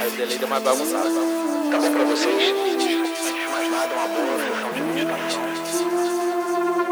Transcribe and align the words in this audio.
Aí 0.00 0.08
o 0.08 0.16
delay 0.16 0.38
deu 0.38 0.46
mais 0.46 0.62
bagunçado. 0.62 1.08
Tá 1.70 1.80
bom 1.80 1.92
pra 1.92 2.04
vocês? 2.04 2.34
Antes 2.36 2.86
de 2.86 3.48
mais 3.50 3.68
nada, 3.68 3.92
uma 3.94 4.06
boa 4.06 4.38
sessão 4.38 4.72
de 4.72 4.80
meditação. 4.80 5.42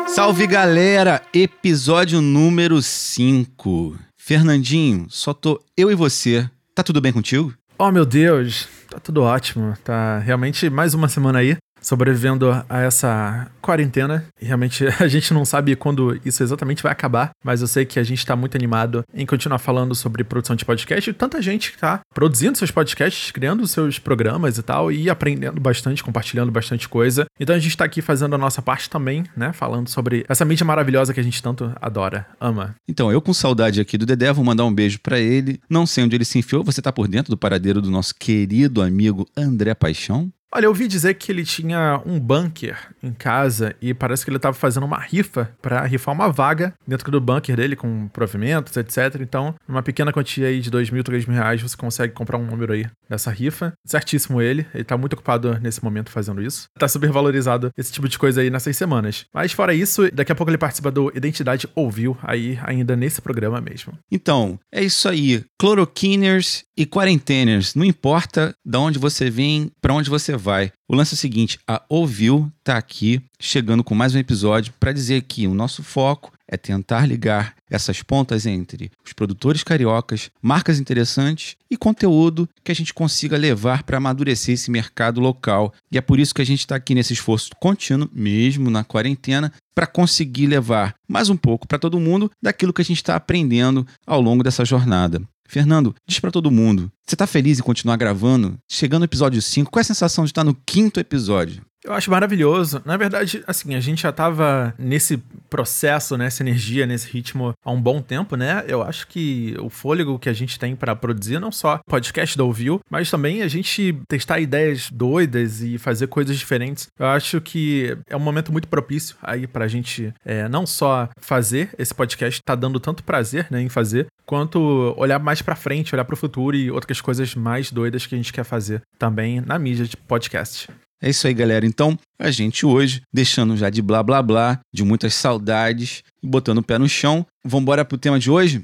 Salve 0.09 0.47
galera, 0.49 1.23
episódio 1.33 2.21
número 2.21 2.83
5. 2.83 3.97
Fernandinho, 4.17 5.07
só 5.09 5.33
tô 5.33 5.63
eu 5.77 5.89
e 5.89 5.95
você. 5.95 6.51
Tá 6.75 6.83
tudo 6.83 7.01
bem 7.01 7.13
contigo? 7.13 7.55
Oh 7.79 7.93
meu 7.93 8.05
Deus, 8.05 8.67
tá 8.91 8.99
tudo 8.99 9.23
ótimo. 9.23 9.77
Tá 9.85 10.19
realmente 10.19 10.69
mais 10.69 10.95
uma 10.95 11.09
semana 11.09 11.39
aí 11.39 11.57
sobrevivendo 11.87 12.51
a 12.69 12.81
essa 12.81 13.49
quarentena. 13.63 14.25
Realmente 14.41 14.85
a 14.99 15.07
gente 15.07 15.33
não 15.33 15.45
sabe 15.45 15.77
quando 15.77 16.21
isso 16.25 16.43
exatamente 16.43 16.83
vai 16.83 16.91
acabar, 16.91 17.31
mas 17.45 17.61
eu 17.61 17.69
sei 17.69 17.85
que 17.85 17.99
a 17.99 18.03
gente 18.03 18.27
tá 18.27 18.35
muito 18.35 18.57
animado 18.57 19.05
em 19.15 19.25
continuar 19.25 19.59
falando 19.59 19.95
sobre 19.95 20.25
produção 20.25 20.57
de 20.57 20.65
podcast. 20.65 21.09
E 21.09 21.13
tanta 21.13 21.41
gente 21.41 21.71
que 21.71 21.79
tá 21.79 22.01
produzindo 22.13 22.59
seus 22.59 22.71
podcasts, 22.71 23.31
criando 23.31 23.67
seus 23.67 23.99
programas 23.99 24.59
e 24.59 24.63
tal, 24.63 24.91
e 24.91 25.09
aprendendo 25.09 25.61
bastante, 25.61 26.03
compartilhando 26.03 26.51
bastante 26.51 26.89
coisa. 26.89 27.27
Então 27.39 27.55
a 27.55 27.59
gente 27.59 27.77
tá 27.77 27.85
aqui 27.85 28.03
fazendo 28.03 28.35
a 28.35 28.39
nossa 28.39 28.61
parte 28.61 28.91
também, 28.91 29.25
né? 29.37 29.53
Falando 29.53 29.89
sobre 29.89 30.25
essa 30.29 30.45
mídia 30.45 30.65
maravilhosa 30.65 31.15
que 31.15 31.21
a 31.21 31.23
gente 31.23 31.43
tanto 31.43 31.73
adora, 31.81 32.27
ama. 32.41 32.75
Então, 32.89 33.13
eu 33.13 33.21
com 33.21 33.33
saudade 33.33 33.81
aqui 33.81 33.97
do 33.97 34.07
Dedé, 34.07 34.33
vou 34.33 34.45
mandar 34.45 34.65
um 34.65 34.75
beijo 34.75 34.99
pra 35.01 35.19
ele. 35.19 35.61
Não 35.71 35.87
sei 35.87 36.05
onde 36.05 36.17
ele 36.17 36.25
se 36.25 36.39
enfiou, 36.39 36.65
você 36.65 36.83
tá 36.83 36.93
por 36.93 37.07
dentro 37.07 37.31
do 37.31 37.37
paradeiro 37.37 37.81
do 37.81 37.91
nosso 37.91 38.15
querido 38.15 38.83
amigo 38.83 39.27
André 39.37 39.75
Paixão? 39.75 40.33
Olha, 40.57 40.65
eu 40.65 40.71
ouvi 40.71 40.89
dizer 40.89 41.13
que 41.13 41.31
ele 41.31 41.45
tinha 41.45 42.01
um 42.07 42.19
bunker 42.19 42.79
em 43.03 43.13
casa 43.13 43.77
e 43.79 43.93
parece 43.93 44.25
que 44.25 44.31
ele 44.31 44.39
estava 44.39 44.57
fazendo 44.57 44.87
uma 44.87 44.99
rifa 44.99 45.55
para 45.61 45.85
rifar 45.85 46.15
uma 46.15 46.33
vaga 46.33 46.73
dentro 46.89 47.13
do 47.13 47.21
bunker 47.21 47.55
dele 47.55 47.77
com 47.77 48.09
provimentos, 48.09 48.75
etc. 48.75 49.21
Então, 49.21 49.55
numa 49.69 49.83
pequena 49.83 50.11
quantia 50.11 50.47
aí 50.47 50.63
de 50.63 50.71
dois 50.71 50.89
mil, 50.89 51.05
três 51.05 51.27
mil 51.27 51.37
reais, 51.37 51.61
você 51.61 51.77
consegue 51.77 52.15
comprar 52.15 52.39
um 52.39 52.47
número 52.47 52.73
aí 52.73 52.87
dessa 53.07 53.31
rifa. 53.31 53.75
Certíssimo 53.85 54.41
ele, 54.41 54.67
ele 54.73 54.83
tá 54.83 54.97
muito 54.97 55.13
ocupado 55.13 55.61
nesse 55.61 55.85
momento 55.85 56.09
fazendo 56.09 56.41
isso. 56.41 56.69
Tá 56.79 56.89
super 56.89 57.13
valorizado 57.13 57.71
esse 57.77 57.93
tipo 57.93 58.09
de 58.09 58.19
coisa 58.19 58.41
aí 58.41 58.49
nessas 58.49 58.79
semanas. 58.79 59.27
Mas 59.35 59.53
fora 59.53 59.75
isso, 59.75 60.11
daqui 60.11 60.33
a 60.33 60.35
pouco 60.35 60.49
ele 60.49 60.57
participa 60.57 60.91
do 60.91 61.13
Identidade 61.15 61.69
Ouviu 61.75 62.17
aí 62.23 62.59
ainda 62.63 62.97
nesse 62.97 63.21
programa 63.21 63.61
mesmo. 63.61 63.93
Então, 64.11 64.59
é 64.73 64.83
isso 64.83 65.07
aí. 65.07 65.45
Cloroquiners 65.59 66.65
e 66.75 66.87
quarenteners, 66.87 67.75
não 67.75 67.85
importa 67.85 68.55
de 68.65 68.79
onde 68.79 68.99
você 68.99 69.29
vem, 69.29 69.71
para 69.83 69.93
onde 69.93 70.09
você 70.09 70.35
vai. 70.35 70.46
O 70.89 70.95
lance 70.95 71.15
é 71.15 71.17
o 71.17 71.19
seguinte, 71.19 71.59
a 71.67 71.83
Ouviu 71.89 72.51
tá 72.63 72.77
aqui 72.77 73.21
chegando 73.41 73.83
com 73.83 73.97
mais 73.97 74.15
um 74.15 74.19
episódio 74.19 74.73
para 74.79 74.93
dizer 74.93 75.23
que 75.23 75.47
o 75.47 75.55
nosso 75.55 75.83
foco 75.83 76.33
é 76.49 76.57
tentar 76.57 77.05
ligar 77.05 77.57
essas 77.69 78.01
pontas 78.03 78.47
entre 78.47 78.91
os 79.05 79.13
produtores 79.13 79.65
cariocas, 79.65 80.31
marcas 80.41 80.79
interessantes 80.79 81.57
e 81.69 81.77
conteúdo 81.77 82.49
que 82.63 82.71
a 82.71 82.75
gente 82.75 82.95
consiga 82.95 83.37
levar 83.37 83.83
para 83.83 83.97
amadurecer 83.97 84.55
esse 84.55 84.71
mercado 84.71 85.21
local. 85.21 85.75
E 85.91 85.99
é 85.99 86.01
por 86.01 86.21
isso 86.21 86.33
que 86.33 86.43
a 86.43 86.47
gente 86.47 86.61
está 86.61 86.77
aqui 86.77 86.95
nesse 86.95 87.13
esforço 87.13 87.51
contínuo, 87.59 88.09
mesmo 88.13 88.71
na 88.71 88.85
quarentena, 88.85 89.53
para 89.75 89.87
conseguir 89.87 90.47
levar 90.47 90.95
mais 91.09 91.29
um 91.29 91.37
pouco 91.37 91.67
para 91.67 91.79
todo 91.79 91.99
mundo 91.99 92.31
daquilo 92.41 92.73
que 92.73 92.83
a 92.83 92.85
gente 92.85 92.99
está 92.99 93.17
aprendendo 93.17 93.85
ao 94.07 94.21
longo 94.21 94.45
dessa 94.45 94.65
jornada. 94.65 95.21
Fernando, 95.49 95.95
diz 96.07 96.21
para 96.21 96.31
todo 96.31 96.51
mundo, 96.51 96.91
você 97.07 97.17
tá 97.17 97.27
feliz 97.27 97.59
em 97.59 97.63
continuar 97.63 97.97
gravando? 97.97 98.59
Chegando 98.69 99.01
no 99.01 99.05
episódio 99.07 99.41
5, 99.41 99.71
qual 99.71 99.81
é 99.81 99.83
a 99.83 99.85
sensação 99.85 100.25
de 100.25 100.31
estar 100.31 100.45
no 100.45 100.55
quinto 100.55 100.99
episódio? 100.99 101.63
Eu 101.87 101.93
acho 101.93 102.11
maravilhoso. 102.11 102.83
Na 102.85 102.97
verdade, 102.97 103.45
assim, 103.47 103.77
a 103.77 103.81
gente 103.81 104.03
já 104.03 104.11
tava 104.11 104.75
nesse 104.77 105.19
processo, 105.49 106.17
nessa 106.17 106.43
energia, 106.43 106.85
nesse 106.85 107.09
ritmo 107.09 107.55
há 107.65 107.71
um 107.71 107.81
bom 107.81 108.03
tempo, 108.03 108.35
né? 108.35 108.65
Eu 108.67 108.83
acho 108.83 109.07
que 109.07 109.55
o 109.61 109.71
fôlego 109.71 110.19
que 110.19 110.29
a 110.29 110.33
gente 110.33 110.59
tem 110.59 110.75
para 110.75 110.97
produzir, 110.97 111.39
não 111.39 111.53
só 111.53 111.79
podcast 111.87 112.37
da 112.37 112.43
Ouviu, 112.43 112.81
mas 112.91 113.09
também 113.09 113.43
a 113.43 113.49
gente 113.49 113.97
testar 114.09 114.41
ideias 114.41 114.91
doidas 114.91 115.63
e 115.63 115.79
fazer 115.79 116.09
coisas 116.09 116.37
diferentes. 116.37 116.89
Eu 116.99 117.07
acho 117.07 117.41
que 117.41 117.97
é 118.09 118.17
um 118.17 118.21
momento 118.21 118.51
muito 118.51 118.67
propício 118.67 119.17
aí 119.23 119.47
pra 119.47 119.69
gente 119.69 120.13
é, 120.25 120.49
não 120.49 120.67
só 120.67 121.09
fazer 121.21 121.71
esse 121.79 121.95
podcast, 121.95 122.43
tá 122.45 122.57
dando 122.57 122.81
tanto 122.81 123.05
prazer 123.05 123.47
né, 123.49 123.63
em 123.63 123.69
fazer, 123.69 124.09
quanto 124.27 124.95
olhar 124.99 125.19
mais 125.19 125.41
pra 125.41 125.55
frente, 125.55 125.95
olhar 125.95 126.05
pro 126.05 126.17
futuro 126.17 126.57
e 126.57 126.71
outras 126.71 127.01
coisas 127.01 127.35
mais 127.35 127.71
doidas 127.71 128.05
que 128.07 128.15
a 128.15 128.19
gente 128.19 128.33
quer 128.33 128.45
fazer 128.45 128.83
também 128.99 129.41
na 129.41 129.59
mídia 129.59 129.87
de 129.87 129.97
podcast. 129.97 130.69
É 131.01 131.11
isso 131.11 131.27
aí, 131.27 131.35
galera. 131.35 131.67
Então, 131.67 131.99
a 132.19 132.31
gente 132.31 132.65
hoje, 132.67 133.03
deixando 133.13 133.57
já 133.57 133.71
de 133.71 133.83
blá 133.83 134.03
blá 134.03 134.23
blá, 134.23 134.59
de 134.75 134.83
muitas 134.83 135.15
saudades, 135.15 136.03
e 136.23 136.27
botando 136.27 136.59
o 136.59 136.63
pé 136.63 136.79
no 136.79 136.89
chão, 136.89 137.25
vamos 137.45 137.63
embora 137.63 137.85
pro 137.85 137.99
tema 137.99 138.19
de 138.19 138.31
hoje? 138.31 138.63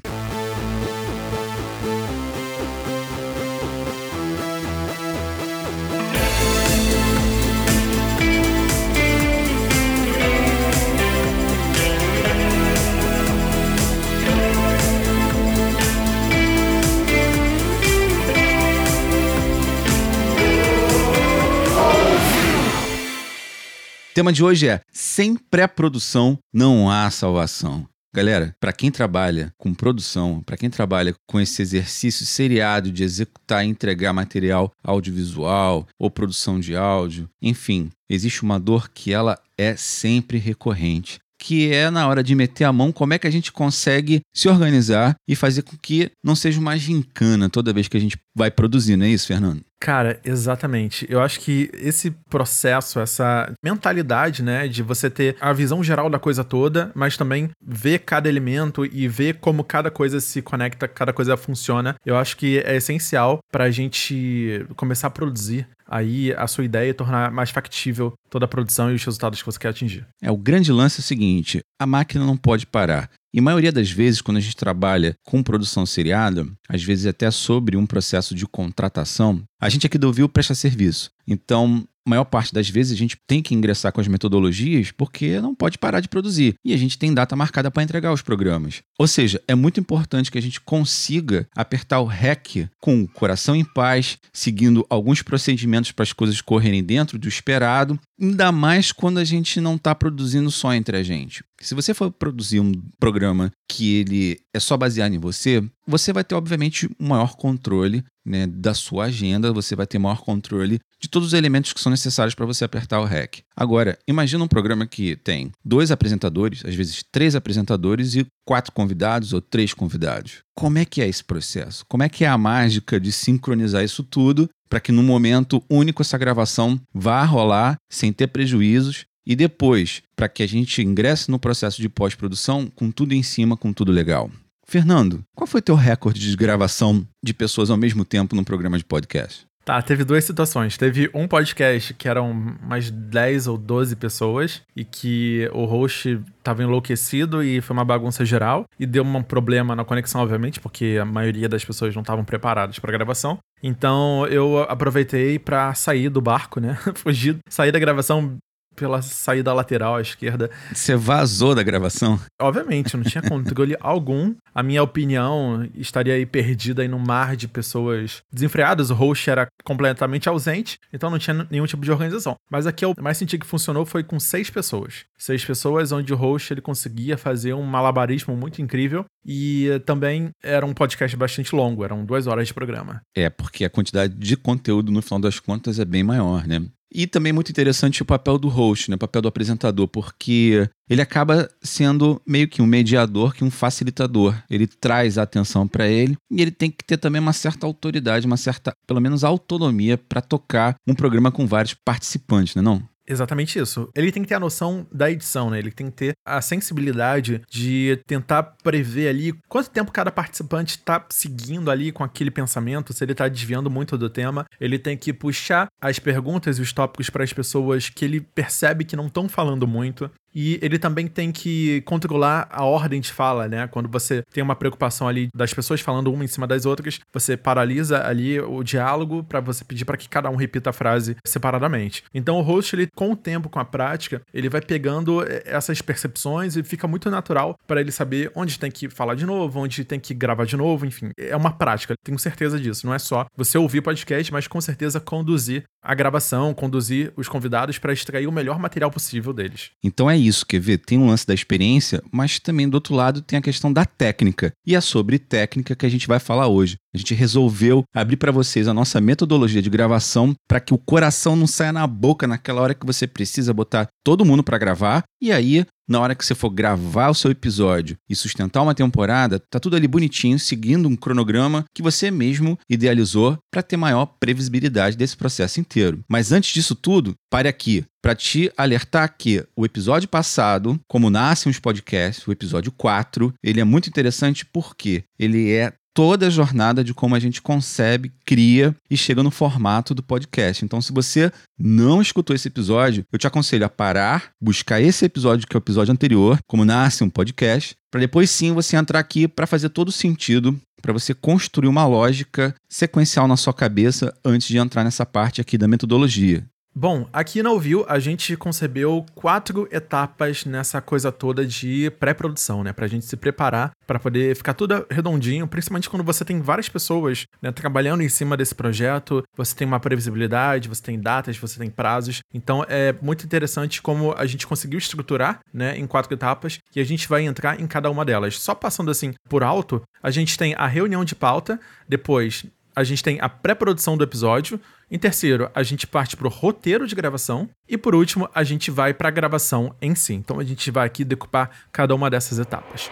O 24.13 24.21
tema 24.21 24.31
de 24.31 24.43
hoje 24.43 24.67
é: 24.67 24.79
sem 24.91 25.35
pré-produção 25.35 26.37
não 26.53 26.87
há 26.87 27.09
salvação. 27.09 27.89
Galera, 28.15 28.55
para 28.59 28.71
quem 28.71 28.91
trabalha 28.91 29.51
com 29.57 29.73
produção, 29.73 30.39
para 30.45 30.55
quem 30.55 30.69
trabalha 30.69 31.15
com 31.27 31.41
esse 31.41 31.63
exercício 31.63 32.23
seriado 32.23 32.91
de 32.91 33.03
executar 33.03 33.65
e 33.65 33.69
entregar 33.69 34.13
material 34.13 34.71
audiovisual 34.83 35.87
ou 35.97 36.11
produção 36.11 36.59
de 36.59 36.75
áudio, 36.75 37.27
enfim, 37.41 37.89
existe 38.07 38.43
uma 38.43 38.59
dor 38.59 38.87
que 38.87 39.11
ela 39.11 39.39
é 39.57 39.75
sempre 39.75 40.37
recorrente, 40.37 41.19
que 41.43 41.73
é 41.73 41.89
na 41.89 42.07
hora 42.07 42.23
de 42.23 42.33
meter 42.33 42.63
a 42.63 42.71
mão, 42.71 42.89
como 42.89 43.13
é 43.13 43.19
que 43.19 43.27
a 43.27 43.31
gente 43.31 43.51
consegue 43.51 44.21
se 44.33 44.47
organizar 44.47 45.13
e 45.27 45.35
fazer 45.35 45.63
com 45.63 45.75
que 45.75 46.09
não 46.23 46.35
seja 46.35 46.57
uma 46.57 46.77
gincana 46.77 47.49
toda 47.49 47.73
vez 47.73 47.89
que 47.89 47.97
a 47.97 47.99
gente 47.99 48.17
vai 48.33 48.49
produzir, 48.49 48.95
não 48.95 49.05
é 49.05 49.09
isso, 49.09 49.27
Fernando? 49.27 49.61
Cara, 49.77 50.17
exatamente. 50.23 51.05
Eu 51.09 51.21
acho 51.21 51.41
que 51.41 51.69
esse 51.73 52.11
processo, 52.29 53.01
essa 53.01 53.51
mentalidade, 53.61 54.41
né, 54.41 54.65
de 54.65 54.81
você 54.81 55.09
ter 55.09 55.35
a 55.41 55.51
visão 55.51 55.83
geral 55.83 56.09
da 56.09 56.17
coisa 56.17 56.41
toda, 56.41 56.89
mas 56.95 57.17
também 57.17 57.49
ver 57.61 57.99
cada 57.99 58.29
elemento 58.29 58.85
e 58.85 59.05
ver 59.09 59.39
como 59.41 59.65
cada 59.65 59.91
coisa 59.91 60.21
se 60.21 60.41
conecta, 60.41 60.87
cada 60.87 61.11
coisa 61.11 61.35
funciona, 61.35 61.97
eu 62.05 62.15
acho 62.15 62.37
que 62.37 62.59
é 62.59 62.77
essencial 62.77 63.39
para 63.51 63.65
a 63.65 63.71
gente 63.71 64.65
começar 64.77 65.07
a 65.07 65.11
produzir 65.11 65.67
aí 65.93 66.33
a 66.33 66.47
sua 66.47 66.65
ideia 66.65 66.89
e 66.89 66.93
tornar 66.93 67.31
mais 67.31 67.51
factível 67.51 68.13
toda 68.29 68.45
a 68.45 68.47
produção 68.47 68.91
e 68.91 68.95
os 68.95 69.05
resultados 69.05 69.39
que 69.39 69.45
você 69.45 69.59
quer 69.59 69.69
atingir. 69.69 70.07
É, 70.21 70.31
o 70.31 70.37
grande 70.37 70.71
lance 70.71 70.99
é 70.99 71.03
o 71.03 71.05
seguinte: 71.05 71.61
a 71.79 71.85
máquina 71.85 72.25
não 72.25 72.35
pode 72.35 72.65
parar. 72.65 73.09
E 73.33 73.39
a 73.39 73.41
maioria 73.41 73.71
das 73.71 73.89
vezes, 73.89 74.21
quando 74.21 74.37
a 74.37 74.41
gente 74.41 74.55
trabalha 74.55 75.15
com 75.25 75.41
produção 75.41 75.85
seriada, 75.85 76.45
às 76.69 76.83
vezes 76.83 77.05
até 77.05 77.29
sobre 77.31 77.75
um 77.75 77.85
processo 77.85 78.35
de 78.35 78.45
contratação, 78.45 79.41
a 79.59 79.69
gente 79.69 79.87
aqui 79.87 79.97
do 79.97 80.07
Ouviu 80.07 80.29
presta 80.29 80.53
serviço. 80.53 81.09
Então, 81.27 81.83
a 82.05 82.09
maior 82.09 82.25
parte 82.25 82.53
das 82.53 82.69
vezes 82.69 82.93
a 82.93 82.97
gente 82.97 83.17
tem 83.25 83.41
que 83.41 83.55
ingressar 83.55 83.91
com 83.91 84.01
as 84.01 84.07
metodologias 84.07 84.91
porque 84.91 85.39
não 85.39 85.55
pode 85.55 85.77
parar 85.77 85.99
de 85.99 86.09
produzir. 86.09 86.55
E 86.63 86.73
a 86.73 86.77
gente 86.77 86.97
tem 86.97 87.13
data 87.13 87.35
marcada 87.35 87.71
para 87.71 87.83
entregar 87.83 88.11
os 88.11 88.21
programas. 88.21 88.81
Ou 88.99 89.07
seja, 89.07 89.41
é 89.47 89.55
muito 89.55 89.79
importante 89.79 90.31
que 90.31 90.37
a 90.37 90.41
gente 90.41 90.59
consiga 90.59 91.47
apertar 91.55 91.99
o 91.99 92.05
REC 92.05 92.69
com 92.79 93.03
o 93.03 93.07
coração 93.07 93.55
em 93.55 93.63
paz, 93.63 94.17
seguindo 94.33 94.85
alguns 94.89 95.21
procedimentos 95.21 95.91
para 95.91 96.03
as 96.03 96.13
coisas 96.13 96.41
correrem 96.41 96.83
dentro 96.83 97.17
do 97.17 97.27
esperado, 97.27 97.99
ainda 98.19 98.51
mais 98.51 98.91
quando 98.91 99.17
a 99.17 99.23
gente 99.23 99.61
não 99.61 99.75
está 99.75 99.95
produzindo 99.95 100.51
só 100.51 100.73
entre 100.73 100.97
a 100.97 101.03
gente. 101.03 101.43
Se 101.63 101.73
você 101.73 101.93
for 101.93 102.11
produzir 102.11 102.59
um 102.59 102.73
programa 102.99 103.51
que 103.69 103.95
ele 103.95 104.39
é 104.53 104.59
só 104.59 104.75
baseado 104.75 105.13
em 105.13 105.17
você, 105.17 105.63
você 105.87 106.11
vai 106.11 106.23
ter, 106.23 106.35
obviamente, 106.35 106.89
um 106.99 107.07
maior 107.07 107.35
controle 107.35 108.03
né, 108.25 108.45
da 108.45 108.73
sua 108.73 109.05
agenda, 109.05 109.51
você 109.51 109.75
vai 109.75 109.87
ter 109.87 109.97
maior 109.97 110.21
controle 110.21 110.79
de 110.99 111.09
todos 111.09 111.29
os 111.29 111.33
elementos 111.33 111.73
que 111.73 111.79
são 111.79 111.89
necessários 111.89 112.35
para 112.35 112.45
você 112.45 112.65
apertar 112.65 112.99
o 112.99 113.05
REC. 113.05 113.43
Agora, 113.55 113.97
imagina 114.07 114.43
um 114.43 114.47
programa 114.47 114.85
que 114.85 115.15
tem 115.15 115.51
dois 115.63 115.89
apresentadores, 115.89 116.63
às 116.65 116.75
vezes 116.75 117.03
três 117.11 117.35
apresentadores 117.35 118.15
e 118.15 118.25
quatro 118.45 118.71
convidados 118.71 119.31
ou 119.33 119.41
três 119.41 119.73
convidados. 119.73 120.43
Como 120.55 120.77
é 120.77 120.85
que 120.85 121.01
é 121.01 121.07
esse 121.07 121.23
processo? 121.23 121.85
Como 121.87 122.03
é 122.03 122.09
que 122.09 122.25
é 122.25 122.27
a 122.27 122.37
mágica 122.37 122.99
de 122.99 123.11
sincronizar 123.11 123.83
isso 123.83 124.03
tudo 124.03 124.49
para 124.69 124.79
que 124.79 124.91
no 124.91 125.03
momento 125.03 125.63
único 125.69 126.01
essa 126.01 126.17
gravação 126.17 126.79
vá 126.93 127.23
rolar 127.23 127.77
sem 127.89 128.11
ter 128.11 128.27
prejuízos 128.27 129.05
e 129.25 129.35
depois 129.35 130.01
para 130.15 130.29
que 130.29 130.43
a 130.43 130.47
gente 130.47 130.81
ingresse 130.81 131.29
no 131.29 131.39
processo 131.39 131.81
de 131.81 131.89
pós-produção 131.89 132.71
com 132.73 132.91
tudo 132.91 133.13
em 133.13 133.23
cima, 133.23 133.57
com 133.57 133.73
tudo 133.73 133.91
legal. 133.91 134.29
Fernando, 134.65 135.23
qual 135.35 135.45
foi 135.45 135.61
teu 135.61 135.75
recorde 135.75 136.19
de 136.19 136.35
gravação 136.35 137.05
de 137.23 137.33
pessoas 137.33 137.69
ao 137.69 137.77
mesmo 137.77 138.05
tempo 138.05 138.35
num 138.35 138.43
programa 138.43 138.77
de 138.77 138.85
podcast? 138.85 139.45
Tá, 139.65 139.81
teve 139.81 140.03
duas 140.03 140.25
situações. 140.25 140.77
Teve 140.77 141.09
um 141.13 141.25
podcast 141.25 141.93
que 141.93 142.09
eram 142.09 142.33
mais 142.61 142.91
10 142.91 143.47
ou 143.47 143.57
12 143.57 143.95
pessoas 143.95 144.61
e 144.75 144.83
que 144.83 145.49
o 145.53 145.63
host 145.63 146.19
tava 146.43 146.63
enlouquecido 146.63 147.41
e 147.41 147.61
foi 147.61 147.73
uma 147.73 147.85
bagunça 147.85 148.25
geral 148.25 148.65
e 148.77 148.85
deu 148.85 149.03
um 149.03 149.23
problema 149.23 149.73
na 149.73 149.85
conexão, 149.85 150.21
obviamente, 150.21 150.59
porque 150.59 150.97
a 151.01 151.05
maioria 151.05 151.47
das 151.47 151.63
pessoas 151.63 151.95
não 151.95 152.01
estavam 152.01 152.25
preparadas 152.25 152.77
para 152.77 152.91
gravação. 152.91 153.37
Então 153.61 154.27
eu 154.27 154.59
aproveitei 154.63 155.39
para 155.39 155.73
sair 155.73 156.09
do 156.09 156.19
barco, 156.19 156.59
né? 156.59 156.77
Fugir, 156.95 157.37
sair 157.47 157.71
da 157.71 157.79
gravação 157.79 158.37
pela 158.75 159.01
saída 159.01 159.53
lateral 159.53 159.95
à 159.95 160.01
esquerda. 160.01 160.49
Você 160.73 160.95
vazou 160.95 161.55
da 161.55 161.63
gravação? 161.63 162.19
Obviamente, 162.41 162.93
eu 162.93 162.99
não 162.99 163.09
tinha 163.09 163.21
controle 163.21 163.75
algum. 163.81 164.33
A 164.53 164.61
minha 164.61 164.83
opinião 164.83 165.67
estaria 165.75 166.13
aí 166.13 166.25
perdida 166.25 166.81
aí 166.81 166.87
no 166.87 166.99
mar 166.99 167.35
de 167.35 167.47
pessoas 167.47 168.21
desenfreadas. 168.31 168.89
O 168.89 168.93
host 168.93 169.29
era 169.29 169.47
completamente 169.63 170.29
ausente, 170.29 170.77
então 170.91 171.09
não 171.09 171.19
tinha 171.19 171.47
nenhum 171.49 171.65
tipo 171.65 171.83
de 171.83 171.91
organização. 171.91 172.35
Mas 172.49 172.67
aqui 172.67 172.85
eu 172.85 172.93
mais 172.99 173.17
senti 173.17 173.37
que 173.37 173.45
funcionou 173.45 173.85
foi 173.85 174.03
com 174.03 174.19
seis 174.19 174.49
pessoas. 174.49 175.05
Seis 175.17 175.43
pessoas 175.43 175.91
onde 175.91 176.13
o 176.13 176.17
host 176.17 176.53
ele 176.53 176.61
conseguia 176.61 177.17
fazer 177.17 177.53
um 177.53 177.63
malabarismo 177.63 178.35
muito 178.35 178.61
incrível 178.61 179.05
e 179.25 179.81
também 179.85 180.29
era 180.43 180.65
um 180.65 180.73
podcast 180.73 181.15
bastante 181.15 181.55
longo, 181.55 181.83
eram 181.83 182.05
duas 182.05 182.27
horas 182.27 182.47
de 182.47 182.53
programa. 182.53 183.01
É, 183.15 183.29
porque 183.29 183.63
a 183.63 183.69
quantidade 183.69 184.13
de 184.13 184.35
conteúdo 184.35 184.91
no 184.91 185.01
final 185.01 185.19
das 185.19 185.39
contas 185.39 185.79
é 185.79 185.85
bem 185.85 186.03
maior, 186.03 186.45
né? 186.45 186.61
E 186.93 187.07
também 187.07 187.33
muito 187.33 187.49
interessante 187.49 188.01
o 188.01 188.05
papel 188.05 188.37
do 188.37 188.47
host, 188.47 188.89
né? 188.89 188.95
o 188.95 188.99
papel 188.99 189.21
do 189.21 189.27
apresentador, 189.27 189.87
porque 189.87 190.69
ele 190.87 191.01
acaba 191.01 191.49
sendo 191.61 192.21
meio 192.27 192.47
que 192.47 192.61
um 192.61 192.67
mediador, 192.67 193.33
que 193.33 193.43
um 193.43 193.49
facilitador. 193.49 194.35
Ele 194.49 194.67
traz 194.67 195.17
a 195.17 195.23
atenção 195.23 195.67
para 195.67 195.87
ele 195.87 196.15
e 196.29 196.41
ele 196.41 196.51
tem 196.51 196.69
que 196.69 196.83
ter 196.83 196.97
também 196.97 197.19
uma 197.19 197.33
certa 197.33 197.65
autoridade, 197.65 198.27
uma 198.27 198.37
certa, 198.37 198.75
pelo 198.85 199.01
menos, 199.01 199.23
autonomia 199.23 199.97
para 199.97 200.21
tocar 200.21 200.75
um 200.85 200.93
programa 200.93 201.31
com 201.31 201.47
vários 201.47 201.73
participantes, 201.73 202.53
né? 202.53 202.61
Não? 202.61 202.83
Exatamente 203.07 203.59
isso. 203.59 203.89
Ele 203.95 204.11
tem 204.11 204.23
que 204.23 204.29
ter 204.29 204.35
a 204.35 204.39
noção 204.39 204.87
da 204.91 205.11
edição, 205.11 205.49
né? 205.49 205.59
Ele 205.59 205.71
tem 205.71 205.89
que 205.89 205.97
ter 205.97 206.13
a 206.25 206.41
sensibilidade 206.41 207.41
de 207.49 208.01
tentar 208.07 208.43
prever 208.63 209.09
ali 209.09 209.33
quanto 209.49 209.69
tempo 209.69 209.91
cada 209.91 210.11
participante 210.11 210.77
está 210.77 211.05
seguindo 211.09 211.69
ali 211.69 211.91
com 211.91 212.03
aquele 212.03 212.31
pensamento, 212.31 212.93
se 212.93 213.03
ele 213.03 213.11
está 213.11 213.27
desviando 213.27 213.69
muito 213.69 213.97
do 213.97 214.09
tema. 214.09 214.45
Ele 214.59 214.79
tem 214.79 214.97
que 214.97 215.13
puxar 215.13 215.67
as 215.81 215.99
perguntas 215.99 216.59
e 216.59 216.61
os 216.61 216.71
tópicos 216.71 217.09
para 217.09 217.23
as 217.23 217.33
pessoas 217.33 217.89
que 217.89 218.05
ele 218.05 218.21
percebe 218.21 218.85
que 218.85 218.95
não 218.95 219.07
estão 219.07 219.27
falando 219.27 219.67
muito. 219.67 220.09
E 220.33 220.59
ele 220.61 220.79
também 220.79 221.07
tem 221.07 221.31
que 221.31 221.81
controlar 221.81 222.47
a 222.51 222.63
ordem 222.63 222.99
de 222.99 223.11
fala, 223.11 223.47
né? 223.47 223.67
Quando 223.67 223.89
você 223.89 224.23
tem 224.31 224.43
uma 224.43 224.55
preocupação 224.55 225.07
ali 225.07 225.29
das 225.33 225.53
pessoas 225.53 225.81
falando 225.81 226.11
uma 226.11 226.23
em 226.23 226.27
cima 226.27 226.47
das 226.47 226.65
outras, 226.65 226.99
você 227.11 227.37
paralisa 227.37 228.05
ali 228.05 228.39
o 228.39 228.63
diálogo 228.63 229.23
para 229.23 229.39
você 229.39 229.63
pedir 229.63 229.85
para 229.85 229.97
que 229.97 230.09
cada 230.09 230.29
um 230.29 230.35
repita 230.35 230.69
a 230.69 230.73
frase 230.73 231.15
separadamente. 231.25 232.03
Então 232.13 232.37
o 232.39 232.41
host, 232.41 232.75
ele 232.75 232.87
com 232.95 233.11
o 233.11 233.15
tempo, 233.15 233.49
com 233.49 233.59
a 233.59 233.65
prática, 233.65 234.21
ele 234.33 234.49
vai 234.49 234.61
pegando 234.61 235.23
eh, 235.23 235.43
essas 235.45 235.81
percepções 235.81 236.55
e 236.55 236.63
fica 236.63 236.87
muito 236.87 237.09
natural 237.09 237.57
para 237.67 237.81
ele 237.81 237.91
saber 237.91 238.31
onde 238.35 238.59
tem 238.59 238.71
que 238.71 238.89
falar 238.89 239.15
de 239.15 239.25
novo, 239.25 239.59
onde 239.59 239.83
tem 239.83 239.99
que 239.99 240.13
gravar 240.13 240.45
de 240.45 240.57
novo, 240.57 240.85
enfim. 240.85 241.11
É 241.17 241.35
uma 241.35 241.51
prática, 241.51 241.95
tenho 242.03 242.17
certeza 242.17 242.59
disso. 242.59 242.85
Não 242.85 242.93
é 242.93 242.99
só 242.99 243.25
você 243.35 243.57
ouvir 243.57 243.81
podcast, 243.81 244.31
mas 244.31 244.47
com 244.47 244.61
certeza 244.61 244.99
conduzir 244.99 245.63
a 245.81 245.93
gravação, 245.93 246.53
conduzir 246.53 247.11
os 247.15 247.27
convidados 247.27 247.77
para 247.77 247.91
extrair 247.91 248.25
o 248.27 248.31
melhor 248.31 248.57
material 248.57 248.89
possível 248.89 249.33
deles. 249.33 249.71
Então 249.83 250.09
é 250.09 250.17
isso, 250.27 250.45
quer 250.45 250.59
ver? 250.59 250.77
Tem 250.79 250.97
um 250.97 251.07
lance 251.07 251.25
da 251.25 251.33
experiência, 251.33 252.01
mas 252.11 252.39
também 252.39 252.69
do 252.69 252.75
outro 252.75 252.95
lado 252.95 253.21
tem 253.21 253.37
a 253.37 253.41
questão 253.41 253.71
da 253.71 253.85
técnica. 253.85 254.51
E 254.65 254.75
é 254.75 254.81
sobre 254.81 255.19
técnica 255.19 255.75
que 255.75 255.85
a 255.85 255.89
gente 255.89 256.07
vai 256.07 256.19
falar 256.19 256.47
hoje. 256.47 256.77
A 256.93 256.97
gente 256.97 257.13
resolveu 257.13 257.83
abrir 257.93 258.17
para 258.17 258.31
vocês 258.31 258.67
a 258.67 258.73
nossa 258.73 259.01
metodologia 259.01 259.61
de 259.61 259.69
gravação 259.69 260.35
para 260.47 260.59
que 260.59 260.73
o 260.73 260.77
coração 260.77 261.35
não 261.35 261.47
saia 261.47 261.73
na 261.73 261.87
boca 261.87 262.27
naquela 262.27 262.61
hora 262.61 262.75
que 262.75 262.85
você 262.85 263.07
precisa 263.07 263.53
botar 263.53 263.87
todo 264.03 264.25
mundo 264.25 264.43
para 264.43 264.57
gravar 264.57 265.03
e 265.21 265.31
aí 265.31 265.65
na 265.87 265.99
hora 265.99 266.15
que 266.15 266.25
você 266.25 266.33
for 266.33 266.49
gravar 266.49 267.09
o 267.09 267.13
seu 267.13 267.29
episódio 267.31 267.97
e 268.09 268.15
sustentar 268.15 268.61
uma 268.61 268.73
temporada, 268.73 269.39
tá 269.39 269.59
tudo 269.59 269.75
ali 269.75 269.87
bonitinho, 269.87 270.39
seguindo 270.39 270.87
um 270.87 270.95
cronograma 270.95 271.65
que 271.73 271.81
você 271.81 272.09
mesmo 272.09 272.57
idealizou 272.69 273.37
para 273.51 273.61
ter 273.61 273.75
maior 273.75 274.05
previsibilidade 274.05 274.95
desse 274.95 275.17
processo 275.17 275.59
inteiro. 275.59 275.99
Mas 276.09 276.31
antes 276.31 276.53
disso 276.53 276.73
tudo, 276.73 277.13
pare 277.29 277.49
aqui 277.49 277.83
para 278.01 278.15
te 278.15 278.51
alertar 278.57 279.15
que 279.17 279.45
o 279.55 279.65
episódio 279.65 280.07
passado, 280.07 280.79
como 280.87 281.09
nascem 281.09 281.49
os 281.49 281.59
podcasts, 281.59 282.25
o 282.27 282.31
episódio 282.31 282.71
4, 282.71 283.33
ele 283.43 283.61
é 283.61 283.63
muito 283.63 283.87
interessante 283.87 284.45
porque 284.45 285.03
ele 285.19 285.51
é 285.51 285.73
toda 285.93 286.27
a 286.27 286.29
jornada 286.29 286.83
de 286.83 286.93
como 286.93 287.15
a 287.15 287.19
gente 287.19 287.41
concebe, 287.41 288.11
cria 288.25 288.75
e 288.89 288.97
chega 288.97 289.21
no 289.21 289.31
formato 289.31 289.93
do 289.93 290.01
podcast. 290.01 290.65
Então, 290.65 290.81
se 290.81 290.91
você 290.91 291.31
não 291.57 292.01
escutou 292.01 292.35
esse 292.35 292.47
episódio, 292.47 293.05
eu 293.11 293.19
te 293.19 293.27
aconselho 293.27 293.65
a 293.65 293.69
parar, 293.69 294.31
buscar 294.41 294.81
esse 294.81 295.05
episódio 295.05 295.47
que 295.47 295.55
é 295.55 295.57
o 295.57 295.61
episódio 295.61 295.91
anterior, 295.91 296.39
como 296.47 296.65
nasce 296.65 297.03
um 297.03 297.09
podcast, 297.09 297.75
para 297.91 298.01
depois 298.01 298.29
sim 298.29 298.53
você 298.53 298.75
entrar 298.75 298.99
aqui 298.99 299.27
para 299.27 299.45
fazer 299.45 299.69
todo 299.69 299.91
sentido, 299.91 300.59
para 300.81 300.93
você 300.93 301.13
construir 301.13 301.67
uma 301.67 301.85
lógica 301.85 302.55
sequencial 302.67 303.27
na 303.27 303.37
sua 303.37 303.53
cabeça 303.53 304.13
antes 304.25 304.47
de 304.47 304.57
entrar 304.57 304.83
nessa 304.83 305.05
parte 305.05 305.39
aqui 305.39 305.57
da 305.57 305.67
metodologia. 305.67 306.43
Bom, 306.75 307.07
aqui 307.13 307.43
na 307.43 307.51
Ouviu 307.51 307.85
a 307.87 307.99
gente 307.99 308.35
concebeu 308.35 309.05
quatro 309.13 309.67
etapas 309.71 310.43
nessa 310.43 310.81
coisa 310.81 311.11
toda 311.11 311.45
de 311.45 311.91
pré-produção, 311.99 312.63
né? 312.63 312.73
Pra 312.73 312.87
gente 312.87 313.05
se 313.05 313.15
preparar 313.15 313.71
para 313.85 313.99
poder 313.99 314.35
ficar 314.35 314.55
tudo 314.55 314.83
redondinho, 314.89 315.47
principalmente 315.47 315.87
quando 315.87 316.03
você 316.03 316.25
tem 316.25 316.41
várias 316.41 316.67
pessoas 316.67 317.25
né, 317.39 317.51
trabalhando 317.51 318.01
em 318.01 318.09
cima 318.09 318.35
desse 318.35 318.55
projeto, 318.55 319.21
você 319.37 319.55
tem 319.55 319.67
uma 319.67 319.79
previsibilidade, 319.79 320.67
você 320.67 320.81
tem 320.81 320.99
datas, 320.99 321.37
você 321.37 321.59
tem 321.59 321.69
prazos. 321.69 322.21
Então 322.33 322.65
é 322.67 322.91
muito 323.03 323.23
interessante 323.23 323.79
como 323.79 324.11
a 324.17 324.25
gente 324.25 324.47
conseguiu 324.47 324.79
estruturar, 324.79 325.41
né, 325.53 325.77
em 325.77 325.85
quatro 325.85 326.11
etapas 326.11 326.57
e 326.75 326.79
a 326.79 326.83
gente 326.83 327.07
vai 327.07 327.23
entrar 327.23 327.61
em 327.61 327.67
cada 327.67 327.91
uma 327.91 328.03
delas. 328.03 328.39
Só 328.39 328.55
passando 328.55 328.89
assim 328.89 329.13
por 329.29 329.43
alto, 329.43 329.83
a 330.01 330.09
gente 330.09 330.35
tem 330.35 330.55
a 330.57 330.65
reunião 330.65 331.05
de 331.05 331.13
pauta, 331.13 331.59
depois 331.87 332.47
a 332.75 332.83
gente 332.83 333.03
tem 333.03 333.19
a 333.21 333.29
pré-produção 333.29 333.97
do 333.97 334.03
episódio. 334.03 334.59
Em 334.89 334.97
terceiro, 334.97 335.49
a 335.53 335.63
gente 335.63 335.87
parte 335.87 336.15
para 336.15 336.27
o 336.27 336.29
roteiro 336.29 336.87
de 336.87 336.95
gravação. 336.95 337.49
E 337.67 337.77
por 337.77 337.95
último, 337.95 338.29
a 338.33 338.43
gente 338.43 338.69
vai 338.69 338.93
para 338.93 339.09
a 339.09 339.11
gravação 339.11 339.75
em 339.81 339.95
si. 339.95 340.13
Então 340.13 340.39
a 340.39 340.43
gente 340.43 340.69
vai 340.71 340.85
aqui 340.85 341.03
decupar 341.03 341.49
cada 341.71 341.95
uma 341.95 342.09
dessas 342.09 342.39
etapas 342.39 342.89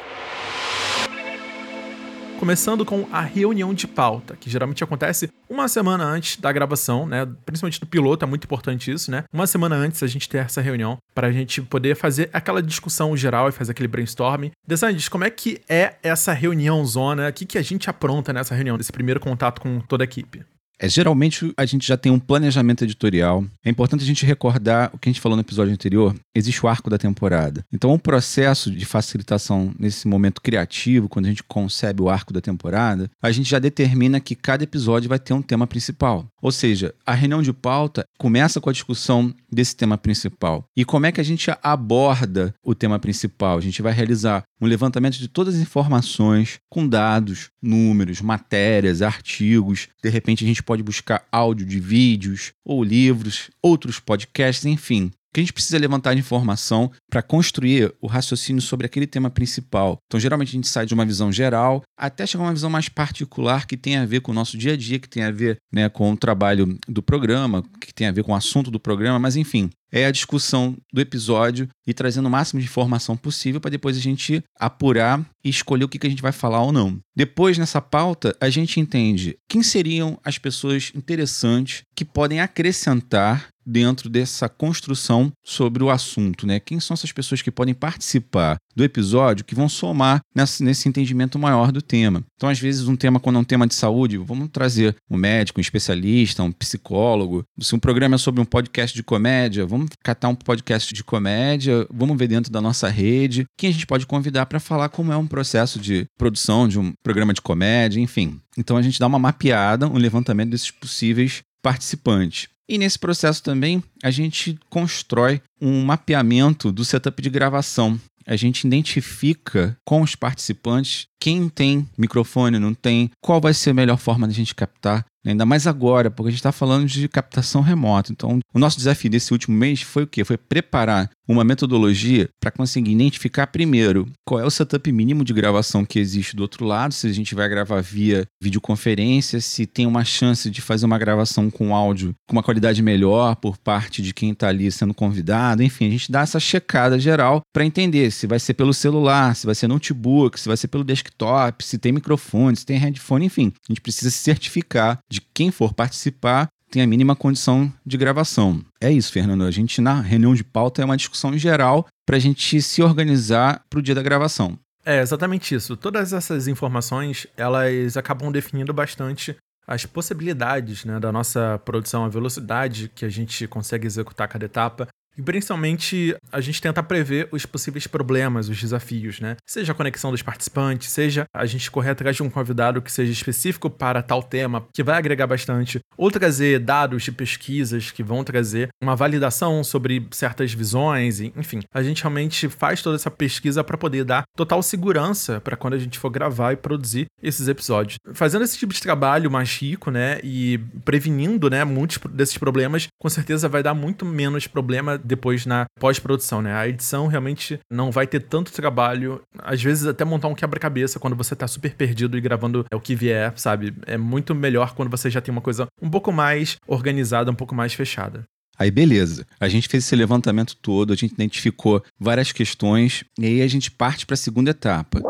começando 2.41 2.83
com 2.83 3.07
a 3.11 3.21
reunião 3.21 3.71
de 3.71 3.87
pauta, 3.87 4.35
que 4.35 4.49
geralmente 4.49 4.83
acontece 4.83 5.29
uma 5.47 5.67
semana 5.67 6.03
antes 6.03 6.37
da 6.37 6.51
gravação, 6.51 7.05
né? 7.05 7.23
Principalmente 7.45 7.79
do 7.79 7.85
piloto, 7.85 8.25
é 8.25 8.27
muito 8.27 8.45
importante 8.45 8.91
isso, 8.91 9.11
né? 9.11 9.25
Uma 9.31 9.45
semana 9.45 9.75
antes 9.75 10.01
a 10.01 10.07
gente 10.07 10.27
ter 10.27 10.39
essa 10.39 10.59
reunião 10.59 10.97
para 11.13 11.27
a 11.27 11.31
gente 11.31 11.61
poder 11.61 11.95
fazer 11.95 12.31
aquela 12.33 12.59
discussão 12.59 13.15
geral 13.15 13.47
e 13.47 13.51
fazer 13.51 13.73
aquele 13.73 13.87
brainstorming. 13.87 14.49
Desandes, 14.67 15.07
como 15.07 15.23
é 15.23 15.29
que 15.29 15.61
é 15.69 15.97
essa 16.01 16.33
reunião 16.33 16.83
zona? 16.83 17.29
O 17.29 17.33
que, 17.33 17.45
que 17.45 17.59
a 17.59 17.61
gente 17.61 17.91
apronta 17.91 18.33
nessa 18.33 18.55
reunião, 18.55 18.75
desse 18.75 18.91
primeiro 18.91 19.19
contato 19.19 19.61
com 19.61 19.79
toda 19.79 20.03
a 20.03 20.05
equipe? 20.05 20.43
É, 20.81 20.89
geralmente 20.89 21.53
a 21.55 21.63
gente 21.63 21.87
já 21.87 21.95
tem 21.95 22.11
um 22.11 22.17
planejamento 22.17 22.83
editorial. 22.83 23.45
É 23.63 23.69
importante 23.69 24.03
a 24.03 24.07
gente 24.07 24.25
recordar 24.25 24.89
o 24.91 24.97
que 24.97 25.07
a 25.07 25.11
gente 25.11 25.21
falou 25.21 25.35
no 25.35 25.43
episódio 25.43 25.71
anterior. 25.71 26.15
Existe 26.33 26.65
o 26.65 26.67
arco 26.67 26.89
da 26.89 26.97
temporada. 26.97 27.63
Então, 27.71 27.93
um 27.93 27.99
processo 27.99 28.71
de 28.71 28.83
facilitação 28.83 29.71
nesse 29.77 30.07
momento 30.07 30.41
criativo, 30.41 31.07
quando 31.07 31.27
a 31.27 31.29
gente 31.29 31.43
concebe 31.43 32.01
o 32.01 32.09
arco 32.09 32.33
da 32.33 32.41
temporada, 32.41 33.11
a 33.21 33.31
gente 33.31 33.47
já 33.47 33.59
determina 33.59 34.19
que 34.19 34.33
cada 34.33 34.63
episódio 34.63 35.07
vai 35.07 35.19
ter 35.19 35.33
um 35.33 35.41
tema 35.41 35.67
principal. 35.67 36.25
Ou 36.41 36.51
seja, 36.51 36.95
a 37.05 37.13
reunião 37.13 37.43
de 37.43 37.53
pauta 37.53 38.03
começa 38.17 38.59
com 38.59 38.69
a 38.71 38.73
discussão 38.73 39.31
desse 39.51 39.75
tema 39.75 39.99
principal. 39.99 40.65
E 40.75 40.83
como 40.83 41.05
é 41.05 41.11
que 41.11 41.21
a 41.21 41.23
gente 41.23 41.51
aborda 41.61 42.55
o 42.63 42.73
tema 42.73 42.97
principal? 42.97 43.59
A 43.59 43.61
gente 43.61 43.83
vai 43.83 43.93
realizar 43.93 44.43
um 44.59 44.65
levantamento 44.65 45.17
de 45.17 45.27
todas 45.27 45.55
as 45.55 45.61
informações, 45.61 46.59
com 46.69 46.87
dados, 46.87 47.49
números, 47.61 48.21
matérias, 48.21 49.01
artigos. 49.01 49.87
De 50.01 50.09
repente, 50.09 50.43
a 50.43 50.47
gente 50.47 50.63
pode 50.63 50.70
buscar 50.83 51.27
áudio 51.31 51.65
de 51.65 51.79
vídeos 51.79 52.51
ou 52.65 52.83
livros, 52.83 53.49
outros 53.61 53.99
podcasts, 53.99 54.65
enfim 54.65 55.11
que 55.33 55.39
a 55.39 55.43
gente 55.43 55.53
precisa 55.53 55.77
levantar 55.77 56.13
de 56.13 56.19
informação 56.19 56.91
para 57.09 57.21
construir 57.21 57.93
o 58.01 58.07
raciocínio 58.07 58.61
sobre 58.61 58.85
aquele 58.85 59.07
tema 59.07 59.29
principal. 59.29 59.97
Então, 60.05 60.19
geralmente 60.19 60.49
a 60.49 60.51
gente 60.51 60.67
sai 60.67 60.85
de 60.85 60.93
uma 60.93 61.05
visão 61.05 61.31
geral 61.31 61.83
até 61.97 62.25
chegar 62.25 62.43
a 62.43 62.47
uma 62.47 62.53
visão 62.53 62.69
mais 62.69 62.89
particular 62.89 63.65
que 63.65 63.77
tem 63.77 63.95
a 63.95 64.05
ver 64.05 64.21
com 64.21 64.31
o 64.31 64.35
nosso 64.35 64.57
dia 64.57 64.73
a 64.73 64.77
dia, 64.77 64.99
que 64.99 65.07
tem 65.07 65.23
a 65.23 65.31
ver 65.31 65.57
né, 65.71 65.87
com 65.87 66.11
o 66.11 66.17
trabalho 66.17 66.77
do 66.87 67.01
programa, 67.01 67.63
que 67.79 67.93
tem 67.93 68.07
a 68.07 68.11
ver 68.11 68.23
com 68.23 68.33
o 68.33 68.35
assunto 68.35 68.69
do 68.69 68.79
programa, 68.79 69.19
mas 69.19 69.35
enfim, 69.35 69.69
é 69.91 70.05
a 70.05 70.11
discussão 70.11 70.77
do 70.91 71.01
episódio 71.01 71.67
e 71.85 71.93
trazendo 71.93 72.27
o 72.27 72.31
máximo 72.31 72.59
de 72.59 72.65
informação 72.65 73.17
possível 73.17 73.59
para 73.59 73.71
depois 73.71 73.97
a 73.97 73.99
gente 73.99 74.43
apurar 74.57 75.23
e 75.43 75.49
escolher 75.49 75.83
o 75.83 75.89
que, 75.89 75.99
que 75.99 76.07
a 76.07 76.09
gente 76.09 76.21
vai 76.21 76.31
falar 76.31 76.61
ou 76.61 76.71
não. 76.71 76.99
Depois, 77.15 77.57
nessa 77.57 77.81
pauta, 77.81 78.35
a 78.39 78.49
gente 78.49 78.79
entende 78.79 79.37
quem 79.49 79.61
seriam 79.61 80.17
as 80.23 80.37
pessoas 80.37 80.91
interessantes 80.95 81.83
que 81.95 82.05
podem 82.05 82.39
acrescentar 82.39 83.49
dentro 83.65 84.09
dessa 84.09 84.49
construção 84.49 85.31
sobre 85.43 85.83
o 85.83 85.89
assunto, 85.89 86.47
né? 86.47 86.59
Quem 86.59 86.79
são 86.79 86.93
essas 86.93 87.11
pessoas 87.11 87.41
que 87.41 87.51
podem 87.51 87.73
participar? 87.73 88.57
Do 88.75 88.83
episódio 88.83 89.45
que 89.45 89.55
vão 89.55 89.69
somar 89.69 90.21
nesse, 90.35 90.87
entendimento 90.87 91.37
maior 91.37 91.71
do 91.71 91.81
tema. 91.81 92.23
Então, 92.35 92.49
às 92.49 92.59
vezes, 92.59 92.87
um 92.87 92.95
tema, 92.95 93.19
quando 93.19 93.35
é 93.37 93.39
um 93.39 93.43
tema 93.43 93.67
de 93.67 93.75
saúde, 93.75 94.17
vamos 94.17 94.49
trazer 94.51 94.95
um 95.09 95.17
médico, 95.17 95.59
um 95.59 95.61
especialista, 95.61 96.43
um 96.43 96.51
psicólogo. 96.51 97.43
Se 97.59 97.75
um 97.75 97.79
programa 97.79 98.15
é 98.15 98.17
sobre 98.17 98.41
um 98.41 98.45
podcast 98.45 98.95
de 98.95 99.03
comédia, 99.03 99.65
vamos 99.65 99.89
catar 100.03 100.29
um 100.29 100.35
podcast 100.35 100.93
de 100.93 101.03
comédia, 101.03 101.85
vamos 101.91 102.17
ver 102.17 102.27
dentro 102.27 102.51
da 102.51 102.61
nossa 102.61 102.89
rede 102.89 103.45
quem 103.57 103.69
a 103.69 103.73
gente 103.73 103.85
pode 103.87 104.05
convidar 104.05 104.45
para 104.45 104.59
falar 104.59 104.89
como 104.89 105.11
é 105.11 105.17
um 105.17 105.27
processo 105.27 105.79
de 105.79 106.05
produção 106.17 106.67
de 106.67 106.79
um 106.79 106.93
programa 107.03 107.33
de 107.33 107.41
comédia, 107.41 107.99
enfim. 107.99 108.39
Então, 108.57 108.77
a 108.77 108.81
gente 108.81 108.99
dá 108.99 109.07
uma 109.07 109.19
mapeada, 109.19 109.87
um 109.87 109.97
levantamento 109.97 110.49
desses 110.49 110.71
possíveis 110.71 111.41
participantes. 111.61 112.49
E 112.71 112.77
nesse 112.77 112.97
processo 112.97 113.43
também 113.43 113.83
a 114.01 114.09
gente 114.09 114.57
constrói 114.69 115.41
um 115.59 115.83
mapeamento 115.83 116.71
do 116.71 116.85
setup 116.85 117.21
de 117.21 117.29
gravação. 117.29 117.99
A 118.31 118.37
gente 118.37 118.65
identifica 118.65 119.77
com 119.85 120.01
os 120.01 120.15
participantes 120.15 121.05
quem 121.19 121.49
tem 121.49 121.85
microfone, 121.97 122.57
não 122.57 122.73
tem, 122.73 123.11
qual 123.21 123.41
vai 123.41 123.53
ser 123.53 123.71
a 123.71 123.73
melhor 123.73 123.97
forma 123.97 124.25
de 124.25 124.31
a 124.31 124.37
gente 124.37 124.55
captar 124.55 125.05
Ainda 125.25 125.45
mais 125.45 125.67
agora, 125.67 126.09
porque 126.09 126.29
a 126.29 126.31
gente 126.31 126.39
está 126.39 126.51
falando 126.51 126.87
de 126.87 127.07
captação 127.07 127.61
remota. 127.61 128.11
Então, 128.11 128.39
o 128.53 128.59
nosso 128.59 128.77
desafio 128.77 129.09
desse 129.09 129.31
último 129.31 129.55
mês 129.55 129.81
foi 129.81 130.03
o 130.03 130.07
quê? 130.07 130.23
Foi 130.23 130.37
preparar 130.37 131.09
uma 131.27 131.43
metodologia 131.43 132.27
para 132.39 132.51
conseguir 132.51 132.91
identificar 132.91 133.47
primeiro 133.47 134.07
qual 134.25 134.39
é 134.39 134.45
o 134.45 134.49
setup 134.49 134.91
mínimo 134.91 135.23
de 135.23 135.33
gravação 135.33 135.85
que 135.85 135.99
existe 135.99 136.35
do 136.35 136.41
outro 136.41 136.65
lado, 136.65 136.93
se 136.93 137.07
a 137.07 137.13
gente 137.13 137.33
vai 137.33 137.47
gravar 137.47 137.81
via 137.81 138.25
videoconferência, 138.41 139.39
se 139.39 139.65
tem 139.65 139.85
uma 139.85 140.03
chance 140.03 140.49
de 140.49 140.61
fazer 140.61 140.85
uma 140.85 140.97
gravação 140.97 141.49
com 141.49 141.75
áudio 141.75 142.13
com 142.27 142.35
uma 142.35 142.43
qualidade 142.43 142.81
melhor 142.81 143.35
por 143.35 143.57
parte 143.57 144.01
de 144.01 144.13
quem 144.13 144.31
está 144.31 144.49
ali 144.49 144.71
sendo 144.71 144.93
convidado. 144.93 145.63
Enfim, 145.63 145.87
a 145.87 145.91
gente 145.91 146.11
dá 146.11 146.21
essa 146.21 146.39
checada 146.39 146.99
geral 146.99 147.41
para 147.53 147.65
entender 147.65 148.11
se 148.11 148.27
vai 148.27 148.39
ser 148.39 148.53
pelo 148.53 148.73
celular, 148.73 149.35
se 149.35 149.45
vai 149.45 149.55
ser 149.55 149.67
notebook, 149.67 150.39
se 150.39 150.47
vai 150.47 150.57
ser 150.57 150.67
pelo 150.67 150.83
desktop, 150.83 151.63
se 151.63 151.77
tem 151.77 151.91
microfone, 151.91 152.57
se 152.57 152.65
tem 152.65 152.77
headphone, 152.77 153.25
enfim. 153.25 153.53
A 153.67 153.71
gente 153.71 153.81
precisa 153.81 154.09
se 154.09 154.17
certificar 154.17 154.99
de 155.11 155.21
quem 155.33 155.51
for 155.51 155.73
participar 155.73 156.47
tem 156.71 156.81
a 156.81 156.87
mínima 156.87 157.15
condição 157.15 157.71
de 157.85 157.97
gravação. 157.97 158.63
É 158.79 158.89
isso, 158.89 159.11
Fernando. 159.11 159.43
A 159.43 159.51
gente, 159.51 159.81
na 159.81 159.99
reunião 159.99 160.33
de 160.33 160.43
pauta, 160.43 160.81
é 160.81 160.85
uma 160.85 160.95
discussão 160.95 161.37
geral 161.37 161.85
para 162.05 162.15
a 162.15 162.19
gente 162.19 162.61
se 162.61 162.81
organizar 162.81 163.61
para 163.69 163.79
o 163.79 163.81
dia 163.81 163.93
da 163.93 164.01
gravação. 164.01 164.57
É 164.85 165.01
exatamente 165.01 165.53
isso. 165.53 165.75
Todas 165.75 166.13
essas 166.13 166.47
informações, 166.47 167.27
elas 167.35 167.97
acabam 167.97 168.31
definindo 168.31 168.73
bastante 168.73 169.35
as 169.67 169.85
possibilidades 169.85 170.85
né, 170.85 170.99
da 170.99 171.11
nossa 171.11 171.61
produção, 171.63 172.05
a 172.05 172.09
velocidade 172.09 172.89
que 172.95 173.05
a 173.05 173.09
gente 173.09 173.45
consegue 173.47 173.85
executar 173.85 174.27
cada 174.27 174.45
etapa 174.45 174.87
e 175.17 175.21
principalmente 175.21 176.15
a 176.31 176.41
gente 176.41 176.61
tenta 176.61 176.81
prever 176.81 177.27
os 177.31 177.45
possíveis 177.45 177.87
problemas, 177.87 178.49
os 178.49 178.59
desafios, 178.59 179.19
né? 179.19 179.37
Seja 179.45 179.71
a 179.71 179.75
conexão 179.75 180.11
dos 180.11 180.21
participantes, 180.21 180.89
seja 180.89 181.25
a 181.33 181.45
gente 181.45 181.69
correr 181.69 181.91
atrás 181.91 182.15
de 182.15 182.23
um 182.23 182.29
convidado 182.29 182.81
que 182.81 182.91
seja 182.91 183.11
específico 183.11 183.69
para 183.69 184.01
tal 184.01 184.23
tema, 184.23 184.65
que 184.73 184.83
vai 184.83 184.97
agregar 184.97 185.27
bastante, 185.27 185.79
ou 185.97 186.09
trazer 186.11 186.59
dados 186.59 187.03
de 187.03 187.11
pesquisas 187.11 187.91
que 187.91 188.03
vão 188.03 188.23
trazer 188.23 188.69
uma 188.81 188.95
validação 188.95 189.63
sobre 189.63 190.07
certas 190.11 190.53
visões, 190.53 191.19
enfim. 191.19 191.61
A 191.73 191.83
gente 191.83 192.01
realmente 192.01 192.49
faz 192.49 192.81
toda 192.81 192.95
essa 192.95 193.11
pesquisa 193.11 193.63
para 193.63 193.77
poder 193.77 194.03
dar 194.03 194.23
total 194.35 194.63
segurança 194.63 195.41
para 195.41 195.57
quando 195.57 195.73
a 195.73 195.79
gente 195.79 195.99
for 195.99 196.09
gravar 196.09 196.53
e 196.53 196.57
produzir 196.57 197.07
esses 197.21 197.47
episódios. 197.47 197.97
Fazendo 198.13 198.43
esse 198.43 198.57
tipo 198.57 198.73
de 198.73 198.81
trabalho 198.81 199.29
mais 199.29 199.55
rico, 199.57 199.91
né, 199.91 200.19
e 200.23 200.59
prevenindo, 200.85 201.49
né, 201.49 201.63
muitos 201.63 201.97
desses 202.11 202.37
problemas, 202.37 202.87
com 202.99 203.09
certeza 203.09 203.49
vai 203.49 203.63
dar 203.63 203.73
muito 203.73 204.05
menos 204.05 204.47
problema 204.47 205.00
depois 205.03 205.45
na 205.45 205.65
pós-produção, 205.79 206.41
né? 206.41 206.53
A 206.53 206.67
edição 206.67 207.07
realmente 207.07 207.59
não 207.71 207.91
vai 207.91 208.07
ter 208.07 208.21
tanto 208.21 208.51
trabalho, 208.51 209.21
às 209.39 209.61
vezes 209.61 209.85
até 209.85 210.05
montar 210.05 210.27
um 210.27 210.35
quebra-cabeça 210.35 210.99
quando 210.99 211.15
você 211.15 211.35
tá 211.35 211.47
super 211.47 211.75
perdido 211.75 212.17
e 212.17 212.21
gravando 212.21 212.65
é 212.71 212.75
o 212.75 212.81
que 212.81 212.95
vier, 212.95 213.33
sabe? 213.35 213.73
É 213.85 213.97
muito 213.97 214.33
melhor 214.35 214.73
quando 214.73 214.89
você 214.89 215.09
já 215.09 215.21
tem 215.21 215.31
uma 215.31 215.41
coisa 215.41 215.67
um 215.81 215.89
pouco 215.89 216.11
mais 216.11 216.57
organizada, 216.67 217.31
um 217.31 217.35
pouco 217.35 217.55
mais 217.55 217.73
fechada. 217.73 218.23
Aí, 218.57 218.69
beleza. 218.69 219.25
A 219.39 219.49
gente 219.49 219.67
fez 219.67 219.83
esse 219.83 219.95
levantamento 219.95 220.55
todo, 220.55 220.93
a 220.93 220.95
gente 220.95 221.13
identificou 221.13 221.83
várias 221.99 222.31
questões 222.31 223.03
e 223.17 223.25
aí 223.25 223.41
a 223.41 223.47
gente 223.47 223.71
parte 223.71 224.05
para 224.05 224.13
a 224.13 224.17
segunda 224.17 224.51
etapa. 224.51 225.01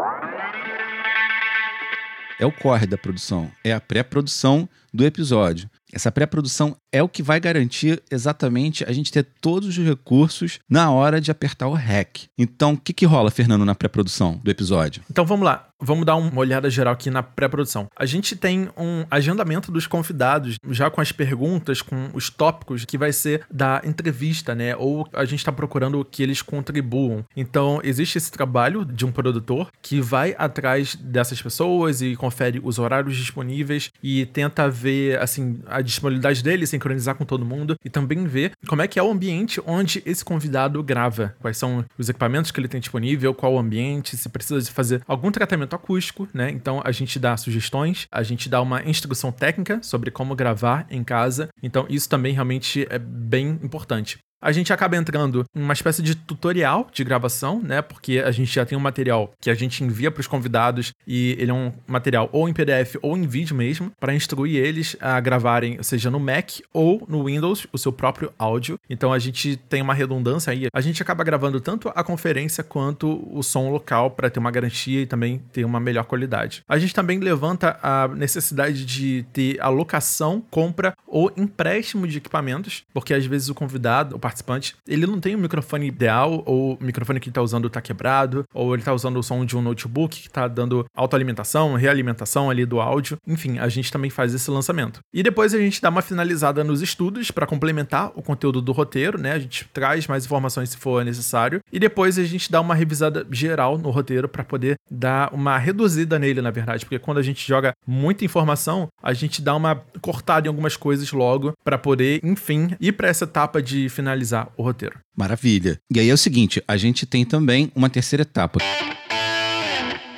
É 2.39 2.45
o 2.45 2.51
corre 2.51 2.87
da 2.87 2.97
produção, 2.97 3.51
é 3.63 3.73
a 3.73 3.79
pré-produção 3.79 4.67
do 4.93 5.05
episódio. 5.05 5.69
Essa 5.93 6.11
pré-produção 6.11 6.75
é 6.91 7.01
o 7.01 7.09
que 7.09 7.23
vai 7.23 7.39
garantir 7.39 8.01
exatamente 8.11 8.83
a 8.83 8.91
gente 8.91 9.11
ter 9.11 9.23
todos 9.39 9.69
os 9.69 9.77
recursos 9.77 10.59
na 10.69 10.91
hora 10.91 11.21
de 11.21 11.31
apertar 11.31 11.67
o 11.67 11.73
REC. 11.73 12.27
Então, 12.37 12.73
o 12.73 12.77
que, 12.77 12.93
que 12.93 13.05
rola, 13.05 13.31
Fernando, 13.31 13.65
na 13.65 13.73
pré-produção 13.75 14.39
do 14.43 14.51
episódio? 14.51 15.01
Então 15.09 15.25
vamos 15.25 15.45
lá. 15.45 15.71
Vamos 15.83 16.05
dar 16.05 16.15
uma 16.15 16.39
olhada 16.39 16.69
geral 16.69 16.93
aqui 16.93 17.09
na 17.09 17.23
pré-produção. 17.23 17.87
A 17.97 18.05
gente 18.05 18.35
tem 18.35 18.69
um 18.77 19.03
agendamento 19.09 19.71
dos 19.71 19.87
convidados, 19.87 20.57
já 20.69 20.91
com 20.91 21.01
as 21.01 21.11
perguntas, 21.11 21.81
com 21.81 22.11
os 22.13 22.29
tópicos 22.29 22.85
que 22.85 22.99
vai 22.99 23.11
ser 23.11 23.43
da 23.51 23.81
entrevista, 23.83 24.53
né? 24.53 24.75
Ou 24.75 25.07
a 25.11 25.25
gente 25.25 25.39
está 25.39 25.51
procurando 25.51 26.05
que 26.05 26.21
eles 26.21 26.43
contribuam. 26.43 27.25
Então, 27.35 27.81
existe 27.83 28.19
esse 28.19 28.31
trabalho 28.31 28.85
de 28.85 29.03
um 29.07 29.11
produtor 29.11 29.71
que 29.81 29.99
vai 29.99 30.35
atrás 30.37 30.95
dessas 30.95 31.41
pessoas 31.41 31.99
e 32.03 32.15
confere 32.15 32.61
os 32.63 32.77
horários 32.77 33.17
disponíveis 33.17 33.89
e 34.03 34.27
tenta 34.27 34.69
ver, 34.69 35.19
assim, 35.19 35.61
a 35.65 35.81
disponibilidade 35.81 36.43
deles, 36.43 36.73
sincronizar 36.81 37.15
com 37.15 37.23
todo 37.23 37.45
mundo 37.45 37.75
e 37.85 37.89
também 37.89 38.25
ver 38.25 38.53
como 38.67 38.81
é 38.81 38.87
que 38.87 38.97
é 38.97 39.03
o 39.03 39.11
ambiente 39.11 39.61
onde 39.65 40.01
esse 40.05 40.25
convidado 40.25 40.81
grava. 40.83 41.35
Quais 41.39 41.57
são 41.57 41.85
os 41.97 42.09
equipamentos 42.09 42.51
que 42.51 42.59
ele 42.59 42.67
tem 42.67 42.79
disponível, 42.81 43.33
qual 43.33 43.53
o 43.53 43.59
ambiente, 43.59 44.17
se 44.17 44.27
precisa 44.29 44.59
de 44.59 44.71
fazer 44.71 45.03
algum 45.07 45.31
tratamento 45.31 45.75
acústico, 45.75 46.27
né? 46.33 46.49
Então 46.49 46.81
a 46.83 46.91
gente 46.91 47.19
dá 47.19 47.37
sugestões, 47.37 48.07
a 48.11 48.23
gente 48.23 48.49
dá 48.49 48.61
uma 48.61 48.83
instrução 48.83 49.31
técnica 49.31 49.79
sobre 49.83 50.09
como 50.09 50.35
gravar 50.35 50.87
em 50.89 51.03
casa. 51.03 51.49
Então 51.61 51.85
isso 51.89 52.09
também 52.09 52.33
realmente 52.33 52.87
é 52.89 52.97
bem 52.97 53.59
importante 53.61 54.17
a 54.41 54.51
gente 54.51 54.73
acaba 54.73 54.97
entrando 54.97 55.45
em 55.55 55.61
uma 55.61 55.73
espécie 55.73 56.01
de 56.01 56.15
tutorial 56.15 56.89
de 56.91 57.03
gravação, 57.03 57.61
né? 57.61 57.81
Porque 57.81 58.19
a 58.19 58.31
gente 58.31 58.53
já 58.53 58.65
tem 58.65 58.77
um 58.77 58.81
material 58.81 59.31
que 59.39 59.49
a 59.49 59.53
gente 59.53 59.83
envia 59.83 60.09
para 60.09 60.21
os 60.21 60.27
convidados 60.27 60.93
e 61.05 61.35
ele 61.37 61.51
é 61.51 61.53
um 61.53 61.71
material 61.85 62.29
ou 62.31 62.49
em 62.49 62.53
PDF 62.53 62.95
ou 63.01 63.17
em 63.17 63.27
vídeo 63.27 63.55
mesmo, 63.55 63.91
para 63.99 64.15
instruir 64.15 64.55
eles 64.55 64.95
a 64.99 65.19
gravarem, 65.19 65.81
seja 65.83 66.09
no 66.09 66.19
Mac 66.19 66.59
ou 66.73 67.05
no 67.07 67.25
Windows, 67.25 67.67
o 67.71 67.77
seu 67.77 67.91
próprio 67.91 68.33
áudio. 68.37 68.79
Então 68.89 69.13
a 69.13 69.19
gente 69.19 69.57
tem 69.69 69.81
uma 69.81 69.93
redundância 69.93 70.51
aí. 70.51 70.67
A 70.73 70.81
gente 70.81 71.01
acaba 71.01 71.23
gravando 71.23 71.61
tanto 71.61 71.91
a 71.93 72.03
conferência 72.03 72.63
quanto 72.63 73.27
o 73.31 73.43
som 73.43 73.69
local 73.69 74.11
para 74.11 74.29
ter 74.29 74.39
uma 74.39 74.51
garantia 74.51 75.01
e 75.01 75.05
também 75.05 75.39
ter 75.51 75.65
uma 75.65 75.79
melhor 75.79 76.05
qualidade. 76.05 76.63
A 76.67 76.79
gente 76.79 76.93
também 76.93 77.19
levanta 77.19 77.77
a 77.81 78.07
necessidade 78.07 78.85
de 78.85 79.25
ter 79.31 79.59
alocação, 79.61 80.43
compra 80.49 80.95
ou 81.05 81.31
empréstimo 81.35 82.07
de 82.07 82.17
equipamentos, 82.17 82.83
porque 82.93 83.13
às 83.13 83.25
vezes 83.25 83.49
o 83.49 83.55
convidado, 83.55 84.15
o 84.15 84.19
participante, 84.31 84.75
ele 84.87 85.05
não 85.05 85.19
tem 85.19 85.35
o 85.35 85.37
microfone 85.37 85.87
ideal, 85.87 86.41
ou 86.45 86.73
o 86.73 86.83
microfone 86.83 87.19
que 87.19 87.27
ele 87.27 87.33
tá 87.33 87.41
usando 87.41 87.69
tá 87.69 87.81
quebrado, 87.81 88.45
ou 88.53 88.73
ele 88.73 88.83
tá 88.83 88.93
usando 88.93 89.17
o 89.17 89.23
som 89.23 89.45
de 89.45 89.57
um 89.57 89.61
notebook 89.61 90.21
que 90.21 90.29
tá 90.29 90.47
dando 90.47 90.85
autoalimentação, 90.95 91.75
realimentação 91.75 92.49
ali 92.49 92.65
do 92.65 92.79
áudio. 92.79 93.17
Enfim, 93.27 93.59
a 93.59 93.67
gente 93.67 93.91
também 93.91 94.09
faz 94.09 94.33
esse 94.33 94.49
lançamento. 94.49 95.01
E 95.13 95.21
depois 95.21 95.53
a 95.53 95.57
gente 95.57 95.81
dá 95.81 95.89
uma 95.89 96.01
finalizada 96.01 96.63
nos 96.63 96.81
estudos 96.81 97.29
para 97.29 97.45
complementar 97.45 98.11
o 98.15 98.21
conteúdo 98.21 98.61
do 98.61 98.71
roteiro, 98.71 99.19
né? 99.19 99.33
A 99.33 99.39
gente 99.39 99.67
traz 99.73 100.07
mais 100.07 100.25
informações 100.25 100.69
se 100.69 100.77
for 100.77 101.03
necessário. 101.03 101.59
E 101.71 101.79
depois 101.79 102.17
a 102.17 102.23
gente 102.23 102.51
dá 102.51 102.61
uma 102.61 102.73
revisada 102.73 103.27
geral 103.29 103.77
no 103.77 103.89
roteiro 103.89 104.29
para 104.29 104.43
poder 104.43 104.75
dar 104.89 105.33
uma 105.33 105.57
reduzida 105.57 106.17
nele, 106.17 106.41
na 106.41 106.51
verdade, 106.51 106.85
porque 106.85 106.99
quando 106.99 107.17
a 107.17 107.23
gente 107.23 107.45
joga 107.45 107.73
muita 107.85 108.23
informação, 108.23 108.87
a 109.03 109.13
gente 109.13 109.41
dá 109.41 109.55
uma 109.55 109.81
cortada 109.99 110.47
em 110.47 110.49
algumas 110.49 110.77
coisas 110.77 111.11
logo 111.11 111.53
para 111.63 111.77
poder, 111.77 112.19
enfim, 112.23 112.75
ir 112.79 112.93
para 112.93 113.09
essa 113.09 113.25
etapa 113.25 113.61
de 113.61 113.89
finalização 113.89 114.20
finalizar 114.21 114.51
o 114.55 114.63
roteiro. 114.63 114.99
Maravilha. 115.17 115.79
E 115.93 115.99
aí 115.99 116.09
é 116.09 116.13
o 116.13 116.17
seguinte, 116.17 116.63
a 116.67 116.77
gente 116.77 117.05
tem 117.05 117.25
também 117.25 117.71
uma 117.75 117.89
terceira 117.89 118.21
etapa. 118.21 118.59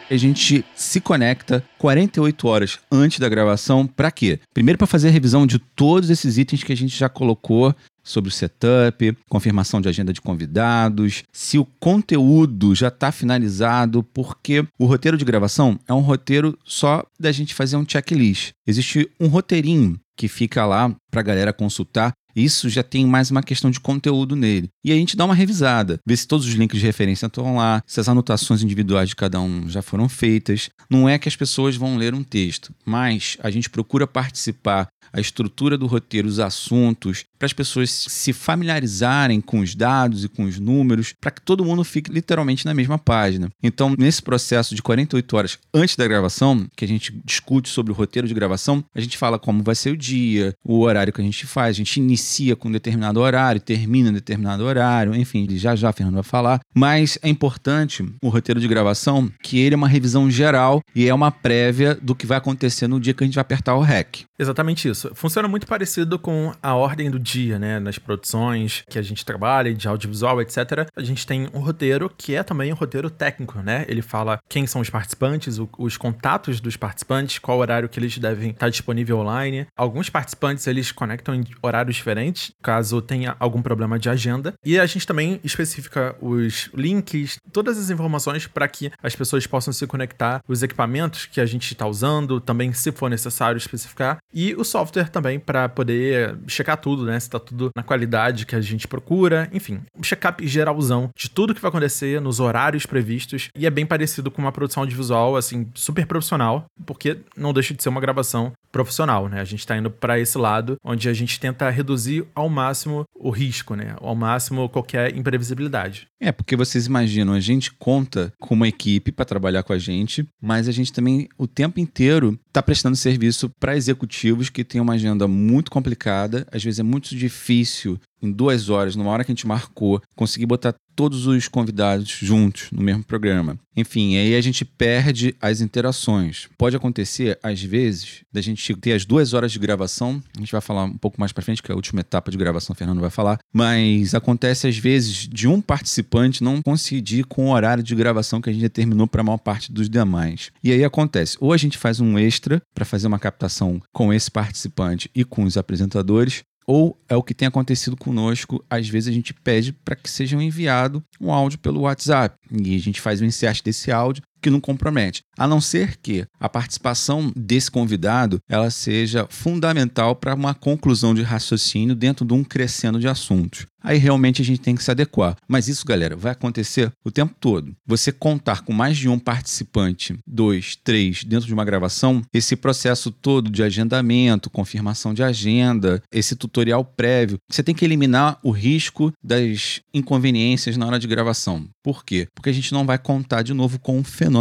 A 0.09 0.17
gente 0.17 0.63
se 0.75 1.01
conecta 1.01 1.63
48 1.79 2.47
horas 2.47 2.79
antes 2.91 3.19
da 3.19 3.29
gravação 3.29 3.87
para 3.87 4.11
quê? 4.11 4.39
Primeiro 4.53 4.77
para 4.77 4.85
fazer 4.85 5.07
a 5.07 5.11
revisão 5.11 5.47
de 5.47 5.57
todos 5.57 6.09
esses 6.09 6.37
itens 6.37 6.63
que 6.63 6.73
a 6.73 6.77
gente 6.77 6.95
já 6.95 7.09
colocou 7.09 7.73
sobre 8.03 8.29
o 8.29 8.31
setup, 8.31 9.17
confirmação 9.29 9.79
de 9.79 9.87
agenda 9.87 10.11
de 10.11 10.19
convidados, 10.19 11.23
se 11.31 11.57
o 11.57 11.65
conteúdo 11.79 12.75
já 12.75 12.89
está 12.89 13.13
finalizado, 13.13 14.03
porque 14.03 14.65
o 14.77 14.85
roteiro 14.85 15.17
de 15.17 15.23
gravação 15.23 15.79
é 15.87 15.93
um 15.93 16.01
roteiro 16.01 16.59
só 16.65 17.03
da 17.17 17.31
gente 17.31 17.55
fazer 17.55 17.77
um 17.77 17.85
checklist. 17.87 18.51
Existe 18.67 19.09
um 19.19 19.27
roteirinho 19.27 19.97
que 20.15 20.27
fica 20.27 20.65
lá 20.65 20.93
para 21.13 21.21
a 21.21 21.23
galera 21.23 21.53
consultar. 21.53 22.11
Isso 22.35 22.67
já 22.67 22.81
tem 22.81 23.05
mais 23.05 23.29
uma 23.29 23.43
questão 23.43 23.69
de 23.69 23.79
conteúdo 23.79 24.35
nele. 24.35 24.67
E 24.83 24.91
a 24.91 24.95
gente 24.95 25.15
dá 25.15 25.23
uma 25.23 25.35
revisada, 25.35 25.99
vê 26.03 26.17
se 26.17 26.27
todos 26.27 26.47
os 26.47 26.53
links 26.55 26.79
de 26.79 26.85
referência 26.85 27.27
estão 27.27 27.57
lá, 27.57 27.83
se 27.85 27.99
as 27.99 28.09
anotações 28.09 28.63
individuais 28.63 29.09
de 29.09 29.15
cada 29.15 29.39
um 29.39 29.69
já 29.69 29.83
foram 29.83 30.09
feitas. 30.09 30.71
Não 30.89 31.07
é 31.07 31.19
que 31.19 31.29
as 31.29 31.35
pessoas 31.35 31.75
vão 31.75 31.95
ler 31.95 32.15
um 32.15 32.23
texto, 32.23 32.73
mas 32.83 33.37
a 33.43 33.51
gente 33.51 33.69
procura 33.69 34.07
participar, 34.07 34.87
a 35.11 35.19
estrutura 35.19 35.77
do 35.77 35.85
roteiro, 35.85 36.27
os 36.27 36.39
assuntos, 36.39 37.23
para 37.37 37.45
as 37.45 37.53
pessoas 37.53 37.91
se 37.91 38.31
familiarizarem 38.33 39.41
com 39.41 39.59
os 39.59 39.75
dados 39.75 40.23
e 40.23 40.29
com 40.29 40.43
os 40.45 40.57
números, 40.57 41.13
para 41.19 41.29
que 41.29 41.41
todo 41.41 41.65
mundo 41.65 41.83
fique 41.83 42.11
literalmente 42.11 42.65
na 42.65 42.73
mesma 42.73 42.97
página. 42.97 43.49
Então, 43.61 43.93
nesse 43.99 44.21
processo 44.21 44.73
de 44.73 44.81
48 44.81 45.37
horas 45.37 45.59
antes 45.73 45.95
da 45.95 46.07
gravação, 46.07 46.65
que 46.75 46.85
a 46.85 46.87
gente 46.87 47.13
discute 47.25 47.69
sobre 47.69 47.91
o 47.91 47.95
roteiro 47.95 48.27
de 48.27 48.33
gravação, 48.33 48.83
a 48.95 49.01
gente 49.01 49.17
fala 49.17 49.37
como 49.37 49.61
vai 49.61 49.75
ser 49.75 49.91
o 49.91 49.97
dia, 49.97 50.55
o 50.63 50.79
horário 50.79 51.02
que 51.11 51.21
a 51.21 51.23
gente 51.23 51.45
faz, 51.45 51.75
a 51.75 51.77
gente 51.77 51.97
inicia 51.97 52.55
com 52.55 52.69
um 52.69 52.71
determinado 52.71 53.19
horário, 53.19 53.59
termina 53.59 54.09
em 54.09 54.13
determinado 54.13 54.63
horário, 54.63 55.15
enfim, 55.15 55.47
já 55.51 55.75
já 55.75 55.91
Fernando 55.91 56.15
vai 56.15 56.23
falar. 56.23 56.59
Mas 56.73 57.17
é 57.21 57.29
importante 57.29 58.05
o 58.21 58.29
roteiro 58.29 58.59
de 58.59 58.67
gravação 58.67 59.31
que 59.41 59.59
ele 59.59 59.75
é 59.75 59.77
uma 59.77 59.87
revisão 59.87 60.29
geral 60.29 60.81
e 60.95 61.07
é 61.07 61.13
uma 61.13 61.31
prévia 61.31 61.95
do 61.95 62.15
que 62.15 62.25
vai 62.25 62.37
acontecer 62.37 62.87
no 62.87 62.99
dia 62.99 63.13
que 63.13 63.23
a 63.23 63.27
gente 63.27 63.35
vai 63.35 63.41
apertar 63.41 63.75
o 63.75 63.81
REC. 63.81 64.25
Exatamente 64.37 64.89
isso. 64.89 65.11
Funciona 65.13 65.47
muito 65.47 65.67
parecido 65.67 66.17
com 66.19 66.53
a 66.61 66.75
ordem 66.75 67.09
do 67.09 67.19
dia, 67.19 67.59
né? 67.59 67.79
Nas 67.79 67.97
produções 67.97 68.83
que 68.89 68.99
a 68.99 69.01
gente 69.01 69.25
trabalha, 69.25 69.73
de 69.73 69.87
audiovisual, 69.87 70.41
etc. 70.41 70.87
A 70.95 71.03
gente 71.03 71.25
tem 71.25 71.47
um 71.53 71.59
roteiro 71.59 72.11
que 72.15 72.35
é 72.35 72.43
também 72.43 72.71
um 72.71 72.75
roteiro 72.75 73.09
técnico, 73.09 73.59
né? 73.59 73.85
Ele 73.87 74.01
fala 74.01 74.39
quem 74.49 74.65
são 74.65 74.81
os 74.81 74.89
participantes, 74.89 75.59
os 75.77 75.97
contatos 75.97 76.59
dos 76.59 76.75
participantes, 76.75 77.39
qual 77.39 77.59
horário 77.59 77.87
que 77.87 77.99
eles 77.99 78.17
devem 78.17 78.51
estar 78.51 78.69
disponível 78.69 79.19
online. 79.19 79.67
Alguns 79.75 80.09
participantes 80.09 80.67
eles 80.67 80.91
conectam 80.93 81.35
em 81.35 81.43
horários 81.61 81.95
diferentes, 81.95 82.51
caso 82.61 83.01
tenha 83.01 83.35
algum 83.39 83.61
problema 83.61 83.99
de 83.99 84.09
agenda. 84.09 84.53
E 84.65 84.79
a 84.79 84.85
gente 84.85 85.07
também 85.07 85.39
especifica 85.43 86.15
os 86.21 86.69
links, 86.73 87.37
todas 87.51 87.77
as 87.77 87.89
informações 87.89 88.47
para 88.47 88.67
que 88.67 88.91
as 89.01 89.15
pessoas 89.15 89.45
possam 89.47 89.73
se 89.73 89.85
conectar, 89.87 90.41
os 90.47 90.63
equipamentos 90.63 91.25
que 91.25 91.41
a 91.41 91.45
gente 91.45 91.71
está 91.71 91.87
usando, 91.87 92.39
também 92.39 92.73
se 92.73 92.91
for 92.91 93.09
necessário 93.09 93.57
especificar 93.57 94.17
e 94.33 94.55
o 94.55 94.63
software 94.63 95.09
também 95.09 95.39
para 95.39 95.69
poder 95.69 96.37
checar 96.47 96.77
tudo, 96.77 97.05
né? 97.05 97.19
Se 97.19 97.29
tá 97.29 97.39
tudo 97.39 97.69
na 97.75 97.83
qualidade 97.83 98.45
que 98.45 98.55
a 98.55 98.61
gente 98.61 98.87
procura. 98.87 99.49
Enfim, 99.51 99.81
um 99.97 100.03
check-up 100.03 100.45
geralzão 100.47 101.09
de 101.15 101.29
tudo 101.29 101.53
que 101.53 101.61
vai 101.61 101.69
acontecer 101.69 102.19
nos 102.21 102.39
horários 102.39 102.85
previstos. 102.85 103.49
E 103.57 103.65
é 103.65 103.69
bem 103.69 103.85
parecido 103.85 104.29
com 104.31 104.41
uma 104.41 104.51
produção 104.51 104.83
audiovisual, 104.83 105.35
assim, 105.35 105.67
super 105.73 106.05
profissional, 106.05 106.65
porque 106.85 107.17
não 107.35 107.53
deixa 107.53 107.73
de 107.73 107.81
ser 107.81 107.89
uma 107.89 108.01
gravação 108.01 108.51
profissional, 108.71 109.29
né? 109.29 109.39
A 109.39 109.45
gente 109.45 109.65
tá 109.65 109.77
indo 109.77 109.91
para 109.91 110.19
esse 110.19 110.37
lado 110.37 110.75
onde 110.83 111.07
a 111.07 111.13
gente 111.13 111.39
tenta 111.39 111.69
reduzir 111.69 112.25
ao 112.35 112.49
máximo 112.49 113.05
o 113.15 113.29
risco, 113.29 113.75
né? 113.75 113.95
Ao 113.99 114.15
máximo 114.15 114.67
qualquer 114.67 115.15
imprevisibilidade. 115.15 116.07
É, 116.19 116.31
porque 116.31 116.55
vocês 116.55 116.85
imaginam, 116.85 117.33
a 117.33 117.39
gente 117.39 117.71
conta 117.71 118.33
com 118.39 118.53
uma 118.53 118.67
equipe 118.67 119.11
para 119.11 119.25
trabalhar 119.25 119.63
com 119.63 119.73
a 119.73 119.79
gente, 119.79 120.27
mas 120.41 120.67
a 120.67 120.71
gente 120.71 120.91
também 120.91 121.27
o 121.37 121.47
tempo 121.47 121.79
inteiro 121.79 122.37
está 122.47 122.61
prestando 122.61 122.95
serviço 122.95 123.49
para 123.59 123.77
executivos 123.77 124.49
que 124.49 124.63
têm 124.63 124.81
uma 124.81 124.93
agenda 124.93 125.27
muito 125.27 125.71
complicada, 125.71 126.45
às 126.51 126.63
vezes 126.63 126.79
é 126.79 126.83
muito 126.83 127.15
difícil 127.15 127.99
em 128.21 128.31
duas 128.31 128.69
horas, 128.69 128.95
numa 128.95 129.09
hora 129.09 129.23
que 129.23 129.31
a 129.31 129.35
gente 129.35 129.47
marcou, 129.47 130.01
conseguir 130.15 130.45
botar 130.45 130.73
todos 130.95 131.27
os 131.27 131.47
convidados 131.47 132.09
juntos 132.09 132.67
no 132.71 132.81
mesmo 132.81 133.03
programa. 133.03 133.57
Enfim, 133.75 134.17
aí 134.17 134.35
a 134.35 134.41
gente 134.41 134.63
perde 134.63 135.35
as 135.41 135.61
interações. 135.61 136.47
Pode 136.57 136.75
acontecer, 136.75 137.39
às 137.41 137.61
vezes, 137.61 138.23
da 138.31 138.39
gente 138.39 138.75
ter 138.75 138.93
as 138.93 139.03
duas 139.03 139.33
horas 139.33 139.51
de 139.51 139.59
gravação. 139.59 140.21
A 140.35 140.39
gente 140.39 140.51
vai 140.51 140.61
falar 140.61 140.83
um 140.83 140.97
pouco 140.97 141.19
mais 141.19 141.31
para 141.31 141.43
frente, 141.43 141.61
que 141.61 141.71
é 141.71 141.73
a 141.73 141.75
última 141.75 142.01
etapa 142.01 142.29
de 142.29 142.37
gravação, 142.37 142.73
o 142.73 142.77
Fernando 142.77 143.01
vai 143.01 143.09
falar. 143.09 143.39
Mas 143.51 144.13
acontece, 144.13 144.67
às 144.67 144.77
vezes, 144.77 145.27
de 145.27 145.47
um 145.47 145.59
participante 145.59 146.43
não 146.43 146.61
coincidir 146.61 147.25
com 147.25 147.47
o 147.47 147.51
horário 147.51 147.83
de 147.83 147.95
gravação 147.95 148.41
que 148.41 148.49
a 148.49 148.53
gente 148.53 148.61
determinou 148.61 149.07
para 149.07 149.21
a 149.21 149.23
maior 149.23 149.37
parte 149.37 149.71
dos 149.71 149.89
demais. 149.89 150.51
E 150.63 150.71
aí 150.71 150.83
acontece, 150.83 151.37
ou 151.39 151.51
a 151.51 151.57
gente 151.57 151.77
faz 151.77 151.99
um 151.99 152.17
extra 152.17 152.61
para 152.73 152.85
fazer 152.85 153.07
uma 153.07 153.19
captação 153.19 153.81
com 153.91 154.13
esse 154.13 154.29
participante 154.29 155.09
e 155.15 155.23
com 155.23 155.43
os 155.43 155.57
apresentadores, 155.57 156.43
ou 156.65 156.97
é 157.07 157.15
o 157.15 157.23
que 157.23 157.33
tem 157.33 157.47
acontecido 157.47 157.95
conosco, 157.95 158.63
às 158.69 158.87
vezes 158.87 159.09
a 159.09 159.11
gente 159.11 159.33
pede 159.33 159.73
para 159.73 159.95
que 159.95 160.09
seja 160.09 160.41
enviado 160.41 161.03
um 161.19 161.31
áudio 161.31 161.59
pelo 161.59 161.81
WhatsApp. 161.81 162.35
E 162.51 162.75
a 162.75 162.79
gente 162.79 163.01
faz 163.01 163.21
o 163.21 163.25
insert 163.25 163.63
desse 163.63 163.91
áudio 163.91 164.23
que 164.43 164.49
não 164.49 164.59
compromete. 164.59 165.23
A 165.37 165.47
não 165.47 165.61
ser 165.61 165.97
que 165.97 166.25
a 166.39 166.49
participação 166.49 167.31
desse 167.35 167.71
convidado 167.71 168.39
ela 168.47 168.69
seja 168.69 169.25
fundamental 169.29 170.15
para 170.15 170.35
uma 170.35 170.53
conclusão 170.53 171.15
de 171.15 171.23
raciocínio 171.23 171.95
dentro 171.95 172.25
de 172.25 172.33
um 172.33 172.43
crescendo 172.43 172.99
de 172.99 173.07
assuntos. 173.07 173.65
Aí 173.83 173.97
realmente 173.97 174.41
a 174.41 174.45
gente 174.45 174.61
tem 174.61 174.75
que 174.75 174.83
se 174.83 174.89
adequar. 174.89 175.35
Mas 175.47 175.67
isso, 175.67 175.85
galera, 175.85 176.15
vai 176.15 176.31
acontecer 176.31 176.91
o 177.03 177.11
tempo 177.11 177.35
todo. 177.37 177.75
Você 177.85 178.13
contar 178.13 178.61
com 178.61 178.71
mais 178.71 178.97
de 178.97 179.09
um 179.09 179.19
participante, 179.19 180.17
dois, 180.25 180.77
três, 180.81 181.23
dentro 181.25 181.47
de 181.47 181.53
uma 181.53 181.65
gravação, 181.65 182.21
esse 182.33 182.55
processo 182.55 183.11
todo 183.11 183.49
de 183.49 183.61
agendamento, 183.61 184.49
confirmação 184.49 185.13
de 185.13 185.21
agenda, 185.21 186.01
esse 186.11 186.35
tutorial 186.35 186.85
prévio, 186.85 187.37
você 187.49 187.61
tem 187.61 187.75
que 187.75 187.83
eliminar 187.83 188.39
o 188.41 188.51
risco 188.51 189.11
das 189.21 189.81
inconveniências 189.93 190.77
na 190.77 190.85
hora 190.85 190.99
de 190.99 191.07
gravação. 191.07 191.67
Por 191.83 192.05
quê? 192.05 192.27
Porque 192.33 192.49
a 192.49 192.53
gente 192.53 192.71
não 192.71 192.85
vai 192.85 192.97
contar 192.97 193.41
de 193.41 193.53
novo 193.53 193.79
com 193.79 193.97
um 193.97 194.03
fenômeno 194.03 194.32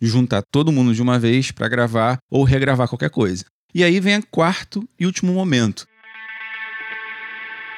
de 0.00 0.08
juntar 0.08 0.42
todo 0.50 0.72
mundo 0.72 0.94
de 0.94 1.02
uma 1.02 1.18
vez 1.18 1.50
para 1.50 1.68
gravar 1.68 2.18
ou 2.30 2.44
regravar 2.44 2.88
qualquer 2.88 3.10
coisa. 3.10 3.44
E 3.74 3.84
aí 3.84 4.00
vem 4.00 4.14
o 4.14 4.22
quarto 4.22 4.86
e 4.98 5.06
último 5.06 5.32
momento, 5.32 5.86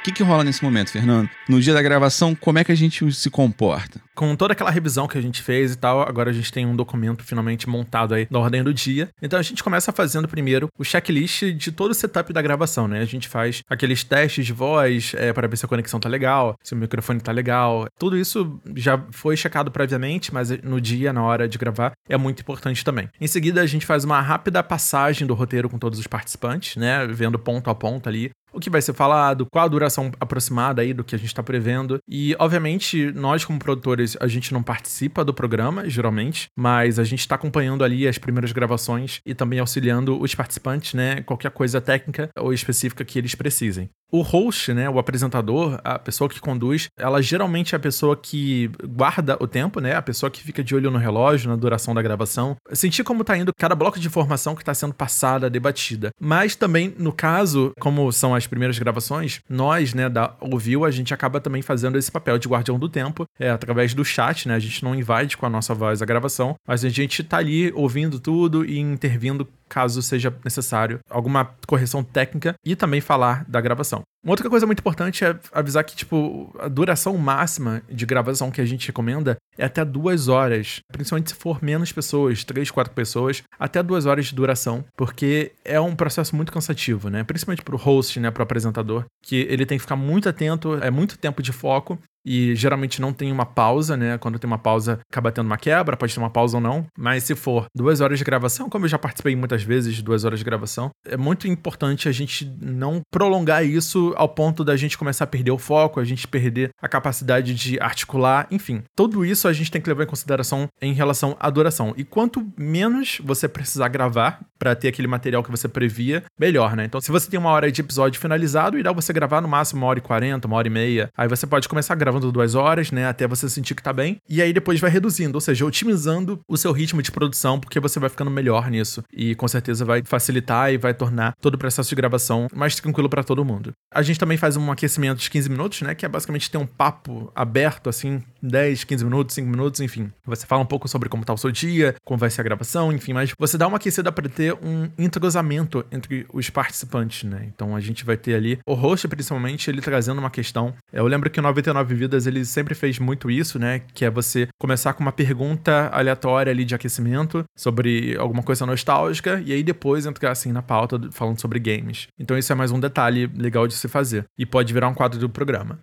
o 0.02 0.04
que, 0.04 0.10
que 0.10 0.22
rola 0.24 0.42
nesse 0.42 0.64
momento, 0.64 0.90
Fernando? 0.90 1.30
No 1.48 1.60
dia 1.60 1.72
da 1.72 1.80
gravação, 1.80 2.34
como 2.34 2.58
é 2.58 2.64
que 2.64 2.72
a 2.72 2.74
gente 2.74 3.12
se 3.12 3.30
comporta? 3.30 4.00
Com 4.16 4.34
toda 4.34 4.52
aquela 4.52 4.68
revisão 4.68 5.06
que 5.06 5.16
a 5.16 5.20
gente 5.20 5.40
fez 5.40 5.74
e 5.74 5.76
tal, 5.76 6.02
agora 6.02 6.30
a 6.30 6.32
gente 6.32 6.50
tem 6.50 6.66
um 6.66 6.74
documento 6.74 7.22
finalmente 7.22 7.68
montado 7.68 8.12
aí 8.12 8.26
da 8.28 8.40
ordem 8.40 8.64
do 8.64 8.74
dia. 8.74 9.10
Então 9.22 9.38
a 9.38 9.42
gente 9.42 9.62
começa 9.62 9.92
fazendo 9.92 10.26
primeiro 10.26 10.66
o 10.76 10.82
checklist 10.82 11.44
de 11.52 11.70
todo 11.70 11.92
o 11.92 11.94
setup 11.94 12.32
da 12.32 12.42
gravação, 12.42 12.88
né? 12.88 13.00
A 13.00 13.04
gente 13.04 13.28
faz 13.28 13.62
aqueles 13.70 14.02
testes 14.02 14.44
de 14.44 14.52
voz 14.52 15.12
é, 15.16 15.32
para 15.32 15.46
ver 15.46 15.56
se 15.56 15.64
a 15.64 15.68
conexão 15.68 16.00
tá 16.00 16.08
legal, 16.08 16.56
se 16.64 16.74
o 16.74 16.76
microfone 16.76 17.20
tá 17.20 17.30
legal. 17.30 17.86
Tudo 17.96 18.18
isso 18.18 18.60
já 18.74 19.00
foi 19.12 19.36
checado 19.36 19.70
previamente, 19.70 20.34
mas 20.34 20.50
no 20.64 20.80
dia, 20.80 21.12
na 21.12 21.22
hora 21.22 21.46
de 21.46 21.58
gravar, 21.58 21.92
é 22.08 22.16
muito 22.16 22.40
importante 22.40 22.84
também. 22.84 23.08
Em 23.20 23.28
seguida, 23.28 23.60
a 23.60 23.66
gente 23.66 23.86
faz 23.86 24.02
uma 24.02 24.20
rápida 24.20 24.64
passagem 24.64 25.28
do 25.28 25.34
roteiro 25.34 25.68
com 25.68 25.78
todos 25.78 26.00
os 26.00 26.08
participantes, 26.08 26.74
né? 26.74 27.06
Vendo 27.06 27.38
ponto 27.38 27.70
a 27.70 27.74
ponto 27.74 28.08
ali 28.08 28.32
o 28.52 28.60
que 28.60 28.70
vai 28.70 28.82
ser 28.82 28.92
falado, 28.92 29.46
qual 29.50 29.64
a 29.64 29.68
duração 29.68 30.10
aproximada 30.20 30.82
aí 30.82 30.92
do 30.92 31.04
que 31.04 31.14
a 31.14 31.18
gente 31.18 31.28
está 31.28 31.42
prevendo. 31.42 31.98
E, 32.08 32.36
obviamente, 32.38 33.12
nós, 33.12 33.44
como 33.44 33.58
produtores, 33.58 34.16
a 34.20 34.26
gente 34.26 34.52
não 34.52 34.62
participa 34.62 35.24
do 35.24 35.34
programa, 35.34 35.88
geralmente, 35.88 36.48
mas 36.56 36.98
a 36.98 37.04
gente 37.04 37.20
está 37.20 37.34
acompanhando 37.34 37.84
ali 37.84 38.06
as 38.06 38.18
primeiras 38.18 38.52
gravações 38.52 39.20
e 39.26 39.34
também 39.34 39.58
auxiliando 39.58 40.20
os 40.20 40.34
participantes, 40.34 40.94
né? 40.94 41.22
Qualquer 41.22 41.50
coisa 41.50 41.80
técnica 41.80 42.30
ou 42.38 42.52
específica 42.52 43.04
que 43.04 43.18
eles 43.18 43.34
precisem. 43.34 43.90
O 44.10 44.20
host, 44.20 44.74
né, 44.74 44.90
o 44.90 44.98
apresentador, 44.98 45.80
a 45.82 45.98
pessoa 45.98 46.28
que 46.28 46.38
conduz, 46.38 46.88
ela 46.98 47.22
geralmente 47.22 47.74
é 47.74 47.76
a 47.76 47.80
pessoa 47.80 48.14
que 48.14 48.70
guarda 48.86 49.38
o 49.40 49.46
tempo, 49.46 49.80
né, 49.80 49.94
a 49.94 50.02
pessoa 50.02 50.30
que 50.30 50.42
fica 50.42 50.62
de 50.62 50.74
olho 50.74 50.90
no 50.90 50.98
relógio, 50.98 51.48
na 51.48 51.56
duração 51.56 51.94
da 51.94 52.02
gravação, 52.02 52.54
sentir 52.74 53.04
como 53.04 53.24
tá 53.24 53.38
indo 53.38 53.52
cada 53.58 53.74
bloco 53.74 53.98
de 53.98 54.06
informação 54.06 54.54
que 54.54 54.60
está 54.60 54.74
sendo 54.74 54.92
passada, 54.92 55.48
debatida. 55.48 56.10
Mas 56.20 56.54
também, 56.54 56.94
no 56.98 57.10
caso, 57.10 57.72
como 57.80 58.12
são 58.12 58.34
as 58.34 58.41
primeiras 58.46 58.78
gravações, 58.78 59.40
nós, 59.48 59.94
né, 59.94 60.08
da 60.08 60.34
Ouviu, 60.40 60.84
a 60.84 60.90
gente 60.90 61.12
acaba 61.14 61.40
também 61.40 61.62
fazendo 61.62 61.98
esse 61.98 62.10
papel 62.10 62.38
de 62.38 62.48
guardião 62.48 62.78
do 62.78 62.88
tempo, 62.88 63.26
é 63.38 63.50
através 63.50 63.94
do 63.94 64.04
chat, 64.04 64.48
né, 64.48 64.54
a 64.54 64.58
gente 64.58 64.82
não 64.84 64.94
invade 64.94 65.36
com 65.36 65.46
a 65.46 65.50
nossa 65.50 65.74
voz 65.74 66.02
a 66.02 66.06
gravação, 66.06 66.56
mas 66.66 66.84
a 66.84 66.88
gente 66.88 67.22
tá 67.22 67.38
ali 67.38 67.72
ouvindo 67.74 68.18
tudo 68.18 68.64
e 68.64 68.78
intervindo 68.78 69.48
caso 69.72 70.02
seja 70.02 70.34
necessário 70.44 71.00
alguma 71.08 71.46
correção 71.66 72.04
técnica 72.04 72.54
e 72.62 72.76
também 72.76 73.00
falar 73.00 73.42
da 73.48 73.58
gravação. 73.58 74.02
Uma 74.22 74.34
outra 74.34 74.48
coisa 74.50 74.66
muito 74.66 74.80
importante 74.80 75.24
é 75.24 75.36
avisar 75.50 75.82
que, 75.82 75.96
tipo, 75.96 76.54
a 76.60 76.68
duração 76.68 77.16
máxima 77.16 77.82
de 77.90 78.06
gravação 78.06 78.52
que 78.52 78.60
a 78.60 78.64
gente 78.64 78.86
recomenda 78.86 79.36
é 79.58 79.64
até 79.64 79.84
duas 79.84 80.28
horas. 80.28 80.80
Principalmente 80.92 81.30
se 81.30 81.36
for 81.36 81.60
menos 81.60 81.90
pessoas, 81.90 82.44
três, 82.44 82.70
quatro 82.70 82.92
pessoas, 82.92 83.42
até 83.58 83.82
duas 83.82 84.06
horas 84.06 84.26
de 84.26 84.34
duração, 84.34 84.84
porque 84.96 85.52
é 85.64 85.80
um 85.80 85.96
processo 85.96 86.36
muito 86.36 86.52
cansativo, 86.52 87.08
né? 87.08 87.24
Principalmente 87.24 87.64
pro 87.64 87.76
host, 87.76 88.20
né? 88.20 88.30
Pro 88.30 88.44
apresentador, 88.44 89.06
que 89.24 89.46
ele 89.48 89.66
tem 89.66 89.78
que 89.78 89.82
ficar 89.82 89.96
muito 89.96 90.28
atento, 90.28 90.74
é 90.80 90.90
muito 90.90 91.18
tempo 91.18 91.42
de 91.42 91.50
foco 91.50 91.98
e 92.24 92.54
geralmente 92.54 93.00
não 93.00 93.12
tem 93.12 93.32
uma 93.32 93.46
pausa, 93.46 93.96
né? 93.96 94.18
Quando 94.18 94.38
tem 94.38 94.48
uma 94.48 94.58
pausa, 94.58 95.00
acaba 95.10 95.32
tendo 95.32 95.46
uma 95.46 95.58
quebra, 95.58 95.96
pode 95.96 96.14
ter 96.14 96.20
uma 96.20 96.30
pausa 96.30 96.56
ou 96.56 96.60
não. 96.60 96.86
Mas 96.96 97.24
se 97.24 97.34
for 97.34 97.66
duas 97.74 98.00
horas 98.00 98.18
de 98.18 98.24
gravação, 98.24 98.68
como 98.68 98.84
eu 98.84 98.88
já 98.88 98.98
participei 98.98 99.34
muitas 99.36 99.62
vezes 99.62 99.94
de 99.94 100.02
duas 100.02 100.24
horas 100.24 100.38
de 100.38 100.44
gravação, 100.44 100.90
é 101.04 101.16
muito 101.16 101.48
importante 101.48 102.08
a 102.08 102.12
gente 102.12 102.44
não 102.60 103.00
prolongar 103.10 103.64
isso 103.64 104.12
ao 104.16 104.28
ponto 104.28 104.64
da 104.64 104.76
gente 104.76 104.98
começar 104.98 105.24
a 105.24 105.26
perder 105.26 105.50
o 105.50 105.58
foco, 105.58 106.00
a 106.00 106.04
gente 106.04 106.26
perder 106.28 106.70
a 106.80 106.88
capacidade 106.88 107.54
de 107.54 107.80
articular, 107.80 108.46
enfim. 108.50 108.82
Tudo 108.96 109.24
isso 109.24 109.48
a 109.48 109.52
gente 109.52 109.70
tem 109.70 109.80
que 109.80 109.88
levar 109.88 110.04
em 110.04 110.08
consideração 110.08 110.68
em 110.80 110.92
relação 110.92 111.36
à 111.38 111.50
duração. 111.50 111.94
E 111.96 112.04
quanto 112.04 112.46
menos 112.56 113.20
você 113.22 113.48
precisar 113.48 113.88
gravar 113.88 114.40
para 114.62 114.76
ter 114.76 114.86
aquele 114.86 115.08
material 115.08 115.42
que 115.42 115.50
você 115.50 115.66
previa, 115.66 116.22
melhor, 116.38 116.76
né? 116.76 116.84
Então, 116.84 117.00
se 117.00 117.10
você 117.10 117.28
tem 117.28 117.40
uma 117.40 117.50
hora 117.50 117.70
de 117.72 117.80
episódio 117.80 118.20
finalizado, 118.20 118.78
irá 118.78 118.92
você 118.92 119.12
gravar 119.12 119.40
no 119.40 119.48
máximo 119.48 119.80
uma 119.80 119.88
hora 119.88 119.98
e 119.98 120.02
quarenta, 120.02 120.46
uma 120.46 120.56
hora 120.56 120.68
e 120.68 120.70
meia. 120.70 121.10
Aí 121.16 121.26
você 121.26 121.48
pode 121.48 121.68
começar 121.68 121.96
gravando 121.96 122.30
duas 122.30 122.54
horas, 122.54 122.92
né? 122.92 123.08
Até 123.08 123.26
você 123.26 123.48
sentir 123.48 123.74
que 123.74 123.82
tá 123.82 123.92
bem. 123.92 124.18
E 124.28 124.40
aí 124.40 124.52
depois 124.52 124.78
vai 124.78 124.88
reduzindo, 124.88 125.34
ou 125.34 125.40
seja, 125.40 125.66
otimizando 125.66 126.38
o 126.46 126.56
seu 126.56 126.70
ritmo 126.70 127.02
de 127.02 127.10
produção, 127.10 127.58
porque 127.58 127.80
você 127.80 127.98
vai 127.98 128.08
ficando 128.08 128.30
melhor 128.30 128.70
nisso. 128.70 129.02
E 129.12 129.34
com 129.34 129.48
certeza 129.48 129.84
vai 129.84 130.00
facilitar 130.04 130.72
e 130.72 130.78
vai 130.78 130.94
tornar 130.94 131.34
todo 131.40 131.54
o 131.54 131.58
processo 131.58 131.88
de 131.88 131.96
gravação 131.96 132.46
mais 132.54 132.76
tranquilo 132.76 133.08
para 133.08 133.24
todo 133.24 133.44
mundo. 133.44 133.72
A 133.92 134.00
gente 134.00 134.20
também 134.20 134.38
faz 134.38 134.56
um 134.56 134.70
aquecimento 134.70 135.18
de 135.18 135.28
15 135.28 135.50
minutos, 135.50 135.82
né? 135.82 135.92
Que 135.96 136.06
é 136.06 136.08
basicamente 136.08 136.48
ter 136.48 136.58
um 136.58 136.66
papo 136.66 137.32
aberto, 137.34 137.90
assim, 137.90 138.22
10, 138.40 138.84
15 138.84 139.04
minutos, 139.04 139.34
5 139.34 139.48
minutos, 139.48 139.80
enfim. 139.80 140.12
Você 140.24 140.46
fala 140.46 140.62
um 140.62 140.66
pouco 140.66 140.86
sobre 140.86 141.08
como 141.08 141.24
tá 141.24 141.32
o 141.32 141.36
seu 141.36 141.50
dia, 141.50 141.96
como 142.04 142.16
vai 142.16 142.30
ser 142.30 142.42
a 142.42 142.44
gravação, 142.44 142.92
enfim, 142.92 143.12
mas 143.12 143.32
você 143.36 143.58
dá 143.58 143.66
uma 143.66 143.78
aquecida 143.78 144.12
para 144.12 144.28
ter 144.28 144.51
um 144.54 144.90
entrosamento 144.98 145.84
entre 145.90 146.26
os 146.32 146.50
participantes, 146.50 147.28
né? 147.28 147.46
Então 147.54 147.74
a 147.76 147.80
gente 147.80 148.04
vai 148.04 148.16
ter 148.16 148.34
ali 148.34 148.58
o 148.66 148.74
host, 148.74 149.06
principalmente, 149.08 149.70
ele 149.70 149.80
trazendo 149.80 150.18
uma 150.18 150.30
questão. 150.30 150.74
Eu 150.92 151.06
lembro 151.06 151.30
que 151.30 151.40
o 151.40 151.42
99 151.42 151.94
Vidas 151.94 152.26
ele 152.26 152.44
sempre 152.44 152.74
fez 152.74 152.98
muito 152.98 153.30
isso, 153.30 153.58
né? 153.58 153.80
Que 153.94 154.04
é 154.04 154.10
você 154.10 154.48
começar 154.58 154.92
com 154.94 155.02
uma 155.02 155.12
pergunta 155.12 155.88
aleatória 155.92 156.50
ali 156.50 156.64
de 156.64 156.74
aquecimento 156.74 157.44
sobre 157.56 158.16
alguma 158.16 158.42
coisa 158.42 158.66
nostálgica 158.66 159.42
e 159.44 159.52
aí 159.52 159.62
depois 159.62 160.06
entrar 160.06 160.32
assim 160.32 160.52
na 160.52 160.62
pauta 160.62 161.00
falando 161.10 161.40
sobre 161.40 161.58
games. 161.58 162.08
Então 162.18 162.36
isso 162.36 162.52
é 162.52 162.54
mais 162.54 162.70
um 162.70 162.80
detalhe 162.80 163.26
legal 163.36 163.66
de 163.66 163.74
se 163.74 163.88
fazer 163.88 164.24
e 164.38 164.46
pode 164.46 164.72
virar 164.72 164.88
um 164.88 164.94
quadro 164.94 165.18
do 165.18 165.28
programa. 165.28 165.78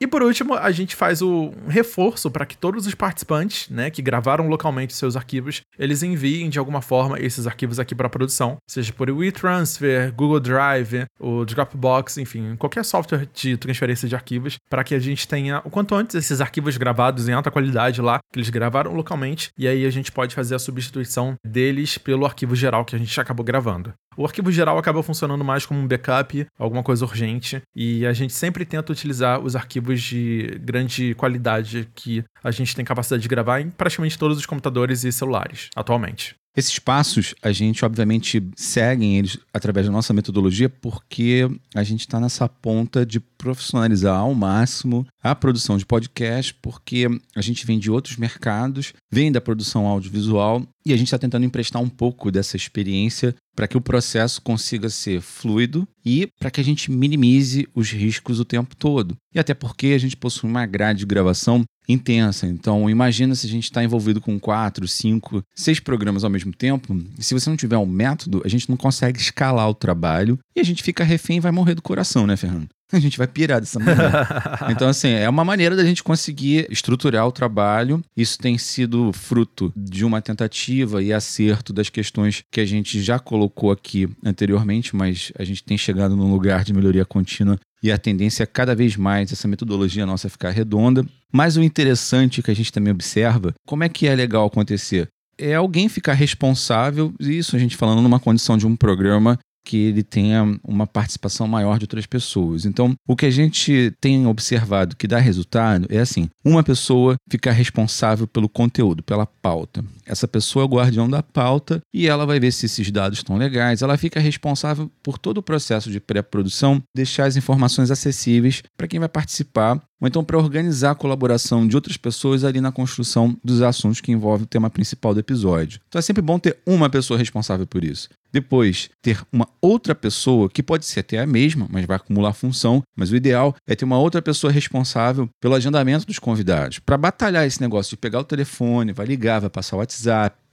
E 0.00 0.06
por 0.06 0.22
último, 0.22 0.54
a 0.54 0.70
gente 0.70 0.94
faz 0.94 1.20
o 1.20 1.52
reforço 1.66 2.30
para 2.30 2.46
que 2.46 2.56
todos 2.56 2.86
os 2.86 2.94
participantes, 2.94 3.68
né, 3.68 3.90
que 3.90 4.00
gravaram 4.00 4.46
localmente 4.48 4.94
seus 4.94 5.16
arquivos, 5.16 5.62
eles 5.76 6.04
enviem 6.04 6.48
de 6.48 6.58
alguma 6.58 6.80
forma 6.80 7.18
esses 7.18 7.48
arquivos 7.48 7.80
aqui 7.80 7.96
para 7.96 8.06
a 8.06 8.10
produção, 8.10 8.58
seja 8.68 8.92
por 8.92 9.10
WeTransfer, 9.10 10.14
Google 10.14 10.38
Drive, 10.38 11.06
o 11.18 11.44
Dropbox, 11.44 12.16
enfim, 12.18 12.54
qualquer 12.56 12.84
software 12.84 13.28
de 13.34 13.56
transferência 13.56 14.08
de 14.08 14.14
arquivos, 14.14 14.56
para 14.70 14.84
que 14.84 14.94
a 14.94 15.00
gente 15.00 15.26
tenha 15.26 15.60
o 15.64 15.70
quanto 15.70 15.96
antes 15.96 16.14
esses 16.14 16.40
arquivos 16.40 16.76
gravados 16.76 17.28
em 17.28 17.32
alta 17.32 17.50
qualidade 17.50 18.00
lá, 18.00 18.20
que 18.32 18.38
eles 18.38 18.50
gravaram 18.50 18.94
localmente, 18.94 19.50
e 19.58 19.66
aí 19.66 19.84
a 19.84 19.90
gente 19.90 20.12
pode 20.12 20.32
fazer 20.32 20.54
a 20.54 20.60
substituição 20.60 21.34
deles 21.44 21.98
pelo 21.98 22.24
arquivo 22.24 22.54
geral 22.54 22.84
que 22.84 22.94
a 22.94 22.98
gente 22.98 23.20
acabou 23.20 23.44
gravando. 23.44 23.92
O 24.18 24.26
arquivo 24.26 24.50
geral 24.50 24.76
acaba 24.76 25.00
funcionando 25.00 25.44
mais 25.44 25.64
como 25.64 25.78
um 25.78 25.86
backup, 25.86 26.44
alguma 26.58 26.82
coisa 26.82 27.04
urgente, 27.04 27.62
e 27.72 28.04
a 28.04 28.12
gente 28.12 28.32
sempre 28.32 28.64
tenta 28.64 28.90
utilizar 28.90 29.40
os 29.40 29.54
arquivos 29.54 30.02
de 30.02 30.58
grande 30.60 31.14
qualidade 31.14 31.88
que 31.94 32.24
a 32.42 32.50
gente 32.50 32.74
tem 32.74 32.84
capacidade 32.84 33.22
de 33.22 33.28
gravar 33.28 33.60
em 33.60 33.70
praticamente 33.70 34.18
todos 34.18 34.36
os 34.36 34.44
computadores 34.44 35.04
e 35.04 35.12
celulares 35.12 35.70
atualmente. 35.76 36.34
Esses 36.56 36.80
passos, 36.80 37.36
a 37.40 37.52
gente 37.52 37.84
obviamente 37.84 38.42
segue 38.56 39.14
eles 39.14 39.38
através 39.54 39.86
da 39.86 39.92
nossa 39.92 40.12
metodologia, 40.12 40.68
porque 40.68 41.48
a 41.72 41.84
gente 41.84 42.00
está 42.00 42.18
nessa 42.18 42.48
ponta 42.48 43.06
de 43.06 43.20
profissionalizar 43.20 44.18
ao 44.18 44.34
máximo 44.34 45.06
a 45.22 45.36
produção 45.36 45.78
de 45.78 45.86
podcast, 45.86 46.52
porque 46.54 47.06
a 47.36 47.40
gente 47.40 47.64
vem 47.64 47.78
de 47.78 47.88
outros 47.92 48.16
mercados, 48.16 48.92
vem 49.08 49.30
da 49.30 49.40
produção 49.40 49.86
audiovisual 49.86 50.66
e 50.88 50.92
a 50.94 50.96
gente 50.96 51.08
está 51.08 51.18
tentando 51.18 51.44
emprestar 51.44 51.82
um 51.82 51.88
pouco 51.88 52.30
dessa 52.30 52.56
experiência 52.56 53.34
para 53.54 53.68
que 53.68 53.76
o 53.76 53.80
processo 53.80 54.40
consiga 54.40 54.88
ser 54.88 55.20
fluido 55.20 55.86
e 56.04 56.28
para 56.38 56.50
que 56.50 56.60
a 56.60 56.64
gente 56.64 56.90
minimize 56.90 57.68
os 57.74 57.90
riscos 57.90 58.40
o 58.40 58.44
tempo 58.44 58.74
todo. 58.74 59.16
E 59.34 59.38
até 59.38 59.52
porque 59.52 59.88
a 59.88 59.98
gente 59.98 60.16
possui 60.16 60.48
uma 60.48 60.64
grade 60.64 61.00
de 61.00 61.06
gravação 61.06 61.62
intensa. 61.88 62.46
Então, 62.46 62.88
imagina 62.88 63.34
se 63.34 63.46
a 63.46 63.50
gente 63.50 63.64
está 63.64 63.84
envolvido 63.84 64.20
com 64.20 64.38
quatro, 64.38 64.88
cinco, 64.88 65.42
seis 65.54 65.80
programas 65.80 66.24
ao 66.24 66.30
mesmo 66.30 66.52
tempo. 66.52 66.98
Se 67.18 67.34
você 67.34 67.50
não 67.50 67.56
tiver 67.56 67.76
um 67.76 67.86
método, 67.86 68.42
a 68.44 68.48
gente 68.48 68.70
não 68.70 68.76
consegue 68.76 69.18
escalar 69.18 69.68
o 69.68 69.74
trabalho 69.74 70.38
e 70.56 70.60
a 70.60 70.64
gente 70.64 70.82
fica 70.82 71.04
refém 71.04 71.36
e 71.36 71.40
vai 71.40 71.52
morrer 71.52 71.74
do 71.74 71.82
coração, 71.82 72.26
né, 72.26 72.36
Fernando? 72.36 72.68
A 72.92 72.98
gente 72.98 73.18
vai 73.18 73.26
pirar 73.26 73.60
dessa 73.60 73.78
maneira. 73.78 74.26
então, 74.70 74.88
assim, 74.88 75.08
é 75.08 75.28
uma 75.28 75.44
maneira 75.44 75.76
da 75.76 75.84
gente 75.84 76.02
conseguir 76.02 76.66
estruturar 76.70 77.26
o 77.26 77.32
trabalho. 77.32 78.02
Isso 78.16 78.38
tem 78.38 78.56
sido 78.56 79.12
fruto 79.12 79.70
de 79.76 80.04
uma 80.04 80.22
tentativa 80.22 81.02
e 81.02 81.12
acerto 81.12 81.72
das 81.72 81.90
questões 81.90 82.42
que 82.50 82.60
a 82.60 82.64
gente 82.64 83.02
já 83.02 83.18
colocou 83.18 83.70
aqui 83.70 84.08
anteriormente, 84.24 84.96
mas 84.96 85.30
a 85.38 85.44
gente 85.44 85.62
tem 85.62 85.76
chegado 85.76 86.16
num 86.16 86.32
lugar 86.32 86.64
de 86.64 86.72
melhoria 86.72 87.04
contínua 87.04 87.58
e 87.82 87.92
a 87.92 87.98
tendência 87.98 88.42
é 88.42 88.46
cada 88.46 88.74
vez 88.74 88.96
mais 88.96 89.32
essa 89.32 89.46
metodologia 89.46 90.06
nossa 90.06 90.28
ficar 90.28 90.50
redonda. 90.50 91.04
Mas 91.32 91.56
o 91.56 91.62
interessante 91.62 92.42
que 92.42 92.50
a 92.50 92.54
gente 92.54 92.72
também 92.72 92.92
observa, 92.92 93.54
como 93.66 93.84
é 93.84 93.88
que 93.88 94.06
é 94.06 94.14
legal 94.14 94.46
acontecer? 94.46 95.08
É 95.36 95.54
alguém 95.54 95.88
ficar 95.88 96.14
responsável, 96.14 97.14
isso 97.20 97.54
a 97.54 97.58
gente 97.58 97.76
falando 97.76 98.02
numa 98.02 98.18
condição 98.18 98.56
de 98.56 98.66
um 98.66 98.74
programa 98.74 99.38
que 99.68 99.76
ele 99.76 100.02
tenha 100.02 100.58
uma 100.64 100.86
participação 100.86 101.46
maior 101.46 101.78
de 101.78 101.84
outras 101.84 102.06
pessoas. 102.06 102.64
Então, 102.64 102.94
o 103.06 103.14
que 103.14 103.26
a 103.26 103.30
gente 103.30 103.94
tem 104.00 104.26
observado 104.26 104.96
que 104.96 105.06
dá 105.06 105.18
resultado 105.18 105.86
é 105.90 105.98
assim: 105.98 106.30
uma 106.42 106.62
pessoa 106.62 107.16
ficar 107.30 107.52
responsável 107.52 108.26
pelo 108.26 108.48
conteúdo, 108.48 109.02
pela 109.02 109.26
pauta. 109.26 109.84
Essa 110.08 110.26
pessoa 110.26 110.62
é 110.62 110.66
o 110.66 110.68
guardião 110.68 111.08
da 111.08 111.22
pauta 111.22 111.80
e 111.92 112.08
ela 112.08 112.24
vai 112.24 112.40
ver 112.40 112.50
se 112.50 112.66
esses 112.66 112.90
dados 112.90 113.18
estão 113.18 113.36
legais. 113.36 113.82
Ela 113.82 113.98
fica 113.98 114.18
responsável 114.18 114.90
por 115.02 115.18
todo 115.18 115.38
o 115.38 115.42
processo 115.42 115.90
de 115.90 116.00
pré-produção, 116.00 116.82
deixar 116.96 117.26
as 117.26 117.36
informações 117.36 117.90
acessíveis 117.90 118.62
para 118.76 118.88
quem 118.88 118.98
vai 118.98 119.08
participar 119.08 119.80
ou 120.00 120.06
então 120.06 120.24
para 120.24 120.38
organizar 120.38 120.92
a 120.92 120.94
colaboração 120.94 121.66
de 121.66 121.74
outras 121.74 121.96
pessoas 121.96 122.44
ali 122.44 122.60
na 122.60 122.72
construção 122.72 123.36
dos 123.42 123.62
assuntos 123.62 124.00
que 124.00 124.12
envolvem 124.12 124.44
o 124.44 124.48
tema 124.48 124.70
principal 124.70 125.12
do 125.12 125.20
episódio. 125.20 125.80
Então 125.88 125.98
é 125.98 126.02
sempre 126.02 126.22
bom 126.22 126.38
ter 126.38 126.58
uma 126.64 126.88
pessoa 126.88 127.18
responsável 127.18 127.66
por 127.66 127.84
isso. 127.84 128.08
Depois, 128.30 128.90
ter 129.00 129.22
uma 129.32 129.48
outra 129.60 129.94
pessoa, 129.94 130.50
que 130.50 130.62
pode 130.62 130.84
ser 130.84 131.00
até 131.00 131.18
a 131.18 131.26
mesma, 131.26 131.66
mas 131.70 131.86
vai 131.86 131.96
acumular 131.96 132.34
função, 132.34 132.82
mas 132.94 133.10
o 133.10 133.16
ideal 133.16 133.56
é 133.66 133.74
ter 133.74 133.86
uma 133.86 133.98
outra 133.98 134.20
pessoa 134.20 134.52
responsável 134.52 135.28
pelo 135.40 135.54
agendamento 135.54 136.06
dos 136.06 136.18
convidados, 136.18 136.78
para 136.78 136.98
batalhar 136.98 137.46
esse 137.46 137.60
negócio 137.60 137.90
de 137.90 137.96
pegar 137.96 138.20
o 138.20 138.24
telefone, 138.24 138.92
vai 138.92 139.06
ligar, 139.06 139.40
vai 139.40 139.48
passar 139.48 139.76
o 139.76 139.78
WhatsApp, 139.78 139.97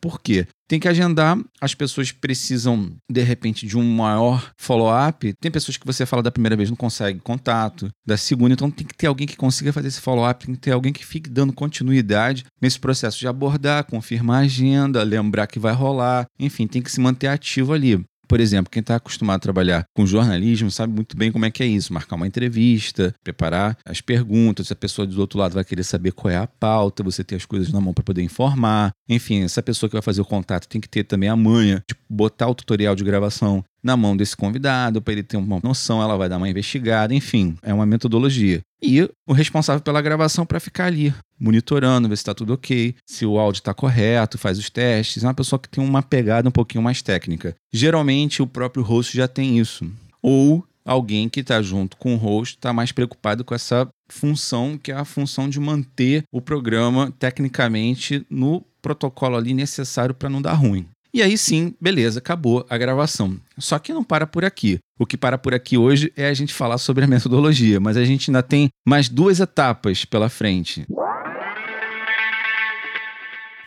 por 0.05 0.21
quê? 0.21 0.45
Tem 0.67 0.79
que 0.79 0.87
agendar, 0.87 1.35
as 1.59 1.73
pessoas 1.73 2.11
precisam, 2.11 2.91
de 3.09 3.23
repente, 3.23 3.65
de 3.65 3.75
um 3.75 3.83
maior 3.83 4.51
follow-up. 4.55 5.33
Tem 5.41 5.51
pessoas 5.51 5.77
que 5.77 5.85
você 5.85 6.05
fala 6.05 6.21
da 6.21 6.31
primeira 6.31 6.55
vez 6.55 6.69
não 6.69 6.77
consegue 6.77 7.19
contato, 7.19 7.89
da 8.05 8.15
segunda, 8.15 8.53
então 8.53 8.69
tem 8.69 8.85
que 8.85 8.95
ter 8.95 9.07
alguém 9.07 9.25
que 9.25 9.35
consiga 9.35 9.73
fazer 9.73 9.87
esse 9.87 10.01
follow-up, 10.01 10.45
tem 10.45 10.53
que 10.53 10.61
ter 10.61 10.71
alguém 10.71 10.93
que 10.93 11.03
fique 11.03 11.27
dando 11.27 11.53
continuidade 11.53 12.45
nesse 12.61 12.79
processo 12.79 13.17
de 13.19 13.27
abordar, 13.27 13.85
confirmar 13.85 14.43
a 14.43 14.45
agenda, 14.45 15.01
lembrar 15.01 15.47
que 15.47 15.57
vai 15.57 15.73
rolar, 15.73 16.27
enfim, 16.39 16.67
tem 16.67 16.83
que 16.83 16.91
se 16.91 16.99
manter 16.99 17.27
ativo 17.27 17.73
ali. 17.73 18.03
Por 18.27 18.39
exemplo, 18.39 18.71
quem 18.71 18.81
está 18.81 18.95
acostumado 18.95 19.37
a 19.37 19.39
trabalhar 19.39 19.85
com 19.93 20.05
jornalismo 20.05 20.71
sabe 20.71 20.93
muito 20.93 21.15
bem 21.15 21.31
como 21.31 21.45
é 21.45 21.51
que 21.51 21.63
é 21.63 21.65
isso: 21.65 21.93
marcar 21.93 22.15
uma 22.15 22.27
entrevista, 22.27 23.13
preparar 23.23 23.77
as 23.85 24.01
perguntas, 24.01 24.71
a 24.71 24.75
pessoa 24.75 25.05
do 25.05 25.19
outro 25.19 25.39
lado 25.39 25.53
vai 25.53 25.63
querer 25.63 25.83
saber 25.83 26.11
qual 26.11 26.31
é 26.31 26.37
a 26.37 26.47
pauta, 26.47 27.03
você 27.03 27.23
ter 27.23 27.35
as 27.35 27.45
coisas 27.45 27.71
na 27.71 27.81
mão 27.81 27.93
para 27.93 28.03
poder 28.03 28.21
informar. 28.21 28.91
Enfim, 29.07 29.43
essa 29.43 29.61
pessoa 29.61 29.89
que 29.89 29.95
vai 29.95 30.01
fazer 30.01 30.21
o 30.21 30.25
contato 30.25 30.67
tem 30.67 30.81
que 30.81 30.89
ter 30.89 31.03
também 31.03 31.29
a 31.29 31.35
manha 31.35 31.83
de 31.87 31.95
botar 32.09 32.47
o 32.47 32.55
tutorial 32.55 32.95
de 32.95 33.03
gravação 33.03 33.63
na 33.85 33.95
mão 33.95 34.17
desse 34.17 34.35
convidado, 34.35 34.99
para 34.99 35.13
ele 35.13 35.21
ter 35.21 35.37
uma 35.37 35.59
noção, 35.63 36.01
ela 36.01 36.17
vai 36.17 36.27
dar 36.27 36.37
uma 36.37 36.49
investigada, 36.49 37.13
enfim, 37.13 37.55
é 37.61 37.71
uma 37.71 37.85
metodologia. 37.85 38.61
E 38.81 39.07
o 39.27 39.31
responsável 39.31 39.79
pela 39.79 40.01
gravação 40.01 40.43
para 40.43 40.59
ficar 40.59 40.85
ali, 40.85 41.13
monitorando, 41.39 42.09
ver 42.09 42.15
se 42.15 42.21
está 42.21 42.33
tudo 42.33 42.55
ok, 42.55 42.95
se 43.05 43.27
o 43.27 43.37
áudio 43.37 43.59
está 43.59 43.75
correto, 43.75 44.39
faz 44.39 44.57
os 44.57 44.71
testes. 44.71 45.23
É 45.23 45.27
uma 45.27 45.35
pessoa 45.35 45.59
que 45.59 45.69
tem 45.69 45.83
uma 45.83 46.01
pegada 46.01 46.49
um 46.49 46.51
pouquinho 46.51 46.83
mais 46.83 47.03
técnica. 47.03 47.55
Geralmente 47.71 48.41
o 48.41 48.47
próprio 48.47 48.83
host 48.83 49.15
já 49.15 49.27
tem 49.27 49.59
isso. 49.59 49.87
Ou 50.19 50.65
alguém 50.83 51.29
que 51.29 51.41
está 51.41 51.61
junto 51.61 51.95
com 51.95 52.15
o 52.15 52.17
host 52.17 52.55
está 52.55 52.73
mais 52.73 52.91
preocupado 52.91 53.45
com 53.45 53.53
essa 53.53 53.87
função, 54.09 54.79
que 54.81 54.91
é 54.91 54.95
a 54.95 55.05
função 55.05 55.47
de 55.47 55.59
manter 55.59 56.23
o 56.31 56.41
programa 56.41 57.13
tecnicamente 57.19 58.25
no 58.31 58.65
protocolo 58.81 59.35
ali 59.35 59.53
necessário 59.53 60.15
para 60.15 60.29
não 60.29 60.41
dar 60.41 60.53
ruim. 60.53 60.87
E 61.15 61.23
aí 61.23 61.37
sim, 61.37 61.73
beleza, 61.79 62.19
acabou 62.19 62.65
a 62.69 62.77
gravação. 62.77 63.37
Só 63.57 63.79
que 63.79 63.93
não 63.93 64.03
para 64.03 64.27
por 64.27 64.43
aqui. 64.43 64.79
O 64.99 65.05
que 65.05 65.15
para 65.15 65.37
por 65.37 65.53
aqui 65.53 65.77
hoje 65.77 66.11
é 66.13 66.27
a 66.27 66.33
gente 66.33 66.53
falar 66.53 66.77
sobre 66.77 67.05
a 67.05 67.07
metodologia, 67.07 67.79
mas 67.79 67.95
a 67.95 68.03
gente 68.03 68.29
ainda 68.29 68.43
tem 68.43 68.67
mais 68.85 69.07
duas 69.07 69.39
etapas 69.39 70.03
pela 70.03 70.27
frente. 70.27 70.85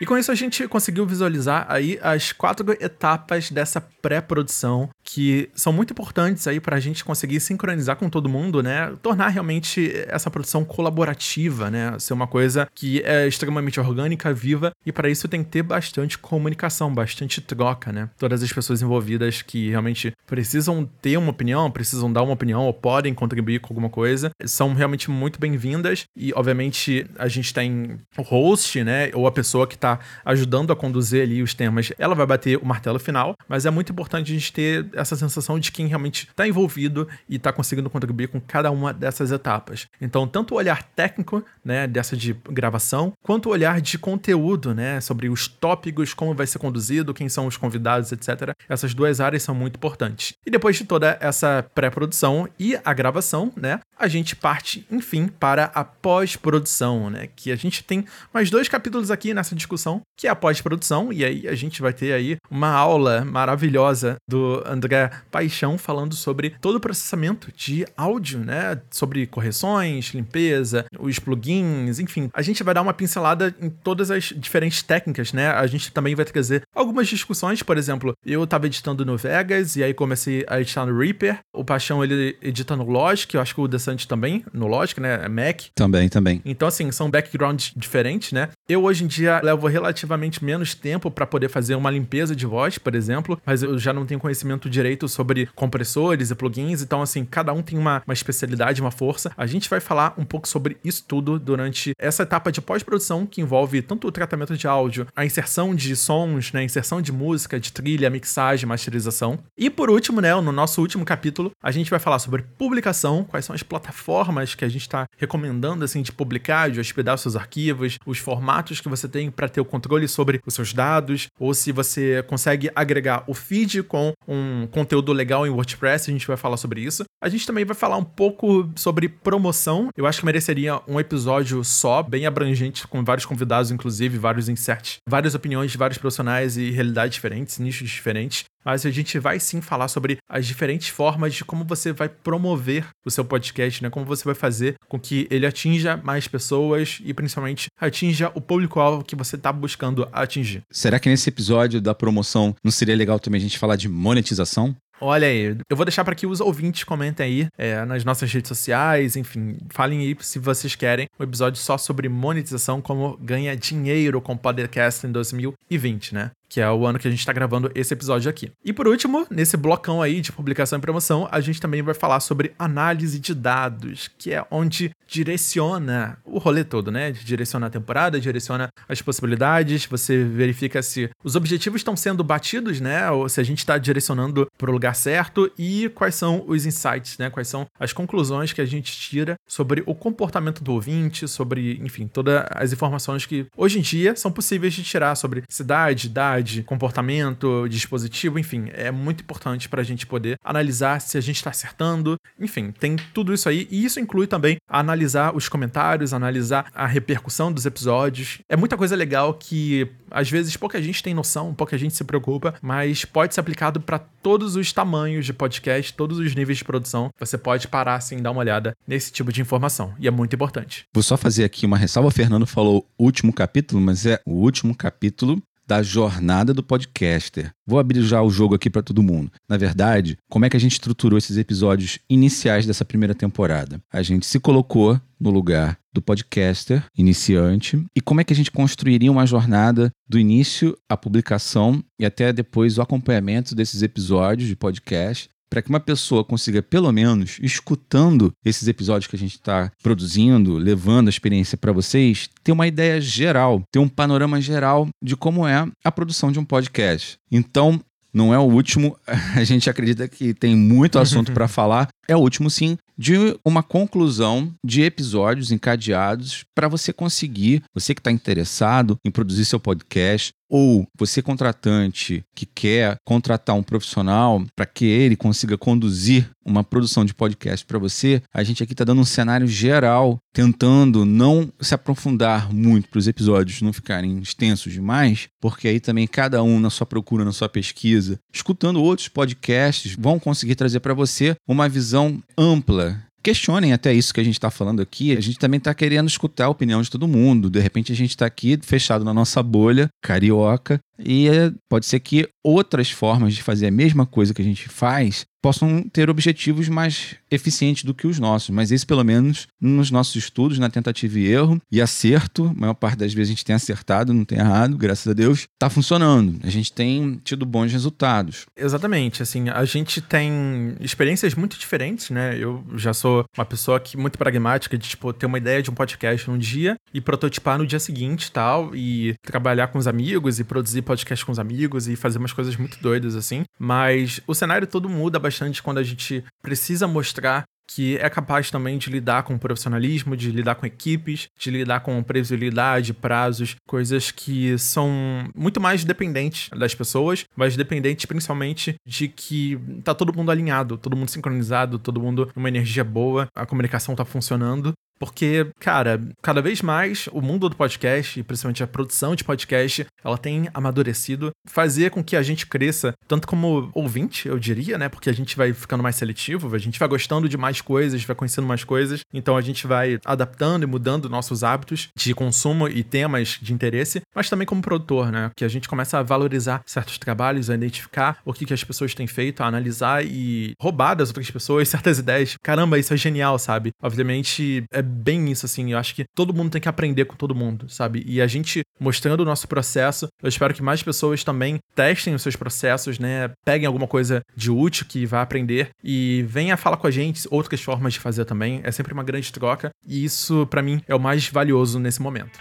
E 0.01 0.05
com 0.05 0.17
isso 0.17 0.31
a 0.31 0.35
gente 0.35 0.65
conseguiu 0.67 1.05
visualizar 1.05 1.65
aí 1.67 1.99
as 2.01 2.31
quatro 2.31 2.71
etapas 2.71 3.51
dessa 3.51 3.81
pré-produção 3.81 4.89
que 5.03 5.49
são 5.55 5.73
muito 5.73 5.91
importantes 5.91 6.47
aí 6.47 6.59
para 6.59 6.77
a 6.77 6.79
gente 6.79 7.03
conseguir 7.03 7.39
sincronizar 7.39 7.95
com 7.95 8.09
todo 8.09 8.29
mundo, 8.29 8.61
né? 8.61 8.93
Tornar 9.01 9.29
realmente 9.29 9.91
essa 10.07 10.29
produção 10.29 10.63
colaborativa, 10.63 11.69
né? 11.69 11.97
Ser 11.97 12.13
uma 12.13 12.27
coisa 12.27 12.67
que 12.73 13.01
é 13.01 13.27
extremamente 13.27 13.79
orgânica, 13.79 14.31
viva, 14.31 14.71
e 14.85 14.91
para 14.91 15.09
isso 15.09 15.27
tem 15.27 15.43
que 15.43 15.49
ter 15.49 15.63
bastante 15.63 16.17
comunicação, 16.17 16.93
bastante 16.93 17.41
troca, 17.41 17.91
né? 17.91 18.09
Todas 18.17 18.43
as 18.43 18.53
pessoas 18.53 18.81
envolvidas 18.81 19.41
que 19.41 19.69
realmente 19.69 20.13
precisam 20.27 20.87
ter 21.01 21.17
uma 21.17 21.31
opinião, 21.31 21.71
precisam 21.71 22.11
dar 22.13 22.21
uma 22.21 22.33
opinião 22.33 22.65
ou 22.65 22.73
podem 22.73 23.13
contribuir 23.13 23.59
com 23.59 23.73
alguma 23.73 23.89
coisa, 23.89 24.31
são 24.45 24.73
realmente 24.75 25.09
muito 25.09 25.39
bem-vindas 25.39 26.05
e, 26.15 26.31
obviamente, 26.35 27.05
a 27.17 27.27
gente 27.27 27.53
tem 27.53 27.97
o 28.15 28.21
host, 28.21 28.83
né? 28.83 29.09
Ou 29.13 29.25
a 29.25 29.31
pessoa 29.31 29.65
que 29.65 29.75
está 29.75 29.88
ajudando 30.25 30.73
a 30.73 30.75
conduzir 30.75 31.23
ali 31.23 31.41
os 31.41 31.53
temas, 31.53 31.91
ela 31.97 32.13
vai 32.13 32.25
bater 32.25 32.57
o 32.57 32.65
martelo 32.65 32.99
final, 32.99 33.35
mas 33.47 33.65
é 33.65 33.69
muito 33.69 33.91
importante 33.91 34.31
a 34.31 34.33
gente 34.35 34.51
ter 34.51 34.85
essa 34.93 35.15
sensação 35.15 35.57
de 35.57 35.71
quem 35.71 35.87
realmente 35.87 36.27
está 36.27 36.45
envolvido 36.47 37.07
e 37.27 37.37
está 37.37 37.53
conseguindo 37.53 37.89
contribuir 37.89 38.27
com 38.27 38.41
cada 38.41 38.69
uma 38.69 38.93
dessas 38.93 39.31
etapas. 39.31 39.87
Então, 40.01 40.27
tanto 40.27 40.53
o 40.53 40.57
olhar 40.57 40.83
técnico, 40.83 41.43
né, 41.63 41.87
dessa 41.87 42.17
de 42.17 42.33
gravação, 42.49 43.13
quanto 43.23 43.47
o 43.47 43.51
olhar 43.51 43.79
de 43.79 43.97
conteúdo, 43.97 44.73
né, 44.73 44.99
sobre 44.99 45.29
os 45.29 45.47
tópicos, 45.47 46.13
como 46.13 46.33
vai 46.33 46.45
ser 46.45 46.59
conduzido, 46.59 47.13
quem 47.13 47.29
são 47.29 47.47
os 47.47 47.57
convidados, 47.57 48.11
etc. 48.11 48.53
Essas 48.67 48.93
duas 48.93 49.21
áreas 49.21 49.43
são 49.43 49.55
muito 49.55 49.75
importantes. 49.77 50.33
E 50.45 50.51
depois 50.51 50.75
de 50.75 50.83
toda 50.83 51.17
essa 51.21 51.65
pré-produção 51.73 52.47
e 52.59 52.77
a 52.83 52.93
gravação, 52.93 53.51
né, 53.55 53.79
a 53.97 54.07
gente 54.07 54.35
parte, 54.35 54.85
enfim, 54.91 55.27
para 55.27 55.65
a 55.75 55.83
pós-produção, 55.83 57.09
né, 57.09 57.27
que 57.35 57.51
a 57.51 57.55
gente 57.55 57.83
tem 57.83 58.05
mais 58.33 58.49
dois 58.49 58.67
capítulos 58.67 59.11
aqui 59.11 59.33
nessa 59.33 59.55
discussão, 59.55 59.78
que 60.17 60.27
é 60.27 60.29
a 60.29 60.35
pós-produção, 60.35 61.13
e 61.13 61.23
aí 61.23 61.47
a 61.47 61.55
gente 61.55 61.81
vai 61.81 61.93
ter 61.93 62.13
aí 62.13 62.37
uma 62.49 62.69
aula 62.69 63.23
maravilhosa 63.23 64.17
do 64.29 64.61
André 64.65 65.09
Paixão 65.31 65.77
falando 65.77 66.15
sobre 66.15 66.51
todo 66.61 66.75
o 66.75 66.79
processamento 66.79 67.51
de 67.55 67.85
áudio, 67.95 68.39
né, 68.39 68.81
sobre 68.91 69.25
correções, 69.25 70.13
limpeza, 70.13 70.85
os 70.99 71.19
plugins, 71.19 71.99
enfim. 71.99 72.29
A 72.33 72.41
gente 72.41 72.63
vai 72.63 72.73
dar 72.73 72.81
uma 72.81 72.93
pincelada 72.93 73.55
em 73.61 73.69
todas 73.69 74.11
as 74.11 74.25
diferentes 74.35 74.81
técnicas, 74.83 75.33
né? 75.33 75.49
A 75.51 75.65
gente 75.67 75.91
também 75.91 76.15
vai 76.15 76.25
trazer 76.25 76.63
algumas 76.75 77.07
discussões, 77.07 77.63
por 77.63 77.77
exemplo, 77.77 78.13
eu 78.25 78.45
tava 78.45 78.67
editando 78.67 79.05
no 79.05 79.17
Vegas 79.17 79.75
e 79.75 79.83
aí 79.83 79.93
comecei 79.93 80.45
a 80.47 80.59
editar 80.59 80.85
no 80.85 80.97
Reaper. 80.97 81.39
O 81.53 81.63
Paixão 81.63 82.03
ele 82.03 82.37
edita 82.41 82.75
no 82.75 82.83
Logic, 82.83 83.33
eu 83.33 83.41
acho 83.41 83.55
que 83.55 83.61
o 83.61 83.67
Desante 83.67 84.07
também 84.07 84.43
no 84.53 84.67
Logic, 84.67 84.99
né? 84.99 85.21
É 85.23 85.29
Mac. 85.29 85.61
Também, 85.75 86.09
também. 86.09 86.41
Então 86.43 86.67
assim, 86.67 86.91
são 86.91 87.09
backgrounds 87.09 87.73
diferentes, 87.75 88.31
né? 88.31 88.49
Eu 88.67 88.83
hoje 88.83 89.03
em 89.03 89.07
dia 89.07 89.39
levo 89.43 89.67
relativamente 89.69 90.43
menos 90.43 90.73
tempo 90.75 91.09
para 91.09 91.25
poder 91.25 91.49
fazer 91.49 91.75
uma 91.75 91.89
limpeza 91.91 92.35
de 92.35 92.45
voz, 92.45 92.77
por 92.77 92.95
exemplo, 92.95 93.39
mas 93.45 93.63
eu 93.63 93.77
já 93.77 93.93
não 93.93 94.05
tenho 94.05 94.19
conhecimento 94.19 94.69
direito 94.69 95.07
sobre 95.07 95.47
compressores 95.55 96.31
e 96.31 96.35
plugins, 96.35 96.81
então 96.81 97.01
assim, 97.01 97.23
cada 97.25 97.53
um 97.53 97.61
tem 97.61 97.77
uma, 97.77 98.01
uma 98.05 98.13
especialidade, 98.13 98.81
uma 98.81 98.91
força. 98.91 99.31
A 99.37 99.45
gente 99.45 99.69
vai 99.69 99.79
falar 99.79 100.13
um 100.17 100.25
pouco 100.25 100.47
sobre 100.47 100.77
isso 100.83 101.03
tudo 101.07 101.39
durante 101.39 101.93
essa 101.97 102.23
etapa 102.23 102.51
de 102.51 102.61
pós-produção 102.61 103.25
que 103.25 103.41
envolve 103.41 103.81
tanto 103.81 104.07
o 104.07 104.11
tratamento 104.11 104.57
de 104.57 104.67
áudio, 104.67 105.07
a 105.15 105.25
inserção 105.25 105.73
de 105.75 105.95
sons, 105.95 106.51
né, 106.51 106.63
inserção 106.63 107.01
de 107.01 107.11
música, 107.11 107.59
de 107.59 107.71
trilha, 107.71 108.09
mixagem, 108.09 108.67
masterização. 108.67 109.39
E 109.57 109.69
por 109.69 109.89
último, 109.89 110.21
né, 110.21 110.33
no 110.35 110.51
nosso 110.51 110.81
último 110.81 111.05
capítulo, 111.05 111.51
a 111.61 111.71
gente 111.71 111.89
vai 111.89 111.99
falar 111.99 112.19
sobre 112.19 112.43
publicação, 112.57 113.23
quais 113.23 113.45
são 113.45 113.55
as 113.55 113.63
plataformas 113.63 114.55
que 114.55 114.65
a 114.65 114.69
gente 114.69 114.81
está 114.81 115.05
recomendando 115.17 115.83
assim 115.83 116.01
de 116.01 116.11
publicar, 116.11 116.69
de 116.71 116.79
hospedar 116.79 117.17
seus 117.17 117.35
arquivos, 117.35 117.97
os 118.05 118.17
formatos 118.17 118.79
que 118.81 118.89
você 118.89 119.07
tem 119.07 119.29
para 119.29 119.49
ter 119.49 119.58
o 119.59 119.65
controle 119.65 120.07
sobre 120.07 120.41
os 120.45 120.53
seus 120.53 120.73
dados, 120.73 121.27
ou 121.39 121.53
se 121.53 121.71
você 121.71 122.23
consegue 122.23 122.71
agregar 122.75 123.23
o 123.27 123.33
feed 123.33 123.83
com 123.83 124.13
um 124.27 124.67
conteúdo 124.67 125.13
legal 125.13 125.45
em 125.45 125.49
WordPress, 125.49 126.09
a 126.09 126.13
gente 126.13 126.27
vai 126.27 126.37
falar 126.37 126.57
sobre 126.57 126.81
isso. 126.81 127.03
A 127.21 127.29
gente 127.29 127.45
também 127.45 127.65
vai 127.65 127.75
falar 127.75 127.97
um 127.97 128.03
pouco 128.03 128.69
sobre 128.75 129.09
promoção. 129.09 129.89
Eu 129.95 130.05
acho 130.05 130.19
que 130.19 130.25
mereceria 130.25 130.79
um 130.87 130.99
episódio 130.99 131.63
só, 131.63 132.01
bem 132.01 132.25
abrangente, 132.25 132.87
com 132.87 133.03
vários 133.03 133.25
convidados, 133.25 133.71
inclusive, 133.71 134.17
vários 134.17 134.49
inserts, 134.49 134.97
várias 135.07 135.35
opiniões 135.35 135.71
de 135.71 135.77
vários 135.77 135.97
profissionais 135.97 136.57
e 136.57 136.71
realidades 136.71 137.15
diferentes, 137.15 137.59
nichos 137.59 137.89
diferentes. 137.89 138.45
Mas 138.63 138.85
a 138.85 138.91
gente 138.91 139.17
vai 139.19 139.39
sim 139.39 139.61
falar 139.61 139.87
sobre 139.87 140.17
as 140.29 140.45
diferentes 140.45 140.89
formas 140.89 141.33
de 141.33 141.45
como 141.45 141.63
você 141.63 141.91
vai 141.93 142.09
promover 142.09 142.87
o 143.05 143.11
seu 143.11 143.23
podcast, 143.23 143.81
né? 143.81 143.89
Como 143.89 144.05
você 144.05 144.23
vai 144.23 144.35
fazer 144.35 144.75
com 144.87 144.99
que 144.99 145.27
ele 145.31 145.45
atinja 145.45 145.97
mais 145.97 146.27
pessoas 146.27 146.99
e 147.03 147.13
principalmente 147.13 147.67
atinja 147.79 148.31
o 148.35 148.41
público-alvo 148.41 149.03
que 149.03 149.15
você 149.15 149.35
está 149.35 149.51
buscando 149.51 150.07
atingir. 150.11 150.61
Será 150.71 150.99
que 150.99 151.09
nesse 151.09 151.29
episódio 151.29 151.81
da 151.81 151.95
promoção 151.95 152.55
não 152.63 152.71
seria 152.71 152.95
legal 152.95 153.19
também 153.19 153.39
a 153.39 153.41
gente 153.41 153.57
falar 153.57 153.75
de 153.75 153.87
monetização? 153.87 154.75
Olha 155.01 155.27
aí, 155.27 155.55
eu 155.69 155.77
vou 155.77 155.85
deixar 155.85 156.03
para 156.03 156.13
que 156.13 156.27
os 156.27 156.41
ouvintes 156.41 156.83
comentem 156.83 157.25
aí 157.25 157.47
é, 157.57 157.85
nas 157.85 158.03
nossas 158.03 158.31
redes 158.31 158.49
sociais, 158.49 159.15
enfim, 159.15 159.57
falem 159.69 160.01
aí 160.01 160.15
se 160.19 160.39
vocês 160.39 160.75
querem 160.75 161.07
um 161.17 161.23
episódio 161.23 161.61
só 161.61 161.77
sobre 161.77 162.09
monetização, 162.09 162.81
como 162.81 163.15
ganha 163.17 163.55
dinheiro 163.55 164.19
com 164.19 164.35
podcast 164.35 165.07
em 165.07 165.11
2020, 165.11 166.13
né? 166.13 166.31
Que 166.49 166.59
é 166.59 166.69
o 166.69 166.85
ano 166.85 166.99
que 166.99 167.07
a 167.07 167.11
gente 167.11 167.19
está 167.19 167.31
gravando 167.31 167.71
esse 167.75 167.93
episódio 167.93 168.29
aqui. 168.29 168.51
E 168.65 168.73
por 168.73 168.87
último, 168.87 169.25
nesse 169.29 169.55
blocão 169.55 170.01
aí 170.01 170.19
de 170.19 170.31
publicação 170.31 170.79
e 170.79 170.81
promoção, 170.81 171.27
a 171.31 171.39
gente 171.39 171.61
também 171.61 171.81
vai 171.81 171.93
falar 171.93 172.19
sobre 172.19 172.53
análise 172.57 173.19
de 173.19 173.33
dados, 173.35 174.09
que 174.17 174.33
é 174.33 174.43
onde 174.49 174.91
direciona 175.07 176.17
o 176.25 176.37
rolê 176.37 176.63
todo, 176.63 176.91
né? 176.91 177.11
Direciona 177.11 177.67
a 177.67 177.69
temporada, 177.69 178.19
direciona 178.19 178.69
as 178.87 179.01
possibilidades, 179.01 179.85
você 179.85 180.23
verifica 180.23 180.81
se 180.81 181.09
os 181.23 181.35
objetivos 181.35 181.79
estão 181.79 181.95
sendo 181.95 182.23
batidos, 182.23 182.79
né? 182.79 183.09
Ou 183.11 183.27
se 183.27 183.39
a 183.39 183.43
gente 183.43 183.59
está 183.59 183.77
direcionando 183.77 184.47
para 184.57 184.69
o 184.69 184.73
lugar 184.73 184.95
certo 184.95 185.51
e 185.57 185.89
quais 185.89 186.15
são 186.15 186.43
os 186.47 186.65
insights, 186.65 187.17
né? 187.17 187.29
Quais 187.29 187.47
são 187.47 187.67
as 187.79 187.93
conclusões 187.93 188.53
que 188.53 188.61
a 188.61 188.65
gente 188.65 188.91
tira 188.91 189.35
sobre 189.47 189.83
o 189.85 189.95
comportamento 189.95 190.63
do 190.63 190.73
ouvinte, 190.73 191.27
sobre, 191.27 191.79
enfim, 191.83 192.07
todas 192.07 192.45
as 192.51 192.71
informações 192.71 193.25
que 193.25 193.47
hoje 193.57 193.79
em 193.79 193.81
dia 193.81 194.15
são 194.15 194.31
possíveis 194.31 194.73
de 194.73 194.83
tirar 194.83 195.15
sobre 195.15 195.43
cidade, 195.49 196.07
idade, 196.07 196.38
comportamento, 196.63 197.67
dispositivo, 197.69 198.39
enfim, 198.39 198.69
é 198.73 198.91
muito 198.91 199.21
importante 199.21 199.69
para 199.69 199.81
a 199.81 199.83
gente 199.83 200.05
poder 200.05 200.37
analisar 200.43 200.99
se 201.01 201.17
a 201.17 201.21
gente 201.21 201.37
está 201.37 201.49
acertando. 201.49 202.17
Enfim, 202.39 202.71
tem 202.71 202.95
tudo 203.13 203.33
isso 203.33 203.47
aí. 203.49 203.67
E 203.71 203.85
isso 203.85 203.99
inclui 203.99 204.27
também 204.27 204.57
analisar 204.67 205.35
os 205.35 205.47
comentários, 205.49 206.13
analisar 206.13 206.65
a 206.73 206.85
repercussão 206.85 207.51
dos 207.51 207.65
episódios. 207.65 208.39
É 208.49 208.55
muita 208.55 208.77
coisa 208.77 208.95
legal 208.95 209.33
que 209.33 209.89
às 210.11 210.29
vezes 210.29 210.55
pouca 210.57 210.81
gente 210.81 211.03
tem 211.03 211.13
noção, 211.13 211.53
pouca 211.53 211.77
gente 211.77 211.95
se 211.95 212.03
preocupa, 212.03 212.55
mas 212.61 213.05
pode 213.05 213.33
ser 213.33 213.39
aplicado 213.39 213.79
para 213.79 213.99
todos 213.99 214.55
os 214.55 214.73
tamanhos 214.73 215.25
de 215.25 215.33
podcast, 215.33 215.93
todos 215.93 216.19
os 216.19 216.35
níveis 216.35 216.57
de 216.57 216.63
produção. 216.63 217.09
Você 217.19 217.37
pode 217.37 217.67
parar 217.67 217.95
assim 217.95 218.21
dar 218.21 218.31
uma 218.31 218.41
olhada 218.41 218.75
nesse 218.87 219.11
tipo 219.11 219.31
de 219.31 219.41
informação. 219.41 219.93
E 219.99 220.07
é 220.07 220.11
muito 220.11 220.35
importante. 220.35 220.85
Vou 220.93 221.03
só 221.03 221.17
fazer 221.17 221.43
aqui 221.43 221.65
uma 221.65 221.77
ressalva. 221.77 222.09
O 222.09 222.11
Fernando 222.11 222.45
falou 222.45 222.85
último 222.97 223.33
capítulo, 223.33 223.81
mas 223.81 224.05
é 224.05 224.19
o 224.25 224.33
último 224.33 224.75
capítulo 224.75 225.41
da 225.69 225.83
jornada 225.83 226.51
do 226.51 226.63
podcaster. 226.63 227.51
Vou 227.63 227.77
abrir 227.77 228.01
já 228.01 228.23
o 228.23 228.31
jogo 228.31 228.55
aqui 228.55 228.71
para 228.71 228.81
todo 228.81 229.03
mundo. 229.03 229.31
Na 229.47 229.55
verdade, 229.55 230.17
como 230.27 230.43
é 230.43 230.49
que 230.49 230.57
a 230.57 230.59
gente 230.59 230.71
estruturou 230.71 231.15
esses 231.15 231.37
episódios 231.37 231.99
iniciais 232.09 232.65
dessa 232.65 232.83
primeira 232.83 233.13
temporada? 233.13 233.79
A 233.93 234.01
gente 234.01 234.25
se 234.25 234.39
colocou 234.39 234.99
no 235.19 235.29
lugar 235.29 235.77
do 235.93 236.01
podcaster 236.01 236.83
iniciante 236.97 237.85
e 237.95 238.01
como 238.01 238.19
é 238.19 238.23
que 238.23 238.33
a 238.33 238.35
gente 238.35 238.49
construiria 238.49 239.11
uma 239.11 239.27
jornada 239.27 239.91
do 240.07 240.17
início 240.17 240.75
à 240.89 240.97
publicação 240.97 241.83
e 241.99 242.05
até 242.05 242.33
depois 242.33 242.79
o 242.79 242.81
acompanhamento 242.81 243.53
desses 243.53 243.83
episódios 243.83 244.49
de 244.49 244.55
podcast 244.55 245.29
para 245.49 245.61
que 245.61 245.69
uma 245.69 245.79
pessoa 245.79 246.23
consiga, 246.23 246.61
pelo 246.61 246.91
menos, 246.91 247.37
escutando 247.41 248.31
esses 248.45 248.67
episódios 248.67 249.07
que 249.07 249.15
a 249.15 249.19
gente 249.19 249.35
está 249.35 249.71
produzindo, 249.81 250.57
levando 250.57 251.07
a 251.07 251.09
experiência 251.09 251.57
para 251.57 251.71
vocês, 251.71 252.29
ter 252.43 252.51
uma 252.51 252.67
ideia 252.67 253.01
geral, 253.01 253.63
ter 253.71 253.79
um 253.79 253.89
panorama 253.89 254.39
geral 254.39 254.87
de 255.01 255.15
como 255.15 255.47
é 255.47 255.67
a 255.83 255.91
produção 255.91 256.31
de 256.31 256.39
um 256.39 256.45
podcast. 256.45 257.17
Então, 257.31 257.81
não 258.13 258.33
é 258.33 258.39
o 258.39 258.43
último, 258.43 258.97
a 259.35 259.43
gente 259.43 259.69
acredita 259.69 260.07
que 260.07 260.33
tem 260.33 260.55
muito 260.55 260.99
assunto 260.99 261.31
para 261.31 261.47
falar. 261.49 261.87
É 262.09 262.15
o 262.15 262.19
último, 262.19 262.49
sim, 262.49 262.75
de 262.97 263.15
uma 263.45 263.61
conclusão 263.61 264.51
de 264.65 264.81
episódios 264.81 265.51
encadeados 265.51 266.43
para 266.55 266.67
você 266.67 266.91
conseguir, 266.91 267.61
você 267.71 267.93
que 267.93 268.01
está 268.01 268.11
interessado 268.11 268.97
em 269.05 269.11
produzir 269.11 269.45
seu 269.45 269.59
podcast, 269.59 270.31
ou 270.49 270.87
você 270.97 271.21
contratante 271.21 272.23
que 272.35 272.45
quer 272.45 272.95
contratar 273.05 273.55
um 273.55 273.61
profissional 273.61 274.43
para 274.55 274.65
que 274.65 274.85
ele 274.85 275.15
consiga 275.15 275.55
conduzir 275.57 276.27
uma 276.43 276.63
produção 276.63 277.05
de 277.05 277.13
podcast 277.13 277.63
para 277.63 277.77
você, 277.77 278.23
a 278.33 278.43
gente 278.43 278.63
aqui 278.63 278.73
está 278.73 278.83
dando 278.83 279.01
um 279.01 279.05
cenário 279.05 279.47
geral, 279.47 280.17
tentando 280.33 281.05
não 281.05 281.47
se 281.61 281.75
aprofundar 281.75 282.51
muito 282.51 282.89
para 282.89 282.97
os 282.97 283.07
episódios 283.07 283.61
não 283.61 283.71
ficarem 283.71 284.17
extensos 284.19 284.73
demais, 284.73 285.27
porque 285.39 285.67
aí 285.67 285.79
também 285.79 286.07
cada 286.07 286.41
um 286.41 286.59
na 286.59 286.71
sua 286.71 286.87
procura, 286.87 287.23
na 287.23 287.31
sua 287.31 287.47
pesquisa, 287.47 288.17
escutando 288.33 288.81
outros 288.81 289.07
podcasts, 289.07 289.95
vão 289.97 290.17
conseguir 290.17 290.55
trazer 290.55 290.79
para 290.79 290.95
você 290.95 291.35
uma 291.47 291.69
visão 291.69 291.98
ampla 292.37 293.09
questionem 293.21 293.73
até 293.73 293.93
isso 293.93 294.13
que 294.13 294.19
a 294.19 294.23
gente 294.23 294.35
está 294.35 294.49
falando 294.49 294.81
aqui. 294.81 295.15
A 295.15 295.21
gente 295.21 295.37
também 295.37 295.57
está 295.57 295.73
querendo 295.73 296.07
escutar 296.07 296.45
a 296.45 296.49
opinião 296.49 296.81
de 296.81 296.89
todo 296.89 297.07
mundo. 297.07 297.49
De 297.49 297.59
repente 297.59 297.91
a 297.91 297.95
gente 297.95 298.11
está 298.11 298.25
aqui 298.25 298.57
fechado 298.61 299.03
na 299.05 299.13
nossa 299.13 299.43
bolha 299.43 299.89
carioca 300.01 300.79
E 300.99 301.27
é, 301.29 301.51
pode 301.67 301.85
ser 301.85 301.99
que 301.99 302.27
outras 302.43 302.91
formas 302.91 303.33
de 303.33 303.43
fazer 303.43 303.67
a 303.67 303.71
mesma 303.71 304.05
coisa 304.05 304.33
que 304.33 304.41
a 304.41 304.45
gente 304.45 304.67
faz 304.67 305.25
possam 305.41 305.83
ter 305.83 306.09
objetivos 306.09 306.67
mais 306.67 307.15
eficientes 307.31 307.83
do 307.83 307.93
que 307.93 308.07
os 308.07 308.19
nossos. 308.19 308.49
Mas 308.49 308.71
esse, 308.71 308.85
pelo 308.85 309.03
menos, 309.03 309.47
nos 309.59 309.89
nossos 309.91 310.15
estudos, 310.15 310.59
na 310.59 310.69
tentativa 310.69 311.17
e 311.17 311.27
erro 311.27 311.61
e 311.71 311.81
acerto, 311.81 312.47
a 312.47 312.53
maior 312.53 312.73
parte 312.73 312.97
das 312.97 313.13
vezes 313.13 313.29
a 313.29 313.35
gente 313.35 313.45
tem 313.45 313.55
acertado, 313.55 314.13
não 314.13 314.25
tem 314.25 314.37
errado, 314.37 314.77
graças 314.77 315.07
a 315.07 315.13
Deus, 315.13 315.47
está 315.53 315.69
funcionando. 315.69 316.39
A 316.43 316.49
gente 316.49 316.73
tem 316.73 317.19
tido 317.23 317.45
bons 317.45 317.71
resultados. 317.71 318.45
Exatamente, 318.55 319.23
assim, 319.23 319.49
a 319.49 319.63
gente 319.65 320.01
tem 320.01 320.75
experiências 320.79 321.33
muito 321.35 321.57
diferentes, 321.57 322.09
né? 322.09 322.37
Eu 322.37 322.63
já 322.75 322.93
sou 322.93 323.23
uma 323.37 323.45
pessoa 323.45 323.79
que 323.79 323.95
muito 323.95 324.17
pragmática 324.17 324.77
de, 324.77 324.89
tipo, 324.89 325.13
ter 325.13 325.25
uma 325.25 325.37
ideia 325.37 325.61
de 325.61 325.69
um 325.69 325.73
podcast 325.73 326.29
num 326.29 326.37
dia 326.37 326.75
e 326.93 326.99
prototipar 326.99 327.57
no 327.57 327.65
dia 327.65 327.79
seguinte 327.79 328.31
tal, 328.31 328.75
e 328.75 329.15
trabalhar 329.21 329.67
com 329.67 329.77
os 329.77 329.87
amigos 329.87 330.39
e 330.39 330.43
produzir 330.43 330.81
podcast 330.89 331.23
com 331.23 331.31
os 331.31 331.37
amigos 331.37 331.87
e 331.87 331.95
fazer 331.95 332.17
umas 332.17 332.33
coisas 332.33 332.55
muito 332.55 332.81
doidas, 332.81 333.15
assim. 333.15 333.43
Mas 333.59 334.19
o 334.25 334.33
cenário 334.33 334.65
todo 334.65 334.89
muda 334.89 335.19
bastante 335.19 335.61
quando 335.61 335.77
a 335.77 335.83
gente 335.83 336.23
precisa 336.41 336.87
mostrar 336.87 337.43
que 337.69 337.97
é 337.97 338.09
capaz 338.09 338.49
também 338.49 338.79
de 338.79 338.89
lidar 338.89 339.21
com 339.21 339.37
profissionalismo, 339.37 340.17
de 340.17 340.31
lidar 340.31 340.55
com 340.55 340.65
equipes, 340.65 341.27
de 341.37 341.51
lidar 341.51 341.81
com 341.81 342.01
previsibilidade, 342.01 342.95
prazos, 342.95 343.55
coisas 343.67 344.09
que 344.09 344.57
são 344.57 344.89
muito 345.35 345.61
mais 345.61 345.83
dependentes 345.83 346.49
das 346.57 346.73
pessoas, 346.73 347.25
mas 347.35 347.55
dependentes 347.55 348.07
principalmente 348.07 348.73
de 348.83 349.07
que 349.07 349.59
tá 349.83 349.93
todo 349.93 350.15
mundo 350.15 350.31
alinhado, 350.31 350.79
todo 350.79 350.97
mundo 350.97 351.11
sincronizado, 351.11 351.77
todo 351.77 352.01
mundo 352.01 352.31
numa 352.35 352.49
energia 352.49 352.83
boa, 352.83 353.27
a 353.35 353.45
comunicação 353.45 353.95
tá 353.95 354.03
funcionando. 354.03 354.73
Porque, 354.99 355.47
cara, 355.59 356.01
cada 356.21 356.41
vez 356.41 356.61
mais 356.61 357.07
o 357.11 357.21
mundo 357.21 357.47
do 357.47 357.55
podcast, 357.55 358.19
e 358.19 358.23
principalmente 358.23 358.61
a 358.61 358.67
produção 358.67 359.15
de 359.15 359.23
podcast, 359.23 359.87
ela 360.03 360.17
tem 360.17 360.49
amadurecido, 360.53 361.31
fazer 361.45 361.91
com 361.91 362.03
que 362.03 362.15
a 362.15 362.21
gente 362.21 362.45
cresça, 362.45 362.93
tanto 363.07 363.27
como 363.27 363.69
ouvinte, 363.73 364.27
eu 364.27 364.37
diria, 364.37 364.77
né? 364.77 364.89
Porque 364.89 365.09
a 365.09 365.13
gente 365.13 365.37
vai 365.37 365.53
ficando 365.53 365.81
mais 365.81 365.95
seletivo, 365.95 366.53
a 366.53 366.59
gente 366.59 366.77
vai 366.77 366.87
gostando 366.87 367.29
de 367.29 367.37
mais 367.37 367.61
coisas, 367.61 368.03
vai 368.03 368.15
conhecendo 368.15 368.47
mais 368.47 368.63
coisas, 368.63 369.01
então 369.13 369.37
a 369.37 369.41
gente 369.41 369.65
vai 369.65 369.99
adaptando 370.05 370.63
e 370.63 370.65
mudando 370.65 371.09
nossos 371.09 371.43
hábitos 371.43 371.89
de 371.95 372.13
consumo 372.13 372.67
e 372.67 372.83
temas 372.83 373.39
de 373.41 373.53
interesse, 373.53 374.01
mas 374.13 374.29
também 374.29 374.45
como 374.45 374.61
produtor, 374.61 375.11
né? 375.11 375.31
Que 375.35 375.45
a 375.45 375.49
gente 375.49 375.69
começa 375.69 375.97
a 375.97 376.03
valorizar 376.03 376.61
certos 376.65 376.97
trabalhos, 376.97 377.49
a 377.49 377.55
identificar 377.55 378.17
o 378.25 378.33
que, 378.33 378.45
que 378.45 378.53
as 378.53 378.63
pessoas 378.63 378.93
têm 378.93 379.07
feito, 379.07 379.41
a 379.41 379.47
analisar 379.47 380.05
e 380.05 380.53
roubar 380.59 380.95
das 380.95 381.09
outras 381.09 381.31
pessoas 381.31 381.69
certas 381.69 381.99
ideias. 381.99 382.35
Caramba, 382.43 382.77
isso 382.77 382.93
é 382.93 382.97
genial, 382.97 383.39
sabe? 383.39 383.71
Obviamente, 383.81 384.63
é 384.71 384.81
bem 384.89 385.31
isso, 385.31 385.45
assim. 385.45 385.71
Eu 385.71 385.77
acho 385.77 385.95
que 385.95 386.05
todo 386.15 386.33
mundo 386.33 386.51
tem 386.51 386.61
que 386.61 386.67
aprender 386.69 387.05
com 387.05 387.15
todo 387.15 387.35
mundo, 387.35 387.69
sabe? 387.69 388.03
E 388.05 388.21
a 388.21 388.27
gente 388.27 388.61
mostrando 388.79 389.21
o 389.21 389.25
nosso 389.25 389.47
processo, 389.47 390.07
eu 390.21 390.29
espero 390.29 390.53
que 390.53 390.63
mais 390.63 390.81
pessoas 390.81 391.23
também 391.23 391.59
testem 391.75 392.15
os 392.15 392.21
seus 392.21 392.35
processos, 392.35 392.97
né? 392.97 393.31
Peguem 393.45 393.67
alguma 393.67 393.87
coisa 393.87 394.21
de 394.35 394.49
útil 394.49 394.85
que 394.87 395.05
vá 395.05 395.21
aprender 395.21 395.69
e 395.83 396.23
venha 396.27 396.57
falar 396.57 396.77
com 396.77 396.87
a 396.87 396.91
gente 396.91 397.27
outras 397.29 397.61
formas 397.61 397.93
de 397.93 397.99
fazer 397.99 398.25
também. 398.25 398.61
É 398.63 398.71
sempre 398.71 398.93
uma 398.93 399.03
grande 399.03 399.31
troca 399.31 399.71
e 399.85 400.03
isso, 400.03 400.47
para 400.47 400.61
mim, 400.61 400.81
é 400.87 400.95
o 400.95 400.99
mais 400.99 401.27
valioso 401.27 401.79
nesse 401.79 402.01
momento. 402.01 402.39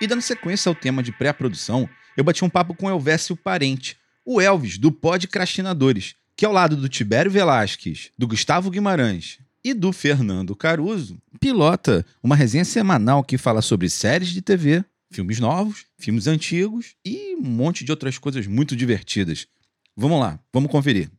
E 0.00 0.06
dando 0.06 0.22
sequência 0.22 0.68
ao 0.68 0.74
tema 0.74 1.02
de 1.02 1.12
pré-produção, 1.12 1.88
eu 2.16 2.24
bati 2.24 2.44
um 2.44 2.50
papo 2.50 2.74
com 2.74 2.90
Elvésio 2.90 3.36
Parente, 3.36 3.96
o 4.24 4.40
Elvis 4.40 4.76
do 4.76 4.92
Podcrastinadores, 4.92 6.14
que 6.36 6.44
ao 6.44 6.52
lado 6.52 6.76
do 6.76 6.88
Tibério 6.88 7.30
Velasquez, 7.30 8.10
do 8.18 8.26
Gustavo 8.26 8.70
Guimarães 8.70 9.38
e 9.64 9.72
do 9.72 9.92
Fernando 9.92 10.54
Caruso, 10.54 11.16
pilota 11.40 12.04
uma 12.22 12.36
resenha 12.36 12.64
semanal 12.64 13.24
que 13.24 13.38
fala 13.38 13.62
sobre 13.62 13.88
séries 13.88 14.28
de 14.28 14.42
TV, 14.42 14.84
filmes 15.10 15.40
novos, 15.40 15.86
filmes 15.96 16.26
antigos 16.26 16.94
e 17.04 17.34
um 17.36 17.42
monte 17.42 17.82
de 17.82 17.90
outras 17.90 18.18
coisas 18.18 18.46
muito 18.46 18.76
divertidas. 18.76 19.46
Vamos 19.96 20.20
lá, 20.20 20.38
vamos 20.52 20.70
conferir. 20.70 21.10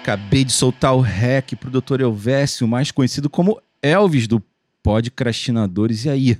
Acabei 0.00 0.44
de 0.44 0.52
soltar 0.52 0.94
o 0.94 1.00
rec 1.00 1.56
pro 1.56 1.70
Dr. 1.70 2.00
Elvésio, 2.00 2.68
mais 2.68 2.90
conhecido 2.90 3.28
como 3.28 3.60
Elvis 3.82 4.26
do 4.26 4.42
Podcrastinadores. 4.82 6.04
E 6.04 6.10
aí, 6.10 6.38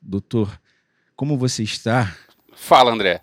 doutor, 0.00 0.58
como 1.14 1.36
você 1.36 1.62
está? 1.62 2.16
Fala, 2.54 2.92
André. 2.92 3.20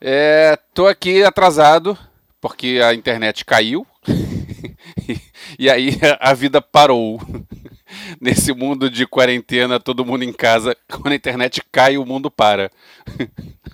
É, 0.00 0.58
tô 0.74 0.86
aqui 0.86 1.22
atrasado 1.22 1.96
porque 2.40 2.80
a 2.84 2.94
internet 2.94 3.44
caiu 3.44 3.86
e 5.58 5.68
aí 5.70 5.98
a 6.20 6.32
vida 6.34 6.60
parou. 6.60 7.20
Nesse 8.20 8.52
mundo 8.52 8.90
de 8.90 9.06
quarentena, 9.06 9.78
todo 9.78 10.04
mundo 10.04 10.22
em 10.22 10.32
casa, 10.32 10.76
quando 10.90 11.12
a 11.12 11.14
internet 11.14 11.62
cai, 11.70 11.96
o 11.96 12.04
mundo 12.04 12.30
para. 12.30 12.70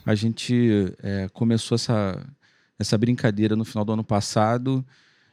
a 0.04 0.14
gente 0.14 0.94
é, 1.02 1.28
começou 1.32 1.76
essa, 1.76 2.22
essa 2.78 2.98
brincadeira 2.98 3.56
no 3.56 3.64
final 3.64 3.84
do 3.84 3.92
ano 3.92 4.04
passado 4.04 4.84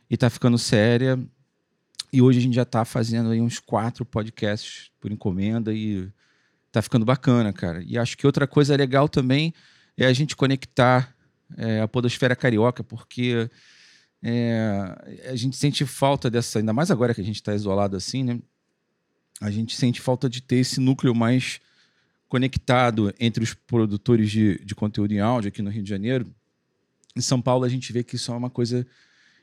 e 0.10 0.16
tá 0.16 0.30
ficando 0.30 0.58
séria. 0.58 1.20
E 2.12 2.22
hoje 2.22 2.40
a 2.40 2.42
gente 2.42 2.56
já 2.56 2.66
tá 2.66 2.86
fazendo 2.86 3.32
aí 3.32 3.42
uns 3.42 3.60
quatro 3.60 4.06
podcasts 4.06 4.90
por 5.00 5.12
encomenda 5.12 5.74
e 5.74 6.10
tá 6.72 6.82
ficando 6.82 7.06
bacana, 7.06 7.52
cara. 7.54 7.84
E 7.86 7.98
acho 7.98 8.18
que 8.18 8.26
outra 8.26 8.48
coisa 8.48 8.76
legal 8.76 9.08
também 9.08 9.54
é 9.98 10.06
a 10.06 10.14
gente 10.14 10.36
conectar 10.36 11.14
é, 11.58 11.82
a 11.82 11.88
podosfera 11.88 12.36
carioca, 12.36 12.84
porque 12.84 13.50
é, 14.22 15.30
a 15.30 15.36
gente 15.36 15.56
sente 15.56 15.86
falta 15.86 16.30
dessa, 16.30 16.60
ainda 16.60 16.74
mais 16.74 16.92
agora 16.92 17.14
que 17.14 17.22
a 17.22 17.24
gente 17.24 17.38
está 17.38 17.54
isolado 17.56 17.96
assim, 17.96 18.24
né? 18.24 18.40
A 19.42 19.50
gente 19.50 19.76
sente 19.76 20.02
falta 20.02 20.30
de 20.30 20.42
ter 20.42 20.58
esse 20.58 20.80
núcleo 20.80 21.16
mais 21.16 21.62
conectado 22.28 23.14
entre 23.20 23.44
os 23.44 23.54
produtores 23.54 24.30
de, 24.30 24.60
de 24.64 24.76
conteúdo 24.76 25.14
em 25.14 25.20
áudio 25.20 25.48
aqui 25.48 25.62
no 25.62 25.70
Rio 25.70 25.82
de 25.82 25.90
Janeiro. 25.90 26.28
Em 27.16 27.22
São 27.22 27.42
Paulo, 27.42 27.64
a 27.64 27.70
gente 27.70 27.92
vê 27.94 28.04
que 28.04 28.18
isso 28.18 28.32
é 28.32 28.36
uma 28.36 28.50
coisa 28.50 28.86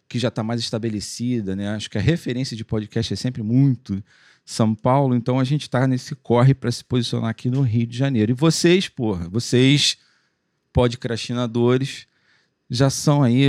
que 0.08 0.18
já 0.18 0.28
está 0.28 0.42
mais 0.42 0.60
estabelecida, 0.60 1.56
né? 1.56 1.70
Acho 1.70 1.90
que 1.90 1.98
a 1.98 2.00
referência 2.00 2.56
de 2.56 2.64
podcast 2.64 3.12
é 3.12 3.16
sempre 3.16 3.42
muito 3.42 4.02
São 4.44 4.74
Paulo, 4.74 5.16
então 5.16 5.40
a 5.40 5.44
gente 5.44 5.62
está 5.62 5.86
nesse 5.86 6.14
corre 6.14 6.54
para 6.54 6.70
se 6.70 6.84
posicionar 6.84 7.30
aqui 7.30 7.50
no 7.50 7.62
Rio 7.62 7.86
de 7.86 7.96
Janeiro. 7.96 8.30
E 8.30 8.34
vocês, 8.34 8.88
porra, 8.88 9.28
vocês, 9.28 9.96
podcastinadores, 10.72 12.06
já 12.70 12.90
são 12.90 13.22
aí 13.22 13.48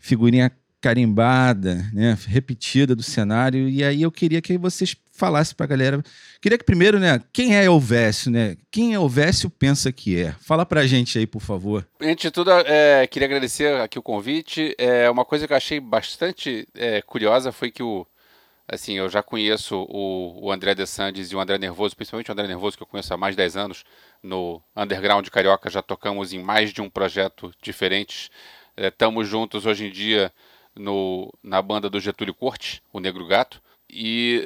figurinha 0.00 0.50
carimbada, 0.80 1.88
né, 1.92 2.16
repetida 2.26 2.96
do 2.96 3.02
cenário. 3.02 3.68
E 3.68 3.84
aí 3.84 4.02
eu 4.02 4.10
queria 4.10 4.40
que 4.40 4.56
vocês 4.56 4.96
falassem 5.12 5.54
para 5.54 5.64
a 5.64 5.68
galera. 5.68 6.02
Queria 6.40 6.56
que 6.56 6.64
primeiro, 6.64 6.98
né, 6.98 7.20
quem 7.32 7.54
é 7.54 7.66
Elvésio, 7.66 8.30
né? 8.30 8.56
Quem 8.70 8.92
é 8.92 8.94
Elvésio 8.94 9.50
pensa 9.50 9.92
que 9.92 10.18
é? 10.18 10.32
Fala 10.40 10.64
para 10.64 10.80
a 10.80 10.86
gente 10.86 11.18
aí, 11.18 11.26
por 11.26 11.42
favor. 11.42 11.86
Antes 12.00 12.22
de 12.22 12.30
tudo, 12.30 12.50
é, 12.50 13.06
queria 13.06 13.26
agradecer 13.26 13.78
aqui 13.80 13.98
o 13.98 14.02
convite. 14.02 14.74
É, 14.78 15.10
uma 15.10 15.24
coisa 15.24 15.46
que 15.46 15.52
eu 15.52 15.56
achei 15.56 15.78
bastante 15.78 16.66
é, 16.74 17.02
curiosa 17.02 17.52
foi 17.52 17.70
que 17.70 17.82
o 17.82 18.06
assim, 18.72 18.94
eu 18.94 19.08
já 19.08 19.20
conheço 19.20 19.84
o, 19.88 20.46
o 20.46 20.52
André 20.52 20.76
Dessandes 20.76 21.32
e 21.32 21.36
o 21.36 21.40
André 21.40 21.58
Nervoso, 21.58 21.96
principalmente 21.96 22.30
o 22.30 22.32
André 22.32 22.46
Nervoso, 22.46 22.76
que 22.76 22.82
eu 22.84 22.86
conheço 22.86 23.12
há 23.12 23.16
mais 23.16 23.32
de 23.32 23.38
10 23.38 23.56
anos 23.56 23.84
no 24.22 24.62
Underground 24.76 25.26
Carioca, 25.28 25.68
já 25.68 25.82
tocamos 25.82 26.32
em 26.32 26.40
mais 26.40 26.72
de 26.72 26.80
um 26.80 26.88
projeto 26.88 27.52
diferentes. 27.60 28.30
Estamos 28.76 29.26
é, 29.26 29.30
juntos 29.30 29.66
hoje 29.66 29.86
em 29.86 29.90
dia 29.90 30.32
no, 30.74 31.32
na 31.42 31.60
banda 31.60 31.90
do 31.90 32.00
Getúlio 32.00 32.34
Corte, 32.34 32.82
o 32.92 33.00
Negro 33.00 33.26
Gato. 33.26 33.62
E 33.92 34.42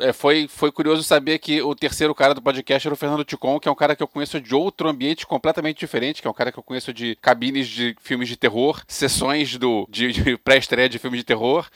é, 0.00 0.12
foi, 0.12 0.48
foi 0.48 0.72
curioso 0.72 1.02
saber 1.02 1.38
que 1.38 1.62
o 1.62 1.74
terceiro 1.74 2.14
cara 2.14 2.34
do 2.34 2.42
podcast 2.42 2.86
era 2.86 2.94
o 2.94 2.96
Fernando 2.96 3.24
Ticon, 3.24 3.60
que 3.60 3.68
é 3.68 3.70
um 3.70 3.74
cara 3.74 3.94
que 3.94 4.02
eu 4.02 4.08
conheço 4.08 4.40
de 4.40 4.54
outro 4.54 4.88
ambiente 4.88 5.26
completamente 5.26 5.78
diferente, 5.78 6.20
que 6.20 6.26
é 6.26 6.30
um 6.30 6.34
cara 6.34 6.50
que 6.50 6.58
eu 6.58 6.62
conheço 6.62 6.92
de 6.92 7.16
cabines 7.16 7.68
de 7.68 7.96
filmes 8.00 8.28
de 8.28 8.36
terror, 8.36 8.82
sessões 8.88 9.56
do, 9.56 9.86
de, 9.88 10.12
de 10.12 10.36
pré-estreia 10.42 10.88
de 10.88 10.98
filmes 10.98 11.20
de 11.20 11.24
terror. 11.24 11.66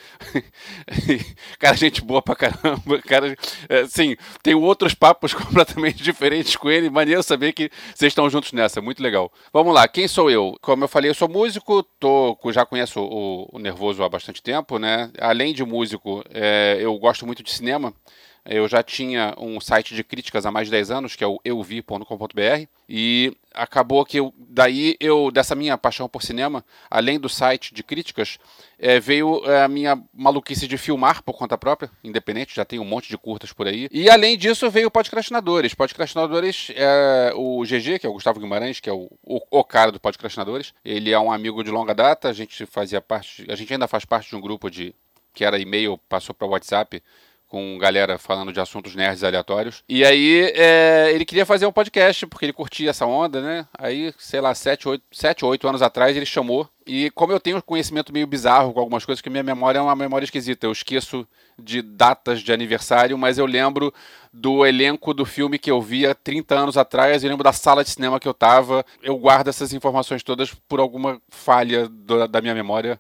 cara, 1.59 1.77
gente 1.77 2.03
boa 2.03 2.21
pra 2.21 2.35
caramba. 2.35 3.01
Cara, 3.07 3.37
é, 3.69 3.87
sim, 3.87 4.17
tenho 4.43 4.61
outros 4.61 4.95
papos 4.95 5.33
completamente 5.35 6.03
diferentes 6.03 6.57
com 6.57 6.71
ele. 6.71 6.91
Maneiro 6.91 7.23
saber 7.23 7.53
que 7.53 7.71
vocês 7.95 8.11
estão 8.11 8.29
juntos 8.29 8.53
nessa, 8.53 8.81
muito 8.81 9.03
legal. 9.03 9.33
Vamos 9.53 9.73
lá, 9.73 9.87
quem 9.87 10.09
sou 10.09 10.31
eu? 10.31 10.57
Como 10.61 10.85
eu 10.85 10.89
falei, 10.89 11.11
eu 11.11 11.15
sou 11.15 11.29
músico, 11.29 11.83
tô, 12.01 12.37
já 12.51 12.67
conheço 12.67 13.01
o, 13.01 13.49
o 13.53 13.59
Nervoso 13.59 14.03
há 14.03 14.09
bastante 14.09 14.43
tempo, 14.43 14.79
né? 14.79 15.11
Além 15.21 15.55
de 15.55 15.65
músico, 15.65 16.25
é, 16.31 16.79
eu 16.81 16.99
gosto 16.99 17.12
gosto 17.13 17.27
muito 17.27 17.43
de 17.43 17.51
cinema. 17.53 17.93
Eu 18.45 18.67
já 18.67 18.83
tinha 18.83 19.35
um 19.39 19.61
site 19.61 19.95
de 19.95 20.03
críticas 20.03 20.47
há 20.47 20.51
mais 20.51 20.67
de 20.67 20.73
10 20.73 20.91
anos, 20.91 21.15
que 21.15 21.23
é 21.23 21.27
o 21.27 21.39
euvi.com.br, 21.45 22.67
e 22.89 23.37
acabou 23.55 24.05
que 24.05 24.19
eu, 24.19 24.35
daí 24.37 24.97
eu, 24.99 25.31
dessa 25.31 25.55
minha 25.55 25.79
paixão 25.79 26.09
por 26.09 26.23
cinema, 26.23 26.65
além 26.91 27.21
do 27.21 27.29
site 27.29 27.73
de 27.73 27.85
críticas, 27.85 28.39
é, 28.79 28.99
veio 28.99 29.45
é, 29.45 29.63
a 29.63 29.69
minha 29.69 30.03
maluquice 30.13 30.67
de 30.67 30.77
filmar 30.77 31.23
por 31.23 31.35
conta 31.35 31.57
própria, 31.57 31.89
independente, 32.03 32.57
já 32.57 32.65
tem 32.65 32.81
um 32.81 32.85
monte 32.85 33.09
de 33.09 33.19
curtas 33.19 33.53
por 33.53 33.69
aí. 33.69 33.89
E 33.93 34.11
além 34.11 34.37
disso 34.37 34.69
veio 34.71 34.89
o 34.89 34.91
Podcrastinadores. 34.91 35.75
Podcrastinadores 35.75 36.73
é 36.75 37.33
o 37.37 37.63
GG, 37.63 38.01
que 38.01 38.07
é 38.07 38.09
o 38.09 38.15
Gustavo 38.15 38.41
Guimarães, 38.41 38.81
que 38.81 38.91
é 38.91 38.93
o, 38.93 39.09
o, 39.23 39.41
o 39.51 39.63
cara 39.63 39.93
do 39.93 40.01
Podcrastinadores. 40.01 40.75
Ele 40.85 41.13
é 41.13 41.19
um 41.21 41.31
amigo 41.31 41.63
de 41.63 41.71
longa 41.71 41.95
data, 41.95 42.29
a 42.29 42.33
gente 42.33 42.67
fazia 42.67 43.01
parte, 43.01 43.47
a 43.49 43.55
gente 43.55 43.73
ainda 43.73 43.87
faz 43.87 44.05
parte 44.05 44.31
de 44.31 44.35
um 44.35 44.41
grupo 44.41 44.69
de 44.69 44.95
que 45.33 45.45
era 45.45 45.59
e-mail, 45.59 45.99
passou 46.09 46.35
para 46.35 46.47
WhatsApp 46.47 47.03
com 47.53 47.77
galera 47.77 48.17
falando 48.17 48.51
de 48.51 48.59
assuntos 48.59 48.95
nerds 48.95 49.23
aleatórios. 49.23 49.85
E 49.87 50.07
aí 50.07 50.51
é, 50.55 51.13
ele 51.13 51.27
queria 51.27 51.45
fazer 51.45 51.67
um 51.67 51.73
podcast, 51.73 52.27
porque 52.27 52.47
ele 52.47 52.53
curtia 52.55 52.89
essa 52.89 53.05
onda, 53.05 53.43
né? 53.43 53.67
Aí, 53.79 54.15
sei 54.17 54.41
lá, 54.41 54.55
sete, 54.55 54.89
oito, 54.89 55.05
sete 55.13 55.45
ou 55.45 55.51
oito 55.51 55.69
anos 55.69 55.83
atrás, 55.83 56.17
ele 56.17 56.25
chamou. 56.25 56.67
E 56.87 57.11
como 57.11 57.33
eu 57.33 57.41
tenho 57.41 57.63
conhecimento 57.63 58.13
meio 58.13 58.27
bizarro 58.27 58.73
com 58.73 58.81
algumas 58.81 59.05
coisas, 59.05 59.21
que 59.21 59.31
minha 59.31 59.43
memória 59.43 59.79
é 59.79 59.83
uma 59.83 59.97
memória 59.97 60.25
esquisita, 60.25 60.67
eu 60.67 60.73
esqueço 60.73 61.27
de 61.59 61.83
datas 61.83 62.41
de 62.41 62.53
aniversário, 62.53 63.17
mas 63.17 63.39
eu 63.39 63.47
lembro 63.47 63.93
do 64.33 64.65
elenco 64.65 65.13
do 65.13 65.27
filme 65.27 65.59
que 65.59 65.71
eu 65.71 65.81
via 65.81 66.15
30 66.15 66.55
anos 66.55 66.79
atrás, 66.79 67.23
eu 67.23 67.29
lembro 67.29 67.45
da 67.45 67.53
sala 67.53 67.85
de 67.85 67.91
cinema 67.91 68.19
que 68.19 68.27
eu 68.27 68.33
tava. 68.33 68.85
Eu 69.03 69.17
guardo 69.19 69.49
essas 69.49 69.75
informações 69.75 70.23
todas 70.23 70.55
por 70.55 70.81
alguma 70.81 71.21
falha 71.29 71.87
do, 71.87 72.27
da 72.27 72.41
minha 72.41 72.55
memória. 72.55 72.99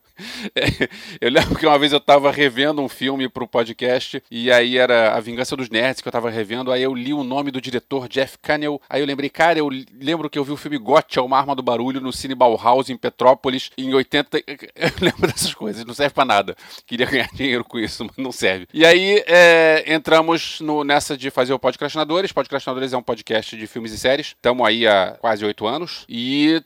eu 1.21 1.31
lembro 1.31 1.59
que 1.59 1.67
uma 1.67 1.79
vez 1.79 1.93
eu 1.93 2.01
tava 2.01 2.31
revendo 2.31 2.83
um 2.83 2.89
filme 2.89 3.29
pro 3.29 3.49
podcast, 3.49 4.23
e 4.31 4.53
aí 4.53 4.77
era 4.77 5.15
A 5.15 5.21
Vingança 5.21 5.57
dos 5.57 5.71
Nerds 5.71 6.03
que 6.03 6.09
eu 6.09 6.13
tava 6.13 6.29
revendo, 6.29 6.71
aí 6.71 6.83
eu 6.83 6.95
li 6.95 7.15
o 7.15 7.25
nome 7.25 7.51
do 7.51 7.61
diretor, 7.61 8.09
Jeff 8.09 8.37
Cannell, 8.39 8.81
aí 8.89 9.01
eu 9.01 9.07
lembrei, 9.07 9.31
cara, 9.31 9.59
eu 9.59 9.71
lembro 9.99 10.29
que 10.29 10.39
eu 10.39 10.45
vi 10.45 10.53
o 10.53 10.57
filme 10.57 10.77
Gotcha, 10.77 11.23
Uma 11.23 11.39
Arma 11.39 11.57
do 11.57 11.63
Barulho, 11.63 12.01
no 12.01 12.13
Cine 12.13 12.35
Bauhaus, 12.35 12.91
em 12.91 12.97
Petrópolis, 12.97 13.71
em 13.77 13.93
80... 13.93 14.39
Eu 14.75 14.91
lembro 15.01 15.27
dessas 15.27 15.55
coisas, 15.55 15.85
não 15.85 15.95
serve 15.95 16.15
pra 16.15 16.25
nada. 16.25 16.57
Queria 16.87 17.07
ganhar 17.07 17.29
dinheiro 17.35 17.65
com 17.65 17.79
isso, 17.79 18.05
mas 18.05 18.17
não 18.17 18.33
serve. 18.33 18.67
E 18.73 18.85
aí 18.85 19.23
é, 19.27 19.85
entramos 19.87 20.61
no, 20.61 20.85
nessa 20.85 21.17
de 21.17 21.31
fazer 21.31 21.53
o 21.53 21.59
Podcastinadores. 21.59 22.33
Podcastinadores 22.33 22.93
é 22.93 22.97
um 22.97 23.03
podcast 23.03 23.57
de 23.57 23.67
filmes 23.67 23.93
e 23.93 23.99
séries. 23.99 24.29
Estamos 24.29 24.67
aí 24.67 24.87
há 24.87 25.17
quase 25.21 25.45
oito 25.45 25.67
anos 25.67 26.05
e 26.09 26.63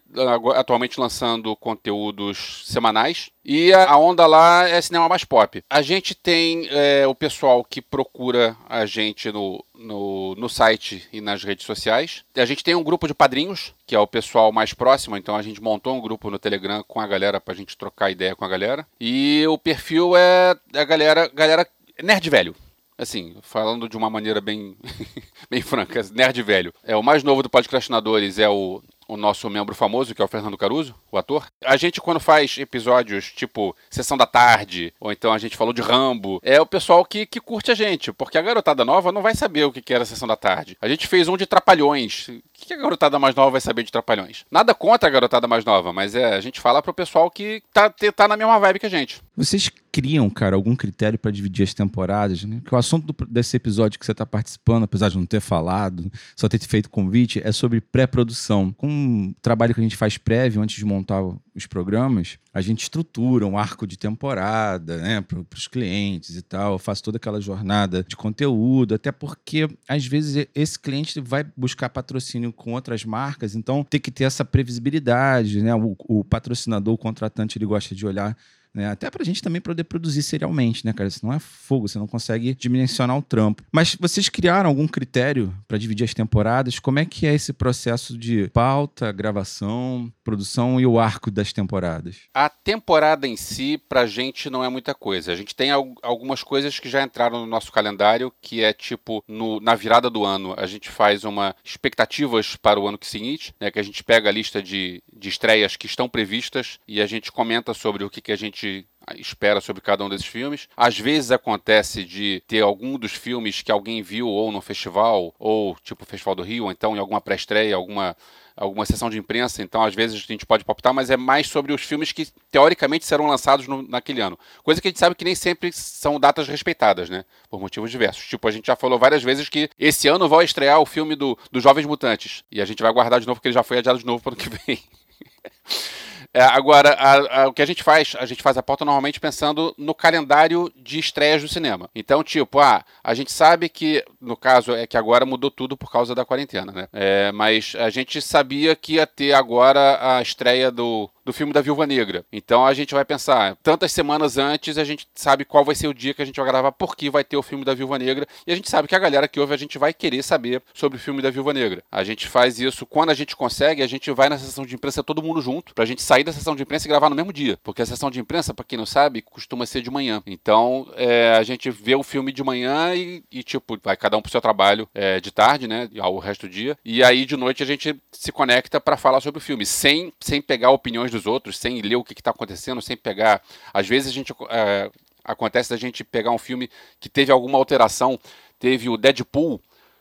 atualmente 0.55 1.01
lançando 1.01 1.55
conteúdos 1.57 2.63
semanais. 2.67 3.31
E 3.49 3.73
a 3.73 3.97
onda 3.97 4.27
lá 4.27 4.69
é 4.69 4.81
cinema 4.81 5.09
mais 5.09 5.23
pop. 5.23 5.63
A 5.71 5.81
gente 5.81 6.17
tem 6.17 6.67
é, 6.69 7.07
o 7.07 7.15
pessoal 7.15 7.63
que 7.63 7.81
procura 7.81 8.57
a 8.69 8.85
gente 8.85 9.31
no, 9.31 9.65
no, 9.73 10.35
no 10.35 10.49
site 10.49 11.09
e 11.13 11.21
nas 11.21 11.45
redes 11.45 11.65
sociais. 11.65 12.25
A 12.35 12.45
gente 12.45 12.65
tem 12.65 12.75
um 12.75 12.83
grupo 12.83 13.07
de 13.07 13.15
padrinhos, 13.15 13.73
que 13.87 13.95
é 13.95 14.01
o 14.01 14.07
pessoal 14.07 14.51
mais 14.51 14.75
próximo, 14.75 15.17
então 15.17 15.37
a 15.37 15.43
gente 15.43 15.63
montou 15.63 15.97
um 15.97 16.01
grupo 16.01 16.29
no 16.29 16.41
Telegram 16.41 16.83
com 16.89 16.99
a 16.99 17.07
galera 17.07 17.41
pra 17.41 17.55
gente 17.55 17.77
trocar 17.77 18.11
ideia 18.11 18.35
com 18.35 18.45
a 18.45 18.49
galera. 18.49 18.85
E 19.01 19.45
o 19.47 19.57
perfil 19.57 20.17
é 20.17 20.57
a 20.75 20.85
galera, 20.85 21.31
galera 21.33 21.65
nerd 22.03 22.29
velho. 22.29 22.57
Assim, 22.99 23.37
falando 23.43 23.89
de 23.89 23.97
uma 23.97 24.09
maneira 24.09 24.41
bem, 24.41 24.75
bem 25.49 25.61
franca, 25.61 26.03
nerd 26.13 26.43
velho. 26.43 26.73
É 26.83 26.97
o 26.97 27.03
mais 27.03 27.23
novo 27.23 27.45
do 27.45 27.51
Podcastinadores 27.51 28.41
é 28.41 28.49
o 28.49 28.83
o 29.09 29.17
nosso 29.17 29.49
membro 29.49 29.75
famoso, 29.75 30.15
que 30.15 30.23
é 30.23 30.25
o 30.25 30.29
Fernando 30.29 30.57
Caruso, 30.57 30.95
o 31.11 31.19
ator. 31.19 31.47
A 31.65 31.77
gente, 31.77 32.01
quando 32.01 32.21
faz 32.21 32.59
episódios 32.59 33.33
tipo 33.33 33.77
Sessão 33.91 34.17
da 34.17 34.27
Tarde, 34.27 34.93
ou 35.01 35.13
então 35.13 35.33
a 35.33 35.39
gente 35.39 35.57
falou 35.57 35.73
de 35.73 35.83
Rambo, 35.83 36.41
é 36.43 36.61
o 36.61 36.67
pessoal 36.67 37.05
que, 37.05 37.27
que 37.27 37.41
curte 37.41 37.71
a 37.71 37.75
gente, 37.75 38.13
porque 38.13 38.39
a 38.39 38.43
garotada 38.43 38.85
nova 38.85 39.13
não 39.13 39.23
vai 39.23 39.35
saber 39.35 39.65
o 39.65 39.73
que 39.73 39.93
era 39.93 40.05
Sessão 40.05 40.29
da 40.29 40.37
Tarde. 40.37 40.77
A 40.81 40.89
gente 40.89 41.07
fez 41.07 41.29
um 41.29 41.37
de 41.37 41.47
Trapalhões. 41.47 42.29
O 42.63 42.67
que 42.67 42.73
a 42.73 42.77
garotada 42.77 43.19
mais 43.19 43.35
nova 43.35 43.51
vai 43.51 43.61
saber 43.61 43.83
de 43.83 43.93
Trapalhões? 43.93 44.45
Nada 44.51 44.75
contra 44.75 45.09
a 45.09 45.13
garotada 45.13 45.47
mais 45.47 45.65
nova, 45.65 45.93
mas 45.93 46.15
é 46.15 46.35
a 46.35 46.41
gente 46.41 46.61
fala 46.61 46.83
pro 46.83 46.95
pessoal 46.95 47.31
que 47.31 47.63
tá, 47.73 47.91
tá 47.91 48.27
na 48.27 48.37
mesma 48.37 48.59
vibe 48.59 48.79
que 48.79 48.87
a 48.87 48.91
gente. 48.91 49.21
Vocês 49.37 49.71
criam, 49.93 50.29
cara, 50.31 50.57
algum 50.57 50.75
critério 50.75 51.19
para 51.19 51.31
dividir 51.31 51.65
as 51.65 51.75
temporadas? 51.75 52.45
Né? 52.45 52.61
Porque 52.63 52.75
o 52.75 52.79
assunto 52.79 53.13
do, 53.13 53.27
desse 53.27 53.57
episódio 53.57 53.99
que 53.99 54.07
você 54.07 54.15
tá 54.15 54.25
participando, 54.25 54.85
apesar 54.85 55.11
de 55.11 55.19
não 55.19 55.27
ter 55.27 55.41
falado, 55.41 56.11
só 56.35 56.49
ter 56.49 56.59
feito 56.61 56.91
convite, 56.91 57.41
é 57.45 57.53
sobre 57.53 57.81
pré-produção. 57.81 58.73
Com 58.73 58.89
um 58.89 59.35
trabalho 59.43 59.75
que 59.75 59.81
a 59.81 59.83
gente 59.83 59.97
faz 59.97 60.17
prévio 60.17 60.63
antes 60.63 60.77
de 60.77 60.85
montar 60.85 61.23
os 61.57 61.67
programas, 61.67 62.39
a 62.53 62.61
gente 62.61 62.83
estrutura 62.83 63.47
um 63.47 63.57
arco 63.57 63.87
de 63.87 63.97
temporada, 63.97 64.99
né, 64.99 65.21
para 65.23 65.41
os 65.55 65.67
clientes 65.67 66.37
e 66.37 66.43
tal. 66.43 66.73
Eu 66.73 66.79
faço 66.79 67.03
toda 67.03 67.17
aquela 67.17 67.41
jornada 67.41 68.05
de 68.07 68.15
conteúdo, 68.15 68.95
até 68.95 69.11
porque 69.11 69.69
às 69.89 70.07
vezes 70.07 70.47
esse 70.55 70.79
cliente 70.79 71.19
vai 71.21 71.45
buscar 71.57 71.89
patrocínio 71.89 72.53
com 72.53 72.73
outras 72.73 73.05
marcas, 73.05 73.55
então 73.55 73.83
tem 73.83 74.01
que 74.01 74.11
ter 74.11 74.25
essa 74.25 74.45
previsibilidade, 74.45 75.63
né? 75.63 75.75
O, 75.75 75.97
o 76.07 76.25
patrocinador, 76.25 76.95
o 76.95 76.99
contratante, 76.99 77.57
ele 77.57 77.67
gosta 77.67 77.95
de 77.95 78.07
olhar 78.07 78.37
né? 78.77 78.91
Até 78.91 79.11
pra 79.11 79.25
gente 79.25 79.43
também 79.43 79.61
poder 79.61 79.85
produzir 79.85 80.23
serialmente, 80.23 80.85
né, 80.85 80.93
cara? 80.93 81.09
Isso 81.09 81.25
não 81.25 81.33
é 81.33 81.39
fogo, 81.39 81.89
você 81.89 81.99
não 81.99 82.07
consegue 82.07 82.55
dimensionar 82.55 83.17
o 83.17 83.23
trampo. 83.23 83.63
Mas 83.73 83.97
vocês 83.99 84.29
criaram 84.29 84.69
algum 84.69 84.87
critério 84.87 85.53
para 85.67 85.79
dividir 85.79 86.05
as 86.05 86.13
temporadas? 86.13 86.79
Como 86.79 86.99
é 86.99 87.05
que 87.07 87.27
é 87.27 87.35
esse 87.35 87.53
processo 87.53 88.17
de 88.19 88.49
pauta, 88.49 89.11
gravação, 89.11 90.13
produção 90.23 90.79
e 90.79 90.87
o 90.87 90.99
arco 90.99 91.31
das 91.31 91.53
temporadas? 91.53 92.19
A 92.35 92.51
temporada 92.51 93.27
em 93.27 93.37
si, 93.37 93.81
pra 93.89 94.07
gente, 94.07 94.51
não 94.51 94.63
é 94.63 94.69
muita 94.69 94.95
coisa. 94.95 95.33
A 95.33 95.37
gente 95.37 95.55
tem 95.55 95.71
algumas 95.71 96.43
coisas 96.43 96.79
que 96.79 96.89
já 96.89 97.03
entraram 97.03 97.41
no 97.41 97.47
nosso 97.47 97.73
calendário, 97.73 98.33
que 98.43 98.63
é 98.63 98.73
tipo, 98.75 99.25
no, 99.27 99.59
na 99.61 99.75
virada 99.75 100.11
do 100.11 100.25
ano, 100.25 100.55
a 100.57 100.67
gente 100.67 100.91
faz 100.91 101.25
uma 101.25 101.57
expectativas 101.65 102.57
para 102.57 102.79
o 102.79 102.87
ano 102.87 102.99
seguinte, 103.01 103.55
né? 103.59 103.71
Que 103.71 103.79
a 103.79 103.83
gente 103.83 104.05
pega 104.05 104.29
a 104.29 104.33
lista 104.33 104.63
de, 104.63 105.03
de 105.11 105.29
estreias 105.29 105.77
que 105.77 105.87
estão 105.87 106.09
previstas 106.09 106.79
e 106.87 107.01
a 107.01 107.07
gente 107.07 107.33
comenta 107.33 107.73
sobre 107.73 108.05
o 108.05 108.11
que, 108.11 108.21
que 108.21 108.33
a 108.33 108.37
gente 108.37 108.66
gente 108.67 108.89
espera 109.21 109.61
sobre 109.61 109.83
cada 109.83 110.05
um 110.05 110.09
desses 110.09 110.27
filmes. 110.27 110.69
Às 110.77 110.99
vezes 110.99 111.31
acontece 111.31 112.05
de 112.05 112.43
ter 112.47 112.63
algum 112.63 112.99
dos 112.99 113.13
filmes 113.13 113.63
que 113.63 113.73
alguém 113.73 114.03
viu 114.03 114.29
ou 114.29 114.51
no 114.51 114.61
festival, 114.61 115.35
ou 115.39 115.77
tipo 115.83 116.05
Festival 116.05 116.35
do 116.35 116.43
Rio, 116.43 116.65
ou 116.65 116.71
então 116.71 116.97
em 116.97 116.99
alguma 116.99 117.21
pré-estreia, 117.21 117.75
alguma 117.77 118.17
alguma 118.57 118.87
sessão 118.87 119.11
de 119.11 119.19
imprensa, 119.19 119.63
então 119.63 119.83
às 119.83 119.95
vezes 119.95 120.17
a 120.17 120.33
gente 120.33 120.47
pode 120.47 120.65
palpitar, 120.65 120.95
mas 120.95 121.11
é 121.11 121.17
mais 121.17 121.47
sobre 121.47 121.75
os 121.75 121.83
filmes 121.83 122.11
que 122.11 122.27
teoricamente 122.51 123.05
serão 123.05 123.27
lançados 123.27 123.69
no, 123.69 123.83
naquele 123.83 124.23
ano. 124.23 124.39
Coisa 124.63 124.81
que 124.81 124.89
a 124.89 124.91
gente 124.91 124.99
sabe 124.99 125.15
que 125.15 125.27
nem 125.27 125.35
sempre 125.35 125.71
são 125.73 126.19
datas 126.19 126.49
respeitadas, 126.49 127.11
né? 127.11 127.27
Por 127.51 127.61
motivos 127.61 127.91
diversos. 127.91 128.27
Tipo, 128.27 128.49
a 128.49 128.51
gente 128.51 128.67
já 128.67 128.75
falou 128.75 128.99
várias 128.99 129.23
vezes 129.23 129.51
que 129.51 129.69
esse 129.79 130.09
ano 130.09 130.27
vai 130.27 130.47
estrear 130.47 130.81
o 130.81 130.87
filme 130.87 131.15
do, 131.15 131.39
dos 131.53 131.63
Jovens 131.63 131.85
Mutantes. 131.85 132.45
E 132.51 132.63
a 132.63 132.65
gente 132.65 132.83
vai 132.83 132.91
guardar 132.93 133.21
de 133.21 133.27
novo 133.27 133.39
porque 133.39 133.49
ele 133.49 133.55
já 133.55 133.63
foi 133.63 133.79
adiado 133.79 133.99
de 133.99 134.07
novo 134.07 134.23
para 134.23 134.31
o 134.31 134.33
ano 134.33 134.43
que 134.43 134.49
vem. 134.67 134.83
É, 136.37 136.43
agora, 136.43 136.91
a, 136.91 137.45
a, 137.45 137.49
o 137.49 137.53
que 137.55 137.63
a 137.63 137.67
gente 137.67 137.83
faz, 137.83 138.15
a 138.21 138.27
gente 138.27 138.43
faz 138.43 138.59
a 138.59 138.63
pauta 138.63 138.85
normalmente 138.85 139.19
pensando 139.19 139.75
no 139.79 139.95
calendário 139.95 140.71
de 140.77 140.99
estreias 140.99 141.41
do 141.41 141.49
cinema. 141.49 141.89
Então, 141.95 142.23
tipo, 142.23 142.61
ah, 142.61 142.85
a 143.03 143.15
gente 143.15 143.33
sabe 143.33 143.71
que, 143.71 144.05
no 144.21 144.37
caso, 144.37 144.75
é 144.75 144.87
que 144.87 144.99
agora 144.99 145.25
mudou 145.25 145.51
tudo 145.51 145.79
por 145.79 145.91
causa 145.91 146.15
da 146.15 146.27
quarentena, 146.27 146.73
né? 146.73 146.89
É, 146.93 147.33
mas 147.33 147.75
a 147.79 147.89
gente 147.89 148.21
sabia 148.21 148.77
que 148.77 148.97
ia 148.97 149.07
ter 149.07 149.33
agora 149.33 149.99
a 149.99 150.21
estreia 150.21 150.71
do 150.71 151.09
do 151.27 151.33
filme 151.33 151.53
da 151.53 151.61
Viúva 151.61 151.85
Negra. 151.89 152.25
Então 152.33 152.65
a 152.65 152.73
gente 152.73 152.95
vai 152.95 153.05
pensar, 153.05 153.57
tantas 153.57 153.91
semanas 153.91 154.39
antes 154.39 154.79
a 154.79 154.85
gente 154.85 155.09
sabe 155.13 155.45
qual 155.45 155.65
vai 155.65 155.75
ser 155.75 155.89
o 155.89 155.93
dia 155.93 156.15
que 156.15 156.23
a 156.23 156.25
gente 156.25 156.37
vai 156.37 156.47
gravar, 156.47 156.71
porque 156.71 157.11
vai 157.11 157.25
ter 157.25 157.37
o 157.37 157.43
filme 157.43 157.65
da 157.65 157.75
Viúva 157.75 157.99
Negra, 157.99 158.29
e 158.47 158.53
a 158.53 158.55
gente 158.55 158.71
sabe 158.71 158.87
que 158.87 158.95
a 158.95 158.99
galera 158.99 159.27
que 159.27 159.41
ouve 159.41 159.53
a 159.53 159.57
gente 159.57 159.77
vai 159.77 159.93
querer 159.93 160.23
saber 160.23 160.63
sobre 160.73 160.97
o 160.97 161.01
filme 161.01 161.21
da 161.21 161.29
Viúva 161.29 161.53
Negra. 161.53 161.83
A 161.91 162.05
gente 162.05 162.29
faz 162.29 162.61
isso 162.61 162.87
quando 162.87 163.11
a 163.11 163.15
gente 163.15 163.35
consegue, 163.35 163.83
a 163.83 163.89
gente 163.89 164.09
vai 164.13 164.29
na 164.29 164.39
sessão 164.39 164.65
de 164.65 164.77
imprensa 164.77 165.03
todo 165.03 165.21
mundo 165.21 165.43
junto, 165.43 165.75
pra 165.75 165.85
gente 165.85 166.01
sair 166.01 166.23
da 166.23 166.33
sessão 166.33 166.55
de 166.55 166.63
imprensa 166.63 166.87
e 166.87 166.89
gravar 166.89 167.11
no 167.11 167.17
mesmo 167.17 167.33
dia, 167.33 167.59
porque 167.65 167.83
a 167.83 167.87
sessão 167.87 168.09
de 168.09 168.21
imprensa, 168.21 168.55
para 168.55 168.65
quem 168.65 168.79
não 168.79 168.87
sabe, 168.87 169.21
costuma 169.21 169.67
ser 169.67 169.83
de 169.83 169.91
manhã. 169.91 170.23
Então 170.25 170.87
é, 170.95 171.35
a 171.37 171.43
gente 171.43 171.69
vê 171.73 171.97
o 171.97 172.05
filme 172.05 172.31
de 172.31 172.45
manhã 172.45 172.95
e, 172.95 173.25
e, 173.33 173.43
tipo, 173.43 173.77
vai 173.83 173.97
cada 173.97 174.17
um 174.17 174.23
pro 174.23 174.31
seu 174.31 174.41
trabalho 174.41 174.89
é, 174.95 175.19
de 175.19 175.33
tarde, 175.33 175.67
né, 175.67 175.89
ao 175.99 176.19
resto 176.19 176.47
do 176.47 176.53
dia, 176.53 176.79
e 176.85 177.03
aí 177.03 177.25
de 177.25 177.37
noite 177.37 177.65
a 177.65 177.67
gente 177.67 177.97
se 178.13 178.31
conecta 178.31 178.81
para 178.81 178.97
falar 178.97 179.21
sobre 179.21 179.39
o 179.39 179.43
filme, 179.43 179.67
sem, 179.67 180.13
sem 180.21 180.41
pegar 180.41 180.71
opiniões 180.71 181.16
dos 181.17 181.27
outros, 181.27 181.59
sem 181.59 181.81
ler 181.81 181.97
o 181.97 182.05
que 182.05 182.13
está 182.13 182.31
acontecendo, 182.31 182.81
sem 182.83 182.97
pegar. 182.97 183.43
Às 183.73 183.87
vezes 183.89 184.11
a 184.11 184.13
gente. 184.13 184.33
É, 184.51 184.91
acontece 185.25 185.71
da 185.71 185.77
gente 185.77 186.05
pegar 186.05 186.31
um 186.31 186.39
filme 186.39 186.71
que 187.01 187.09
teve 187.09 187.33
alguma 187.33 187.59
alteração. 187.59 188.19
Teve 188.59 188.89
o 188.89 188.97
Deadpool. 188.97 189.61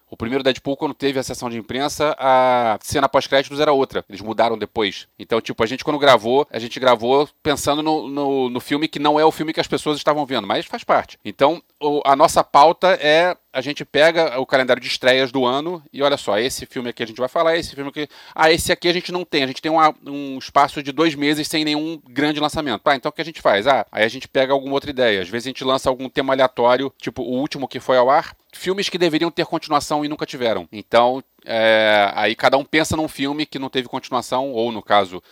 O 0.10 0.16
primeiro 0.16 0.44
Deadpool, 0.44 0.78
quando 0.78 0.94
teve 0.94 1.18
a 1.18 1.24
sessão 1.24 1.50
de 1.50 1.58
imprensa, 1.58 2.16
a 2.20 2.78
cena 2.82 3.10
pós-créditos 3.10 3.60
era 3.60 3.74
outra. 3.74 4.06
Eles 4.08 4.22
mudaram 4.22 4.58
depois. 4.58 5.08
Então, 5.18 5.42
tipo, 5.42 5.64
a 5.64 5.66
gente 5.66 5.84
quando 5.84 5.98
gravou, 5.98 6.48
a 6.52 6.60
gente 6.60 6.80
gravou 6.80 7.28
pensando 7.42 7.82
no, 7.82 8.08
no, 8.08 8.50
no 8.50 8.60
filme 8.60 8.88
que 8.88 9.00
não 9.00 9.20
é 9.20 9.26
o 9.26 9.32
filme 9.32 9.52
que 9.52 9.60
as 9.60 9.68
pessoas 9.68 9.98
estavam 9.98 10.26
vendo, 10.26 10.48
mas 10.48 10.66
faz 10.68 10.84
parte. 10.84 11.20
Então, 11.26 11.62
o, 11.82 12.02
a 12.06 12.16
nossa 12.16 12.44
pauta 12.44 12.90
é 13.02 13.36
a 13.56 13.62
gente 13.62 13.86
pega 13.86 14.38
o 14.38 14.46
calendário 14.46 14.82
de 14.82 14.88
estreias 14.90 15.32
do 15.32 15.46
ano 15.46 15.82
e 15.94 16.04
olha 16.04 16.18
só, 16.18 16.38
esse 16.38 16.66
filme 16.66 16.90
aqui 16.90 17.02
a 17.02 17.08
gente 17.08 17.18
vai 17.18 17.30
falar, 17.30 17.56
esse 17.56 17.74
filme 17.74 17.90
aqui. 17.90 18.06
Ah, 18.36 18.52
esse 18.52 18.70
aqui 18.70 18.90
a 18.90 18.94
gente 18.94 19.14
não 19.14 19.24
tem. 19.24 19.46
A 19.46 19.48
gente 19.48 19.62
tem 19.62 19.72
um 19.72 20.38
espaço 20.38 20.84
de 20.84 20.92
dois 20.92 21.16
meses 21.16 21.48
sem 21.48 21.64
nenhum 21.64 21.98
grande 22.10 22.38
lançamento. 22.38 22.82
Ah, 22.84 22.98
então 22.98 23.10
o 23.10 23.14
que 23.14 23.22
a 23.22 23.26
gente 23.26 23.42
faz? 23.42 23.66
Ah, 23.66 23.86
aí 23.90 24.04
a 24.04 24.10
gente 24.10 24.28
pega 24.28 24.52
alguma 24.52 24.74
outra 24.74 24.90
ideia. 24.90 25.22
Às 25.22 25.30
vezes 25.30 25.48
a 25.48 25.50
gente 25.52 25.64
lança 25.64 25.90
algum 25.90 26.10
tema 26.10 26.34
aleatório, 26.34 26.94
tipo 27.00 27.22
o 27.22 27.40
último 27.40 27.66
que 27.66 27.80
foi 27.80 27.96
ao 27.96 28.10
ar. 28.10 28.36
Filmes 28.54 28.90
que 28.90 28.98
deveriam 28.98 29.32
ter 29.32 29.46
continuação 29.46 30.04
e 30.04 30.10
nunca 30.10 30.26
tiveram. 30.26 30.68
Então, 30.70 31.24
é, 31.46 32.12
aí 32.14 32.36
cada 32.36 32.58
um 32.58 32.66
pensa 32.66 32.98
num 32.98 33.08
filme 33.08 33.46
que 33.46 33.58
não 33.58 33.70
teve 33.70 33.88
continuação, 33.88 34.52
ou 34.52 34.70
no 34.70 34.84
caso, 34.84 35.24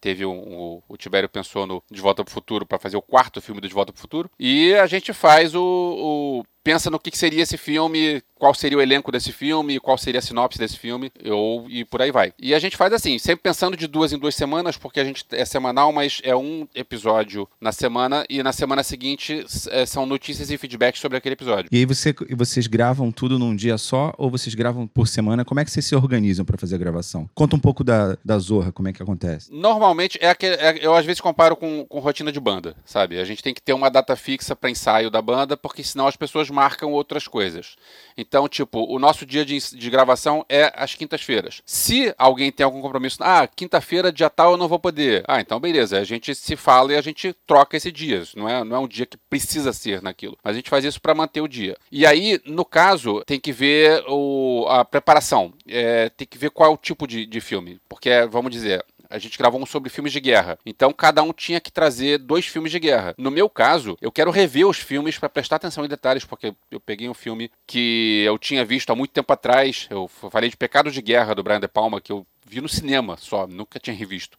teve 0.00 0.24
um, 0.24 0.38
o, 0.38 0.82
o 0.88 0.96
Tibério 0.96 1.28
pensou 1.28 1.66
no 1.66 1.82
De 1.90 2.00
Volta 2.00 2.24
para 2.24 2.30
o 2.30 2.34
Futuro 2.34 2.64
para 2.64 2.78
fazer 2.78 2.96
o 2.96 3.02
quarto 3.02 3.40
filme 3.40 3.60
do 3.60 3.68
De 3.68 3.74
Volta 3.74 3.92
para 3.92 3.98
o 3.98 4.02
Futuro. 4.02 4.30
E 4.38 4.72
a 4.74 4.86
gente 4.86 5.12
faz 5.12 5.54
o, 5.54 5.62
o 5.62 6.44
pensa 6.62 6.90
no 6.90 6.98
que, 6.98 7.10
que 7.10 7.18
seria 7.18 7.42
esse 7.42 7.56
filme, 7.56 8.22
qual 8.38 8.54
seria 8.54 8.78
o 8.78 8.80
elenco 8.80 9.12
desse 9.12 9.32
filme, 9.32 9.78
qual 9.78 9.96
seria 9.96 10.18
a 10.18 10.22
sinopse 10.22 10.58
desse 10.58 10.78
filme, 10.78 11.12
ou, 11.30 11.68
e 11.70 11.84
por 11.84 12.02
aí 12.02 12.10
vai. 12.10 12.32
E 12.38 12.54
a 12.54 12.58
gente 12.58 12.76
faz 12.76 12.92
assim, 12.92 13.18
sempre 13.18 13.42
pensando 13.42 13.76
de 13.76 13.86
duas 13.86 14.12
em 14.12 14.18
duas 14.18 14.34
semanas, 14.34 14.76
porque 14.76 14.98
a 14.98 15.04
gente 15.04 15.24
é 15.30 15.44
semanal, 15.44 15.92
mas 15.92 16.20
é 16.24 16.34
um 16.34 16.66
episódio 16.74 17.48
na 17.60 17.70
semana, 17.72 18.24
e 18.28 18.42
na 18.42 18.52
semana 18.52 18.82
seguinte 18.82 19.44
é, 19.70 19.86
são 19.86 20.04
notícias 20.06 20.50
e 20.50 20.58
feedbacks 20.58 21.00
sobre 21.00 21.18
aquele 21.18 21.34
episódio. 21.34 21.68
E 21.70 21.76
aí 21.78 21.84
você, 21.86 22.14
vocês 22.36 22.66
gravam 22.66 23.10
tudo 23.12 23.38
num 23.38 23.54
dia 23.54 23.78
só 23.78 24.12
ou 24.18 24.30
vocês 24.30 24.54
gravam 24.54 24.86
por 24.86 25.06
semana? 25.08 25.44
Como 25.44 25.60
é 25.60 25.64
que 25.64 25.70
vocês 25.70 25.86
se 25.86 25.94
organizam 25.94 26.44
pra 26.44 26.58
fazer 26.58 26.74
a 26.74 26.78
gravação? 26.78 27.28
Conta 27.34 27.56
um 27.56 27.60
pouco 27.60 27.84
da, 27.84 28.16
da 28.24 28.38
Zorra, 28.38 28.72
como 28.72 28.88
é 28.88 28.92
que 28.92 29.02
acontece. 29.02 29.52
Normalmente, 29.52 30.18
é, 30.20 30.28
aquele, 30.30 30.56
é- 30.56 30.78
eu 30.84 30.94
às 30.94 31.04
vezes 31.06 31.20
comparo 31.20 31.54
com, 31.56 31.84
com 31.86 31.98
rotina 32.00 32.32
de 32.32 32.40
banda, 32.40 32.74
sabe? 32.84 33.18
A 33.20 33.24
gente 33.24 33.42
tem 33.42 33.54
que 33.54 33.62
ter 33.62 33.72
uma 33.72 33.88
data 33.90 34.16
fixa 34.16 34.54
para 34.56 34.68
ensaio 34.70 35.10
da 35.10 35.22
banda, 35.22 35.56
porque 35.56 35.82
senão 35.84 36.06
as 36.06 36.16
pessoas 36.16 36.50
marcam 36.52 36.92
outras 36.92 37.26
coisas. 37.26 37.76
Então, 38.16 38.48
tipo, 38.48 38.84
o 38.84 38.98
nosso 38.98 39.24
dia 39.26 39.44
de, 39.44 39.58
de 39.58 39.90
gravação 39.90 40.44
é 40.48 40.72
às 40.76 40.94
quintas-feiras. 40.94 41.62
Se 41.64 42.14
alguém 42.18 42.52
tem 42.52 42.64
algum 42.64 42.80
compromisso, 42.80 43.18
ah, 43.20 43.46
quinta-feira, 43.46 44.12
dia 44.12 44.30
tal, 44.30 44.52
eu 44.52 44.56
não 44.56 44.68
vou 44.68 44.78
poder. 44.78 45.24
Ah, 45.26 45.40
então 45.40 45.58
beleza, 45.58 45.98
a 45.98 46.04
gente 46.04 46.34
se 46.34 46.56
fala 46.56 46.92
e 46.92 46.96
a 46.96 47.00
gente 47.00 47.34
troca 47.46 47.76
esse 47.76 47.90
dia. 47.90 48.22
Não 48.36 48.48
é, 48.48 48.62
não 48.62 48.76
é 48.76 48.78
um 48.78 48.88
dia 48.88 49.06
que 49.06 49.16
precisa 49.16 49.72
ser 49.72 50.02
naquilo. 50.02 50.36
Mas 50.44 50.52
a 50.52 50.56
gente 50.56 50.70
faz 50.70 50.84
isso 50.84 51.00
para 51.00 51.14
manter 51.14 51.40
o 51.40 51.48
dia. 51.48 51.76
E 51.90 52.04
aí, 52.06 52.40
no 52.44 52.64
caso, 52.64 53.22
tem 53.24 53.40
que 53.40 53.52
ver 53.52 54.04
o, 54.08 54.66
a 54.68 54.84
preparação. 54.84 55.52
É, 55.66 56.08
tem 56.10 56.26
que 56.26 56.38
ver 56.38 56.50
qual 56.50 56.70
é 56.70 56.74
o 56.74 56.76
tipo 56.76 57.06
de, 57.06 57.26
de 57.26 57.40
filme. 57.40 57.80
Porque, 57.88 58.10
vamos 58.30 58.50
dizer, 58.50 58.84
a 59.12 59.18
gente 59.18 59.38
gravou 59.38 59.60
um 59.60 59.66
sobre 59.66 59.90
filmes 59.90 60.12
de 60.12 60.20
guerra. 60.20 60.58
Então 60.64 60.92
cada 60.92 61.22
um 61.22 61.32
tinha 61.32 61.60
que 61.60 61.70
trazer 61.70 62.18
dois 62.18 62.46
filmes 62.46 62.72
de 62.72 62.78
guerra. 62.78 63.14
No 63.18 63.30
meu 63.30 63.48
caso, 63.48 63.96
eu 64.00 64.10
quero 64.10 64.30
rever 64.30 64.66
os 64.66 64.78
filmes 64.78 65.18
para 65.18 65.28
prestar 65.28 65.56
atenção 65.56 65.84
em 65.84 65.88
detalhes, 65.88 66.24
porque 66.24 66.54
eu 66.70 66.80
peguei 66.80 67.08
um 67.08 67.14
filme 67.14 67.50
que 67.66 68.22
eu 68.26 68.38
tinha 68.38 68.64
visto 68.64 68.90
há 68.90 68.96
muito 68.96 69.12
tempo 69.12 69.32
atrás. 69.32 69.86
Eu 69.90 70.08
falei 70.08 70.48
de 70.48 70.56
Pecados 70.56 70.94
de 70.94 71.02
Guerra 71.02 71.34
do 71.34 71.42
Brian 71.42 71.60
De 71.60 71.68
Palma 71.68 72.00
que 72.00 72.10
eu 72.10 72.26
vi 72.46 72.60
no 72.60 72.68
cinema 72.68 73.16
só, 73.18 73.46
nunca 73.46 73.78
tinha 73.78 73.94
revisto. 73.94 74.38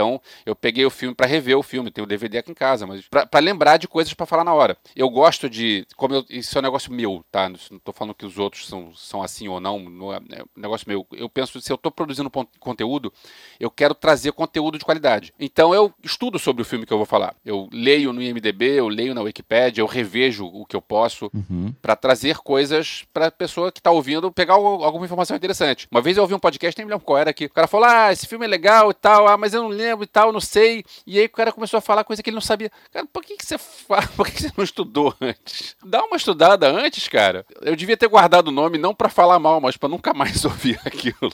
Então, 0.00 0.18
eu 0.46 0.56
peguei 0.56 0.86
o 0.86 0.90
filme 0.90 1.14
para 1.14 1.26
rever 1.26 1.58
o 1.58 1.62
filme, 1.62 1.90
tem 1.90 2.02
o 2.02 2.06
DVD 2.06 2.38
aqui 2.38 2.50
em 2.50 2.54
casa, 2.54 2.86
mas 2.86 3.04
para 3.06 3.38
lembrar 3.38 3.76
de 3.76 3.86
coisas 3.86 4.14
para 4.14 4.24
falar 4.24 4.44
na 4.44 4.54
hora. 4.54 4.74
Eu 4.96 5.10
gosto 5.10 5.48
de, 5.50 5.86
como 5.94 6.14
eu, 6.14 6.24
isso 6.30 6.56
é 6.56 6.58
um 6.58 6.62
negócio 6.62 6.90
meu, 6.90 7.22
tá? 7.30 7.50
Não 7.50 7.78
tô 7.84 7.92
falando 7.92 8.14
que 8.14 8.24
os 8.24 8.38
outros 8.38 8.66
são, 8.66 8.94
são 8.96 9.22
assim 9.22 9.46
ou 9.46 9.60
não, 9.60 9.78
não 9.78 10.10
é, 10.14 10.16
é 10.32 10.42
um 10.42 10.60
negócio 10.60 10.88
meu. 10.88 11.06
Eu 11.12 11.28
penso, 11.28 11.60
se 11.60 11.70
eu 11.70 11.76
tô 11.76 11.90
produzindo 11.90 12.30
conteúdo, 12.58 13.12
eu 13.58 13.70
quero 13.70 13.94
trazer 13.94 14.32
conteúdo 14.32 14.78
de 14.78 14.84
qualidade. 14.86 15.34
Então, 15.38 15.74
eu 15.74 15.92
estudo 16.02 16.38
sobre 16.38 16.62
o 16.62 16.64
filme 16.64 16.86
que 16.86 16.92
eu 16.94 16.96
vou 16.96 17.04
falar. 17.06 17.34
Eu 17.44 17.68
leio 17.70 18.10
no 18.10 18.22
IMDb, 18.22 18.64
eu 18.78 18.88
leio 18.88 19.12
na 19.14 19.20
Wikipedia, 19.20 19.82
eu 19.82 19.86
revejo 19.86 20.46
o 20.46 20.64
que 20.64 20.74
eu 20.76 20.80
posso 20.80 21.30
Uhum. 21.34 21.74
para 21.82 21.94
trazer 21.94 22.38
coisas 22.38 23.04
para 23.12 23.26
a 23.26 23.30
pessoa 23.30 23.70
que 23.70 23.82
tá 23.82 23.90
ouvindo 23.90 24.32
pegar 24.32 24.54
al- 24.54 24.82
alguma 24.82 25.04
informação 25.04 25.36
interessante. 25.36 25.86
Uma 25.90 26.00
vez 26.00 26.16
eu 26.16 26.22
ouvi 26.22 26.32
um 26.34 26.38
podcast, 26.38 26.78
nem 26.78 26.86
me 26.86 26.90
lembro 26.92 27.04
qual 27.04 27.18
era 27.18 27.28
aqui. 27.28 27.44
O 27.44 27.50
cara 27.50 27.66
falou: 27.68 27.86
"Ah, 27.86 28.10
esse 28.12 28.26
filme 28.26 28.46
é 28.46 28.48
legal 28.48 28.90
e 28.90 28.94
tal, 28.94 29.28
ah, 29.28 29.36
mas 29.36 29.52
eu 29.52 29.62
não 29.62 29.68
lembro 29.68 29.89
e 30.02 30.06
tal, 30.06 30.32
não 30.32 30.40
sei". 30.40 30.84
E 31.06 31.18
aí 31.18 31.26
o 31.26 31.30
cara 31.30 31.52
começou 31.52 31.78
a 31.78 31.80
falar 31.80 32.04
coisa 32.04 32.22
que 32.22 32.30
ele 32.30 32.34
não 32.34 32.40
sabia. 32.40 32.70
Cara, 32.92 33.06
por 33.12 33.24
que 33.24 33.36
que 33.36 33.46
você 33.46 33.58
fa... 33.58 34.02
por 34.16 34.26
que 34.26 34.32
que 34.32 34.42
você 34.42 34.52
não 34.56 34.64
estudou 34.64 35.14
antes? 35.20 35.76
Dá 35.84 36.04
uma 36.04 36.16
estudada 36.16 36.68
antes, 36.70 37.08
cara. 37.08 37.44
Eu 37.60 37.76
devia 37.76 37.96
ter 37.96 38.08
guardado 38.08 38.48
o 38.48 38.52
nome 38.52 38.78
não 38.78 38.94
para 38.94 39.08
falar 39.08 39.38
mal, 39.38 39.60
mas 39.60 39.76
para 39.76 39.88
nunca 39.88 40.14
mais 40.14 40.42
ouvir 40.46 40.80
aquilo. 40.84 41.32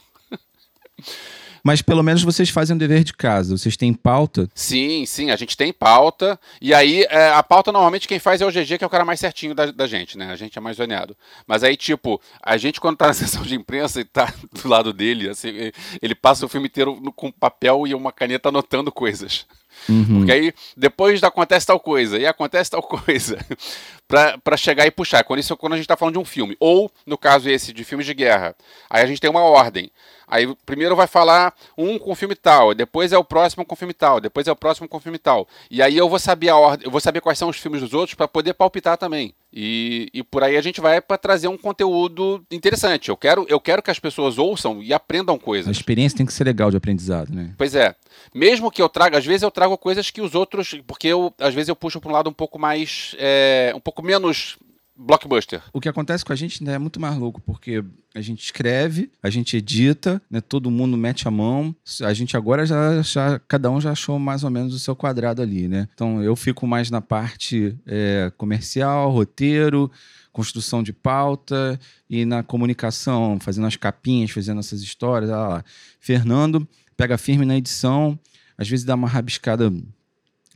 Mas 1.66 1.82
pelo 1.82 2.00
menos 2.00 2.22
vocês 2.22 2.48
fazem 2.48 2.76
o 2.76 2.78
dever 2.78 3.02
de 3.02 3.12
casa. 3.12 3.58
Vocês 3.58 3.76
têm 3.76 3.92
pauta. 3.92 4.48
Sim, 4.54 5.04
sim, 5.04 5.32
a 5.32 5.36
gente 5.36 5.56
tem 5.56 5.72
pauta. 5.72 6.38
E 6.60 6.72
aí, 6.72 7.04
é, 7.10 7.30
a 7.30 7.42
pauta 7.42 7.72
normalmente 7.72 8.06
quem 8.06 8.20
faz 8.20 8.40
é 8.40 8.46
o 8.46 8.52
GG, 8.52 8.78
que 8.78 8.84
é 8.84 8.86
o 8.86 8.90
cara 8.90 9.04
mais 9.04 9.18
certinho 9.18 9.52
da, 9.52 9.72
da 9.72 9.84
gente, 9.84 10.16
né? 10.16 10.30
A 10.30 10.36
gente 10.36 10.56
é 10.56 10.60
mais 10.60 10.76
zoneado. 10.76 11.16
Mas 11.44 11.64
aí, 11.64 11.76
tipo, 11.76 12.20
a 12.40 12.56
gente 12.56 12.80
quando 12.80 12.98
tá 12.98 13.08
na 13.08 13.14
sessão 13.14 13.42
de 13.42 13.56
imprensa 13.56 14.00
e 14.00 14.04
tá 14.04 14.32
do 14.62 14.68
lado 14.68 14.92
dele, 14.92 15.28
assim, 15.28 15.72
ele 16.00 16.14
passa 16.14 16.46
o 16.46 16.48
filme 16.48 16.68
inteiro 16.68 17.00
no- 17.02 17.12
com 17.12 17.32
papel 17.32 17.84
e 17.84 17.96
uma 17.96 18.12
caneta 18.12 18.48
anotando 18.48 18.92
coisas. 18.92 19.44
Uhum. 19.88 20.18
Porque 20.18 20.30
aí, 20.30 20.54
depois 20.76 21.20
acontece 21.24 21.66
tal 21.66 21.80
coisa, 21.80 22.16
e 22.16 22.26
acontece 22.28 22.70
tal 22.70 22.82
coisa. 22.82 23.44
pra, 24.06 24.38
pra 24.38 24.56
chegar 24.56 24.86
e 24.86 24.90
puxar. 24.92 25.24
Quando, 25.24 25.40
isso, 25.40 25.56
quando 25.56 25.72
a 25.72 25.76
gente 25.76 25.88
tá 25.88 25.96
falando 25.96 26.14
de 26.14 26.20
um 26.20 26.24
filme. 26.24 26.56
Ou, 26.60 26.88
no 27.04 27.18
caso 27.18 27.50
esse, 27.50 27.72
de 27.72 27.82
filmes 27.82 28.06
de 28.06 28.14
guerra. 28.14 28.54
Aí 28.88 29.02
a 29.02 29.06
gente 29.06 29.20
tem 29.20 29.28
uma 29.28 29.42
ordem. 29.42 29.90
Aí 30.28 30.52
primeiro 30.66 30.96
vai 30.96 31.06
falar 31.06 31.54
um 31.78 31.98
com 31.98 32.14
filme 32.14 32.34
tal, 32.34 32.74
depois 32.74 33.12
é 33.12 33.18
o 33.18 33.24
próximo 33.24 33.64
com 33.64 33.76
filme 33.76 33.94
tal, 33.94 34.20
depois 34.20 34.48
é 34.48 34.52
o 34.52 34.56
próximo 34.56 34.88
com 34.88 34.98
filme 34.98 35.18
tal. 35.18 35.46
E 35.70 35.80
aí 35.80 35.96
eu 35.96 36.08
vou 36.08 36.18
saber 36.18 36.48
a 36.48 36.56
ordem, 36.56 36.86
eu 36.86 36.90
vou 36.90 37.00
saber 37.00 37.20
quais 37.20 37.38
são 37.38 37.48
os 37.48 37.56
filmes 37.58 37.80
dos 37.80 37.94
outros 37.94 38.14
para 38.14 38.26
poder 38.26 38.54
palpitar 38.54 38.96
também. 38.96 39.32
E, 39.52 40.10
e 40.12 40.22
por 40.22 40.42
aí 40.42 40.56
a 40.56 40.60
gente 40.60 40.80
vai 40.80 41.00
para 41.00 41.16
trazer 41.16 41.48
um 41.48 41.56
conteúdo 41.56 42.44
interessante. 42.50 43.08
Eu 43.08 43.16
quero, 43.16 43.46
eu 43.48 43.58
quero 43.60 43.82
que 43.82 43.90
as 43.90 43.98
pessoas 43.98 44.36
ouçam 44.36 44.82
e 44.82 44.92
aprendam 44.92 45.36
A 45.36 45.38
coisas. 45.38 45.74
experiência 45.74 46.18
tem 46.18 46.26
que 46.26 46.32
ser 46.32 46.44
legal 46.44 46.70
de 46.70 46.76
aprendizado, 46.76 47.32
né? 47.32 47.54
Pois 47.56 47.74
é. 47.74 47.94
Mesmo 48.34 48.70
que 48.70 48.82
eu 48.82 48.88
traga, 48.88 49.16
às 49.18 49.24
vezes 49.24 49.42
eu 49.42 49.50
trago 49.50 49.78
coisas 49.78 50.10
que 50.10 50.20
os 50.20 50.34
outros. 50.34 50.74
Porque 50.86 51.08
eu, 51.08 51.32
às 51.38 51.54
vezes 51.54 51.68
eu 51.68 51.76
puxo 51.76 52.00
para 52.00 52.10
um 52.10 52.12
lado 52.12 52.28
um 52.28 52.34
pouco 52.34 52.58
mais. 52.58 53.14
é, 53.18 53.72
um 53.74 53.80
pouco 53.80 54.02
menos 54.02 54.58
blockbuster. 54.96 55.62
O 55.72 55.80
que 55.80 55.88
acontece 55.88 56.24
com 56.24 56.32
a 56.32 56.36
gente 56.36 56.64
né, 56.64 56.74
é 56.74 56.78
muito 56.78 57.00
mais 57.00 57.16
louco, 57.16 57.40
porque 57.40 57.84
a 58.14 58.20
gente 58.20 58.42
escreve, 58.42 59.10
a 59.22 59.28
gente 59.28 59.56
edita, 59.56 60.20
né, 60.30 60.40
todo 60.40 60.70
mundo 60.70 60.96
mete 60.96 61.28
a 61.28 61.30
mão. 61.30 61.74
A 62.02 62.12
gente 62.14 62.36
agora 62.36 62.64
já, 62.64 63.02
já- 63.02 63.38
cada 63.46 63.70
um 63.70 63.80
já 63.80 63.92
achou 63.92 64.18
mais 64.18 64.42
ou 64.44 64.50
menos 64.50 64.74
o 64.74 64.78
seu 64.78 64.96
quadrado 64.96 65.42
ali, 65.42 65.68
né? 65.68 65.88
Então 65.94 66.22
eu 66.22 66.34
fico 66.34 66.66
mais 66.66 66.90
na 66.90 67.00
parte 67.00 67.76
é, 67.86 68.32
comercial, 68.36 69.10
roteiro, 69.10 69.90
construção 70.32 70.82
de 70.82 70.92
pauta 70.92 71.78
e 72.08 72.24
na 72.24 72.42
comunicação, 72.42 73.38
fazendo 73.40 73.66
as 73.66 73.76
capinhas, 73.76 74.30
fazendo 74.30 74.60
essas 74.60 74.80
histórias. 74.82 75.30
ah 75.30 75.48
lá. 75.48 75.64
Fernando 76.00 76.66
pega 76.96 77.18
firme 77.18 77.44
na 77.44 77.56
edição, 77.56 78.18
às 78.56 78.68
vezes 78.68 78.84
dá 78.84 78.94
uma 78.94 79.08
rabiscada 79.08 79.70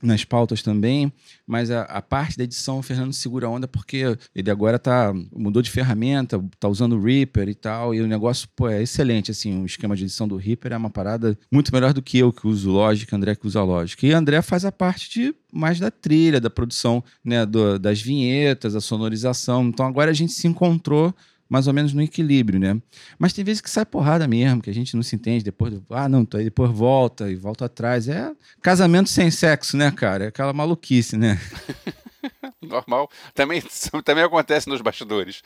nas 0.02 0.24
pautas 0.24 0.62
também, 0.62 1.12
mas 1.46 1.70
a, 1.70 1.82
a 1.82 2.00
parte 2.00 2.36
da 2.38 2.44
edição 2.44 2.78
o 2.78 2.82
Fernando 2.82 3.12
segura 3.12 3.46
a 3.46 3.50
onda 3.50 3.68
porque 3.68 4.16
ele 4.34 4.50
agora 4.50 4.78
tá 4.78 5.12
mudou 5.32 5.60
de 5.62 5.70
ferramenta, 5.70 6.42
tá 6.58 6.68
usando 6.68 6.96
o 6.96 7.02
Reaper 7.02 7.48
e 7.48 7.54
tal, 7.54 7.94
e 7.94 8.00
o 8.00 8.06
negócio 8.06 8.48
pô, 8.56 8.68
é 8.68 8.82
excelente 8.82 9.30
assim, 9.30 9.62
o 9.62 9.66
esquema 9.66 9.94
de 9.94 10.04
edição 10.04 10.26
do 10.26 10.36
Reaper 10.36 10.72
é 10.72 10.76
uma 10.76 10.90
parada 10.90 11.38
muito 11.52 11.72
melhor 11.72 11.92
do 11.92 12.00
que 12.02 12.18
eu 12.18 12.32
que 12.32 12.46
uso 12.46 12.70
Logic, 12.70 13.12
André 13.14 13.34
que 13.34 13.46
usa 13.46 13.62
Logic. 13.62 14.06
E 14.06 14.12
André 14.12 14.40
faz 14.42 14.64
a 14.64 14.72
parte 14.72 15.10
de 15.10 15.34
mais 15.52 15.78
da 15.80 15.90
trilha, 15.90 16.40
da 16.40 16.48
produção, 16.48 17.02
né, 17.24 17.44
do- 17.44 17.78
das 17.78 18.00
vinhetas, 18.00 18.74
a 18.76 18.80
sonorização. 18.80 19.64
Então 19.66 19.84
agora 19.86 20.10
a 20.10 20.14
gente 20.14 20.32
se 20.32 20.46
encontrou 20.46 21.14
mais 21.50 21.66
ou 21.66 21.74
menos 21.74 21.92
no 21.92 22.00
equilíbrio, 22.00 22.60
né? 22.60 22.80
Mas 23.18 23.32
tem 23.32 23.44
vezes 23.44 23.60
que 23.60 23.68
sai 23.68 23.84
porrada 23.84 24.28
mesmo, 24.28 24.62
que 24.62 24.70
a 24.70 24.74
gente 24.74 24.94
não 24.94 25.02
se 25.02 25.16
entende, 25.16 25.44
depois, 25.44 25.74
ah, 25.90 26.08
não, 26.08 26.24
depois 26.24 26.70
volta 26.70 27.28
e 27.28 27.34
volta 27.34 27.64
atrás. 27.64 28.08
É 28.08 28.30
casamento 28.62 29.08
sem 29.08 29.30
sexo, 29.30 29.76
né, 29.76 29.90
cara? 29.90 30.24
É 30.24 30.28
aquela 30.28 30.52
maluquice, 30.52 31.16
né? 31.16 31.38
Normal. 32.74 33.10
Também, 33.34 33.62
também 34.04 34.24
acontece 34.24 34.68
nos 34.68 34.80
bastidores. 34.80 35.42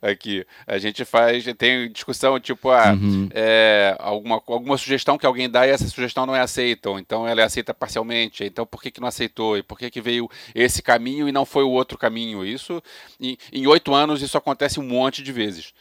Aqui. 0.00 0.46
A 0.66 0.78
gente 0.78 1.04
faz. 1.04 1.44
Tem 1.56 1.90
discussão 1.90 2.38
tipo, 2.40 2.70
ah, 2.70 2.92
Uhum. 2.92 3.28
é, 3.32 3.96
alguma, 3.98 4.36
alguma 4.46 4.78
sugestão 4.78 5.18
que 5.18 5.26
alguém 5.26 5.50
dá 5.50 5.66
e 5.66 5.70
essa 5.70 5.86
sugestão 5.88 6.24
não 6.24 6.34
é 6.36 6.40
aceita. 6.40 6.90
Ou 6.90 6.98
então 6.98 7.26
ela 7.26 7.40
é 7.40 7.44
aceita 7.44 7.74
parcialmente. 7.74 8.44
Então 8.44 8.64
por 8.64 8.80
que, 8.82 8.90
que 8.90 9.00
não 9.00 9.08
aceitou? 9.08 9.58
E 9.58 9.62
por 9.62 9.78
que, 9.78 9.90
que 9.90 10.00
veio 10.00 10.28
esse 10.54 10.80
caminho 10.82 11.28
e 11.28 11.32
não 11.32 11.44
foi 11.44 11.64
o 11.64 11.70
outro 11.70 11.98
caminho? 11.98 12.44
Isso, 12.44 12.82
em 13.20 13.36
em 13.52 13.66
oito 13.66 13.92
anos, 13.94 14.22
isso 14.22 14.38
acontece 14.38 14.78
um 14.78 14.84
monte 14.84 15.22
de 15.22 15.32
vezes. 15.32 15.72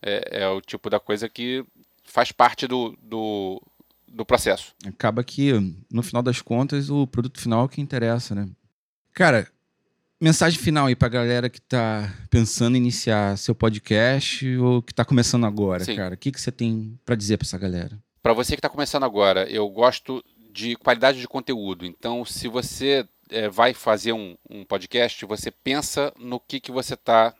É, 0.00 0.42
é 0.42 0.48
o 0.48 0.60
tipo 0.60 0.88
da 0.88 1.00
coisa 1.00 1.28
que 1.28 1.64
faz 2.04 2.30
parte 2.30 2.66
do, 2.66 2.96
do, 3.02 3.60
do 4.06 4.24
processo. 4.24 4.72
Acaba 4.86 5.24
que, 5.24 5.52
no 5.92 6.02
final 6.02 6.22
das 6.22 6.40
contas, 6.40 6.88
o 6.90 7.06
produto 7.06 7.40
final 7.40 7.62
é 7.62 7.64
o 7.64 7.68
que 7.68 7.80
interessa, 7.80 8.34
né? 8.34 8.48
Cara, 9.12 9.48
mensagem 10.20 10.58
final 10.58 10.86
aí 10.86 10.96
pra 10.96 11.08
galera 11.08 11.48
que 11.48 11.60
tá 11.60 12.12
pensando 12.30 12.76
em 12.76 12.78
iniciar 12.78 13.36
seu 13.38 13.54
podcast 13.54 14.46
ou 14.58 14.82
que 14.82 14.92
tá 14.92 15.04
começando 15.04 15.46
agora, 15.46 15.84
Sim. 15.84 15.96
cara. 15.96 16.14
O 16.14 16.18
que, 16.18 16.32
que 16.32 16.40
você 16.40 16.50
tem 16.50 16.98
pra 17.04 17.14
dizer 17.14 17.36
pra 17.36 17.46
essa 17.46 17.58
galera? 17.58 17.98
Para 18.22 18.32
você 18.32 18.52
que 18.52 18.58
está 18.58 18.68
começando 18.68 19.04
agora, 19.04 19.48
eu 19.48 19.68
gosto 19.68 20.22
de 20.52 20.76
qualidade 20.76 21.20
de 21.20 21.28
conteúdo. 21.28 21.86
Então, 21.86 22.24
se 22.24 22.48
você 22.48 23.06
eh, 23.30 23.48
vai 23.48 23.72
fazer 23.72 24.12
um, 24.12 24.36
um 24.50 24.64
podcast, 24.64 25.24
você 25.24 25.50
pensa 25.50 26.12
no 26.18 26.40
que, 26.40 26.60
que 26.60 26.72
você 26.72 26.94
está, 26.94 27.32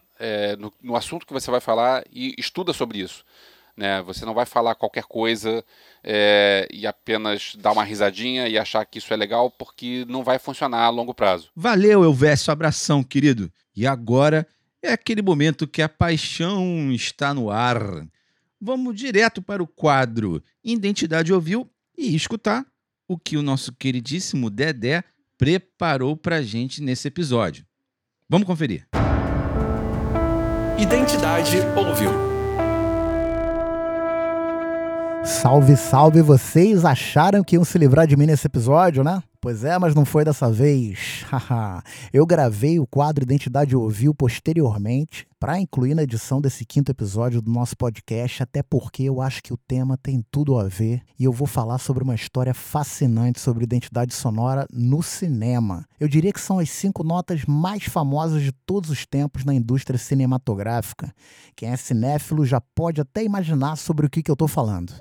no, 0.59 0.73
no 0.83 0.97
assunto 0.97 1.27
que 1.27 1.33
você 1.33 1.51
vai 1.51 1.61
falar 1.61 2.05
e 2.13 2.35
estuda 2.39 2.73
sobre 2.73 3.01
isso. 3.01 3.25
Né? 3.79 4.03
Você 4.03 4.27
não 4.27 4.35
vai 4.35 4.45
falar 4.45 4.75
qualquer 4.75 5.05
coisa 5.05 5.65
eh, 6.03 6.67
e 6.69 6.85
apenas 6.85 7.55
dar 7.57 7.71
uma 7.71 7.85
risadinha 7.85 8.49
e 8.49 8.59
achar 8.59 8.85
que 8.85 8.99
isso 8.99 9.15
é 9.15 9.17
legal, 9.17 9.53
porque 9.53 10.05
não 10.09 10.25
vai 10.25 10.37
funcionar 10.37 10.83
a 10.83 10.91
longo 10.91 11.15
prazo. 11.15 11.49
Valeu, 11.55 12.03
Elvésio, 12.03 12.53
abração, 12.53 13.05
querido. 13.05 13.49
E 13.77 13.87
agora 13.87 14.45
é 14.83 14.93
aquele 14.93 15.23
momento 15.23 15.69
que 15.69 15.81
a 15.81 15.89
paixão 15.89 16.91
está 16.91 17.33
no 17.33 17.53
ar. 17.53 17.81
Vamos 18.61 18.97
direto 18.97 19.41
para 19.41 19.63
o 19.63 19.67
quadro 19.69 20.43
Identidade 20.65 21.33
Ouviu 21.33 21.71
e 21.97 22.17
escutar 22.17 22.67
o 23.07 23.17
que 23.17 23.37
o 23.37 23.43
nosso 23.43 23.73
queridíssimo 23.73 24.51
Dedé 24.51 25.05
preparou 25.39 26.17
pra 26.17 26.43
gente 26.43 26.83
nesse 26.83 27.07
episódio. 27.07 27.65
Vamos 28.29 28.45
conferir. 28.45 28.89
Identidade 30.77 31.59
Ouviu. 31.77 32.38
Salve, 35.29 35.77
salve! 35.77 36.23
Vocês 36.23 36.87
acharam 36.87 37.45
que 37.45 37.55
iam 37.55 37.65
se 37.65 37.77
livrar 37.77 38.07
de 38.07 38.17
mim 38.17 38.25
nesse 38.25 38.47
episódio, 38.47 39.05
né? 39.05 39.23
Pois 39.41 39.63
é, 39.63 39.79
mas 39.79 39.95
não 39.95 40.05
foi 40.05 40.25
dessa 40.25 40.51
vez. 40.51 41.25
Eu 42.13 42.27
gravei 42.27 42.81
o 42.81 42.87
quadro 42.87 43.23
Identidade 43.23 43.77
Ouviu 43.77 44.15
posteriormente 44.15 45.29
para 45.39 45.61
incluir 45.61 45.95
na 45.95 46.03
edição 46.03 46.41
desse 46.41 46.65
quinto 46.65 46.91
episódio 46.91 47.43
do 47.43 47.53
nosso 47.53 47.77
podcast, 47.77 48.43
até 48.43 48.63
porque 48.65 49.05
eu 49.05 49.21
acho 49.21 49.41
que 49.41 49.53
o 49.53 49.57
tema 49.57 49.97
tem 49.97 50.25
tudo 50.33 50.59
a 50.59 50.65
ver 50.65 51.03
e 51.17 51.23
eu 51.23 51.33
vou 51.33 51.47
falar 51.47 51.79
sobre 51.79 52.03
uma 52.03 52.17
história 52.17 52.53
fascinante 52.53 53.39
sobre 53.39 53.63
identidade 53.63 54.13
sonora 54.15 54.67
no 54.73 55.03
cinema. 55.03 55.85
Eu 56.01 56.09
diria 56.09 56.33
que 56.33 56.41
são 56.41 56.59
as 56.59 56.71
cinco 56.71 57.05
notas 57.05 57.45
mais 57.45 57.85
famosas 57.85 58.43
de 58.43 58.51
todos 58.51 58.91
os 58.91 59.07
tempos 59.07 59.45
na 59.45 59.55
indústria 59.55 59.99
cinematográfica. 59.99 61.13
Quem 61.55 61.69
é 61.69 61.77
cinéfilo 61.77 62.45
já 62.45 62.61
pode 62.75 63.01
até 63.01 63.23
imaginar 63.23 63.77
sobre 63.77 64.07
o 64.07 64.11
que, 64.11 64.23
que 64.23 64.31
eu 64.31 64.35
estou 64.35 64.49
falando. 64.49 64.93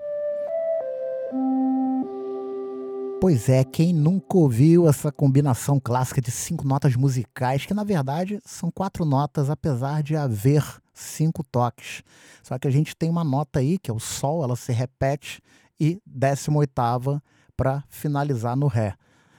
Pois 3.19 3.49
é, 3.49 3.63
quem 3.63 3.91
nunca 3.91 4.37
ouviu 4.37 4.87
essa 4.87 5.11
combinação 5.11 5.79
clássica 5.79 6.21
de 6.21 6.29
cinco 6.29 6.67
notas 6.67 6.95
musicais, 6.95 7.65
que 7.65 7.73
na 7.73 7.83
verdade 7.83 8.39
são 8.45 8.69
quatro 8.69 9.03
notas, 9.05 9.49
apesar 9.49 10.03
de 10.03 10.15
haver 10.15 10.63
cinco 10.93 11.43
toques. 11.43 12.03
Só 12.43 12.59
que 12.59 12.67
a 12.67 12.71
gente 12.71 12.95
tem 12.95 13.09
uma 13.09 13.23
nota 13.23 13.57
aí, 13.57 13.79
que 13.79 13.89
é 13.89 13.93
o 13.93 13.99
Sol, 13.99 14.43
ela 14.43 14.55
se 14.55 14.71
repete, 14.71 15.41
e 15.79 15.99
décima 16.05 16.59
oitava 16.59 17.21
para 17.55 17.83
finalizar 17.89 18.55
no 18.55 18.67
Ré. 18.67 18.93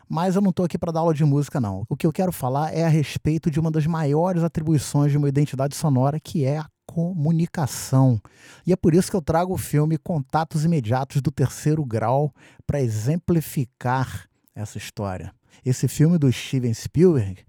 Mas 0.09 0.35
eu 0.35 0.43
não 0.43 0.51
estou 0.51 0.67
aqui 0.67 0.77
para 0.77 0.91
dar 0.91 1.01
aula 1.01 1.15
de 1.15 1.25
música, 1.25 1.61
não. 1.61 1.85
O 1.89 1.97
que 1.97 2.07
eu 2.07 2.13
quero 2.13 2.33
falar 2.33 2.75
é 2.75 2.85
a 2.85 2.89
respeito 2.89 3.49
de 3.49 3.61
uma 3.61 3.71
das 3.71 3.87
maiores 3.87 4.43
atribuições 4.43 5.13
de 5.13 5.19
uma 5.19 5.29
identidade 5.29 5.77
sonora, 5.77 6.19
que 6.19 6.45
é 6.45 6.59
a 6.59 6.67
comunicação. 6.89 8.21
E 8.67 8.73
é 8.73 8.77
por 8.77 8.95
isso 8.95 9.11
que 9.11 9.17
eu 9.17 9.23
trago 9.23 9.53
o 9.53 9.59
filme 9.59 9.99
Contatos 9.99 10.65
Imediatos 10.65 11.21
do 11.21 11.31
Terceiro 11.31 11.85
Grau 11.85 12.35
para 12.67 12.81
exemplificar 12.81 14.27
essa 14.55 14.79
história. 14.79 15.33
Esse 15.65 15.87
filme 15.87 16.19
do 16.19 16.33
Steven 16.33 16.73
Spielberg 16.73 17.45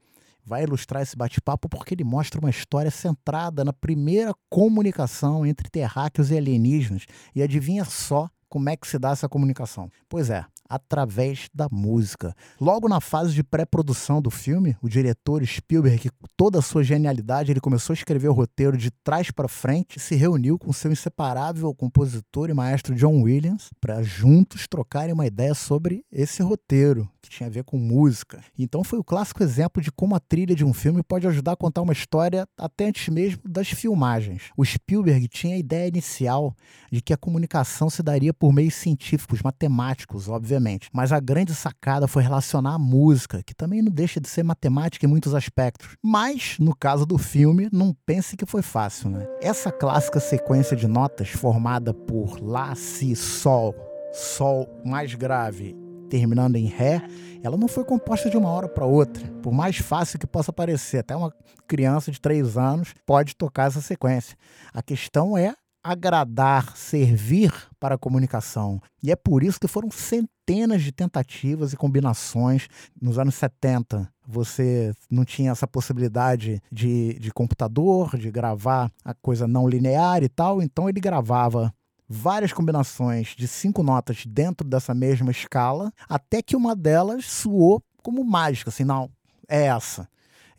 vai 0.46 0.64
ilustrar 0.64 1.02
esse 1.02 1.16
bate-papo 1.16 1.70
porque 1.70 1.94
ele 1.94 2.04
mostra 2.04 2.40
uma 2.40 2.50
história 2.50 2.92
centrada 2.92 3.64
na 3.64 3.72
primeira 3.72 4.34
comunicação 4.50 5.46
entre 5.46 5.70
terráqueos 5.70 6.32
e 6.32 6.38
alienígenas. 6.38 7.06
E 7.34 7.42
adivinha 7.42 7.86
só 7.86 8.30
como 8.50 8.70
é 8.70 8.76
que 8.76 8.88
se 8.88 9.00
dá 9.00 9.12
essa 9.12 9.30
comunicação? 9.30 9.90
Pois 10.10 10.30
é, 10.30 10.44
através 10.70 11.50
da 11.54 11.68
música. 11.72 12.36
Logo 12.62 12.88
na 12.88 13.02
fase 13.02 13.34
de 13.34 13.44
pré-produção 13.44 14.22
do 14.22 14.30
filme, 14.30 14.78
o 14.82 14.88
diretor 14.88 15.44
Spielberg, 15.46 16.10
com 16.12 16.28
toda 16.38 16.60
a 16.60 16.62
sua 16.62 16.84
genialidade, 16.84 17.52
ele 17.52 17.60
começou 17.60 17.94
a 17.94 17.98
escrever 17.98 18.30
o 18.30 18.34
roteiro 18.34 18.78
de 18.78 18.92
trás 18.92 19.32
para 19.32 19.48
frente, 19.48 20.00
se 20.00 20.16
reuniu 20.16 20.60
com 20.60 20.72
seu 20.72 20.92
inseparável 20.92 21.74
compositor 21.74 22.50
e 22.50 22.54
maestro 22.54 22.96
John 22.96 23.22
Williams 23.22 23.70
para 23.82 24.04
juntos 24.04 24.68
trocarem 24.68 25.14
uma 25.14 25.26
ideia 25.26 25.56
sobre 25.56 26.06
esse 26.12 26.44
roteiro 26.44 27.10
que 27.30 27.36
tinha 27.36 27.48
a 27.48 27.52
ver 27.52 27.64
com 27.64 27.78
música. 27.78 28.44
Então 28.58 28.84
foi 28.84 28.98
o 28.98 29.04
clássico 29.04 29.44
exemplo 29.44 29.82
de 29.82 29.92
como 29.92 30.16
a 30.16 30.20
trilha 30.20 30.56
de 30.56 30.66
um 30.66 30.74
filme 30.74 31.04
pode 31.04 31.28
ajudar 31.28 31.54
a 31.54 31.56
contar 31.56 31.84
uma 31.84 31.94
história 31.94 32.48
até 32.58 32.88
antes 32.88 33.08
mesmo 33.08 33.42
das 33.48 33.70
filmagens. 33.70 34.50
O 34.58 34.66
Spielberg 34.66 35.28
tinha 35.28 35.56
a 35.56 35.60
ideia 35.60 35.88
inicial 35.88 36.56
de 36.92 37.02
que 37.02 37.14
a 37.14 37.18
comunicação 37.18 37.90
se 37.90 38.02
daria 38.02 38.34
por 38.34 38.52
meios 38.52 38.74
científicos, 38.74 39.42
matemáticos, 39.44 40.28
obviamente. 40.28 40.90
Mas 40.92 41.12
a 41.12 41.20
grande 41.20 41.54
sacada 41.54 42.08
foi 42.08 42.24
relacionar 42.24 42.74
a 42.74 42.80
música, 42.80 43.44
que 43.44 43.54
também 43.54 43.82
não 43.82 43.92
deixa 43.92 44.20
de 44.20 44.28
ser 44.28 44.44
matemática 44.44 45.06
em 45.06 45.10
muitos 45.10 45.36
aspectos. 45.36 45.96
Mas, 46.04 46.58
no 46.60 46.76
caso 46.76 47.06
do 47.06 47.18
filme, 47.18 47.70
não 47.72 47.96
pense 48.06 48.36
que 48.36 48.46
foi 48.46 48.64
fácil, 48.64 49.12
né? 49.12 49.28
Essa 49.42 49.72
clássica 49.72 50.20
sequência 50.20 50.76
de 50.76 50.88
notas 50.88 51.30
formada 51.30 51.94
por 51.94 52.42
Lá, 52.42 52.74
Si, 52.74 53.16
Sol, 53.16 53.76
Sol 54.12 54.68
mais 54.84 55.14
grave, 55.14 55.76
terminando 56.10 56.56
em 56.56 56.66
Ré, 56.66 57.02
ela 57.44 57.56
não 57.56 57.68
foi 57.68 57.84
composta 57.86 58.30
de 58.30 58.38
uma 58.38 58.50
hora 58.50 58.68
para 58.68 58.86
outra. 58.86 59.26
Por 59.42 59.54
mais 59.54 59.78
fácil 59.78 60.20
que 60.20 60.28
possa 60.28 60.52
parecer, 60.52 61.00
até 61.00 61.16
uma 61.16 61.34
criança 61.68 62.12
de 62.12 62.20
3 62.20 62.58
anos 62.58 62.94
pode 63.06 63.36
tocar 63.36 63.68
essa 63.68 63.82
sequência. 63.82 64.36
A 64.74 64.82
questão 64.82 65.38
é 65.38 65.54
agradar, 65.84 66.76
servir 66.76 67.54
para 67.80 67.96
a 67.96 67.98
comunicação. 67.98 68.82
E 69.02 69.12
é 69.12 69.16
por 69.16 69.44
isso 69.44 69.60
que 69.60 69.68
foram 69.68 69.90
centenas 69.90 70.82
de 70.82 70.92
tentativas 70.92 71.72
e 71.72 71.78
combinações. 71.78 72.68
Nos 73.02 73.18
anos 73.18 73.36
70, 73.36 74.12
você 74.28 74.94
não 75.10 75.24
tinha 75.24 75.52
essa 75.52 75.68
possibilidade 75.68 76.62
de, 76.72 77.18
de 77.20 77.32
computador, 77.32 78.18
de 78.18 78.30
gravar 78.30 78.92
a 79.04 79.14
coisa 79.14 79.48
não 79.48 79.68
linear 79.68 80.22
e 80.22 80.30
tal, 80.30 80.62
então 80.62 80.90
ele 80.90 81.00
gravava 81.00 81.74
várias 82.10 82.52
combinações 82.52 83.36
de 83.38 83.48
cinco 83.48 83.84
notas 83.84 84.26
dentro 84.26 84.68
dessa 84.68 84.96
mesma 84.96 85.30
escala, 85.30 85.94
até 86.10 86.42
que 86.42 86.56
uma 86.56 86.76
delas 86.76 87.26
soou 87.26 87.84
como 88.02 88.24
mágica, 88.24 88.70
assim, 88.70 88.84
não, 88.84 89.12
é 89.48 89.68
essa. 89.68 90.10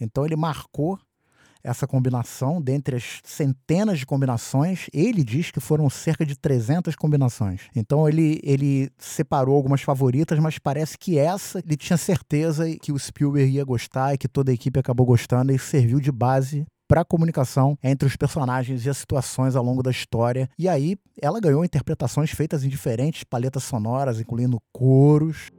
Então 0.00 0.24
ele 0.24 0.36
marcou 0.36 0.98
essa 1.62 1.86
combinação, 1.86 2.60
dentre 2.60 2.96
as 2.96 3.20
centenas 3.22 3.98
de 3.98 4.06
combinações, 4.06 4.86
ele 4.94 5.22
diz 5.22 5.50
que 5.50 5.60
foram 5.60 5.90
cerca 5.90 6.24
de 6.24 6.34
300 6.34 6.96
combinações. 6.96 7.62
Então 7.76 8.08
ele, 8.08 8.40
ele 8.42 8.90
separou 8.96 9.56
algumas 9.56 9.82
favoritas, 9.82 10.38
mas 10.38 10.58
parece 10.58 10.96
que 10.96 11.18
essa 11.18 11.58
ele 11.58 11.76
tinha 11.76 11.98
certeza 11.98 12.64
que 12.78 12.92
o 12.92 12.98
Spielberg 12.98 13.52
ia 13.52 13.64
gostar 13.64 14.14
e 14.14 14.18
que 14.18 14.28
toda 14.28 14.50
a 14.50 14.54
equipe 14.54 14.80
acabou 14.80 15.04
gostando 15.04 15.52
e 15.52 15.58
serviu 15.58 16.00
de 16.00 16.10
base 16.10 16.64
para 16.90 17.02
a 17.02 17.04
comunicação 17.04 17.78
entre 17.84 18.08
os 18.08 18.16
personagens 18.16 18.84
e 18.84 18.90
as 18.90 18.96
situações 18.96 19.54
ao 19.54 19.62
longo 19.62 19.80
da 19.80 19.92
história. 19.92 20.50
E 20.58 20.68
aí 20.68 20.98
ela 21.22 21.38
ganhou 21.38 21.64
interpretações 21.64 22.32
feitas 22.32 22.64
em 22.64 22.68
diferentes 22.68 23.22
paletas 23.22 23.62
sonoras, 23.62 24.18
incluindo 24.18 24.60
coros. 24.72 25.52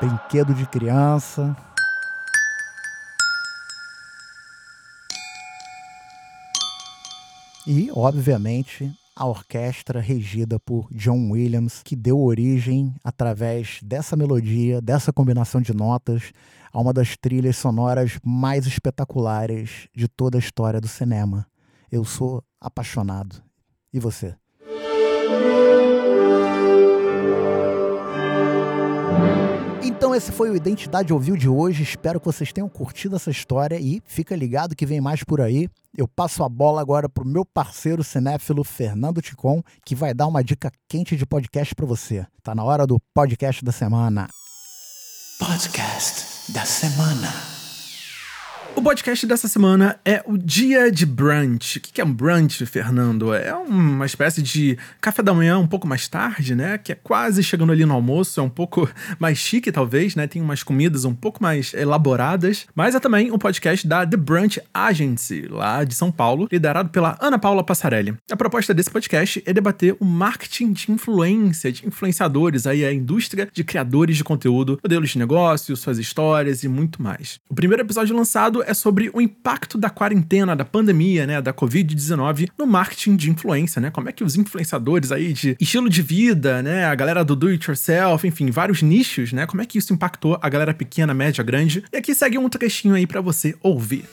brinquedo 0.00 0.54
de 0.54 0.64
criança. 0.64 1.56
E, 7.66 7.90
obviamente, 7.92 8.94
a 9.18 9.26
orquestra 9.26 10.00
regida 10.00 10.60
por 10.60 10.86
John 10.92 11.30
Williams, 11.32 11.82
que 11.82 11.96
deu 11.96 12.20
origem, 12.20 12.94
através 13.02 13.80
dessa 13.82 14.14
melodia, 14.14 14.80
dessa 14.80 15.12
combinação 15.12 15.60
de 15.60 15.74
notas, 15.74 16.32
a 16.72 16.80
uma 16.80 16.92
das 16.92 17.16
trilhas 17.16 17.56
sonoras 17.56 18.20
mais 18.24 18.64
espetaculares 18.64 19.88
de 19.92 20.06
toda 20.06 20.38
a 20.38 20.40
história 20.40 20.80
do 20.80 20.86
cinema. 20.86 21.44
Eu 21.90 22.04
sou 22.04 22.44
apaixonado. 22.60 23.42
E 23.92 23.98
você? 23.98 24.36
Esse 30.18 30.32
foi 30.32 30.50
o 30.50 30.56
Identidade 30.56 31.12
Ouviu 31.12 31.36
de 31.36 31.48
hoje. 31.48 31.84
Espero 31.84 32.18
que 32.18 32.26
vocês 32.26 32.52
tenham 32.52 32.68
curtido 32.68 33.14
essa 33.14 33.30
história 33.30 33.78
e 33.78 34.02
fica 34.04 34.34
ligado 34.34 34.74
que 34.74 34.84
vem 34.84 35.00
mais 35.00 35.22
por 35.22 35.40
aí. 35.40 35.68
Eu 35.96 36.08
passo 36.08 36.42
a 36.42 36.48
bola 36.48 36.80
agora 36.80 37.08
pro 37.08 37.24
meu 37.24 37.44
parceiro 37.44 38.02
cinéfilo 38.02 38.64
Fernando 38.64 39.22
Ticon, 39.22 39.62
que 39.86 39.94
vai 39.94 40.12
dar 40.12 40.26
uma 40.26 40.42
dica 40.42 40.72
quente 40.88 41.16
de 41.16 41.24
podcast 41.24 41.72
para 41.72 41.86
você. 41.86 42.26
Tá 42.42 42.52
na 42.52 42.64
hora 42.64 42.84
do 42.84 43.00
podcast 43.14 43.64
da 43.64 43.70
semana. 43.70 44.28
Podcast 45.38 46.52
da 46.52 46.64
semana. 46.64 47.57
O 48.78 48.80
podcast 48.80 49.26
dessa 49.26 49.48
semana 49.48 49.98
é 50.04 50.22
o 50.24 50.38
Dia 50.38 50.88
de 50.88 51.04
Brunch. 51.04 51.78
O 51.78 51.80
que 51.80 52.00
é 52.00 52.04
um 52.04 52.12
brunch, 52.12 52.64
Fernando? 52.64 53.34
É 53.34 53.52
uma 53.52 54.06
espécie 54.06 54.40
de 54.40 54.78
café 55.00 55.20
da 55.20 55.34
manhã 55.34 55.58
um 55.58 55.66
pouco 55.66 55.84
mais 55.84 56.06
tarde, 56.06 56.54
né? 56.54 56.78
Que 56.78 56.92
é 56.92 56.94
quase 56.94 57.42
chegando 57.42 57.72
ali 57.72 57.84
no 57.84 57.92
almoço, 57.92 58.38
é 58.38 58.42
um 58.42 58.48
pouco 58.48 58.88
mais 59.18 59.36
chique, 59.36 59.72
talvez, 59.72 60.14
né? 60.14 60.28
Tem 60.28 60.40
umas 60.40 60.62
comidas 60.62 61.04
um 61.04 61.12
pouco 61.12 61.42
mais 61.42 61.74
elaboradas. 61.74 62.68
Mas 62.72 62.94
é 62.94 63.00
também 63.00 63.32
um 63.32 63.36
podcast 63.36 63.84
da 63.84 64.06
The 64.06 64.16
Brunch 64.16 64.60
Agency, 64.72 65.48
lá 65.50 65.82
de 65.82 65.96
São 65.96 66.12
Paulo, 66.12 66.46
liderado 66.48 66.90
pela 66.90 67.18
Ana 67.20 67.36
Paula 67.36 67.64
Passarelli. 67.64 68.16
A 68.30 68.36
proposta 68.36 68.72
desse 68.72 68.92
podcast 68.92 69.42
é 69.44 69.52
debater 69.52 69.96
o 69.98 70.04
marketing 70.04 70.70
de 70.70 70.92
influência, 70.92 71.72
de 71.72 71.84
influenciadores, 71.84 72.64
aí 72.64 72.84
a 72.84 72.92
indústria 72.92 73.48
de 73.52 73.64
criadores 73.64 74.16
de 74.16 74.22
conteúdo, 74.22 74.78
modelos 74.80 75.10
de 75.10 75.18
negócio, 75.18 75.76
suas 75.76 75.98
histórias 75.98 76.62
e 76.62 76.68
muito 76.68 77.02
mais. 77.02 77.40
O 77.50 77.54
primeiro 77.56 77.82
episódio 77.82 78.14
lançado 78.14 78.67
é 78.68 78.74
sobre 78.74 79.10
o 79.12 79.20
impacto 79.20 79.78
da 79.78 79.88
quarentena, 79.88 80.54
da 80.54 80.64
pandemia, 80.64 81.26
né, 81.26 81.40
da 81.40 81.52
Covid-19 81.52 82.50
no 82.58 82.66
marketing 82.66 83.16
de 83.16 83.30
influência, 83.30 83.80
né? 83.80 83.90
Como 83.90 84.08
é 84.08 84.12
que 84.12 84.22
os 84.22 84.36
influenciadores 84.36 85.10
aí 85.10 85.32
de 85.32 85.56
estilo 85.58 85.88
de 85.88 86.02
vida, 86.02 86.62
né, 86.62 86.84
a 86.84 86.94
galera 86.94 87.24
do 87.24 87.34
do 87.34 87.48
it 87.48 87.66
yourself, 87.66 88.26
enfim, 88.26 88.50
vários 88.50 88.82
nichos, 88.82 89.32
né? 89.32 89.46
Como 89.46 89.62
é 89.62 89.66
que 89.66 89.78
isso 89.78 89.92
impactou 89.92 90.38
a 90.42 90.48
galera 90.48 90.74
pequena, 90.74 91.14
média, 91.14 91.42
grande? 91.42 91.84
E 91.92 91.96
aqui 91.96 92.14
segue 92.14 92.36
um 92.36 92.48
trechinho 92.48 92.94
aí 92.94 93.06
para 93.06 93.20
você 93.20 93.54
ouvir. 93.62 94.04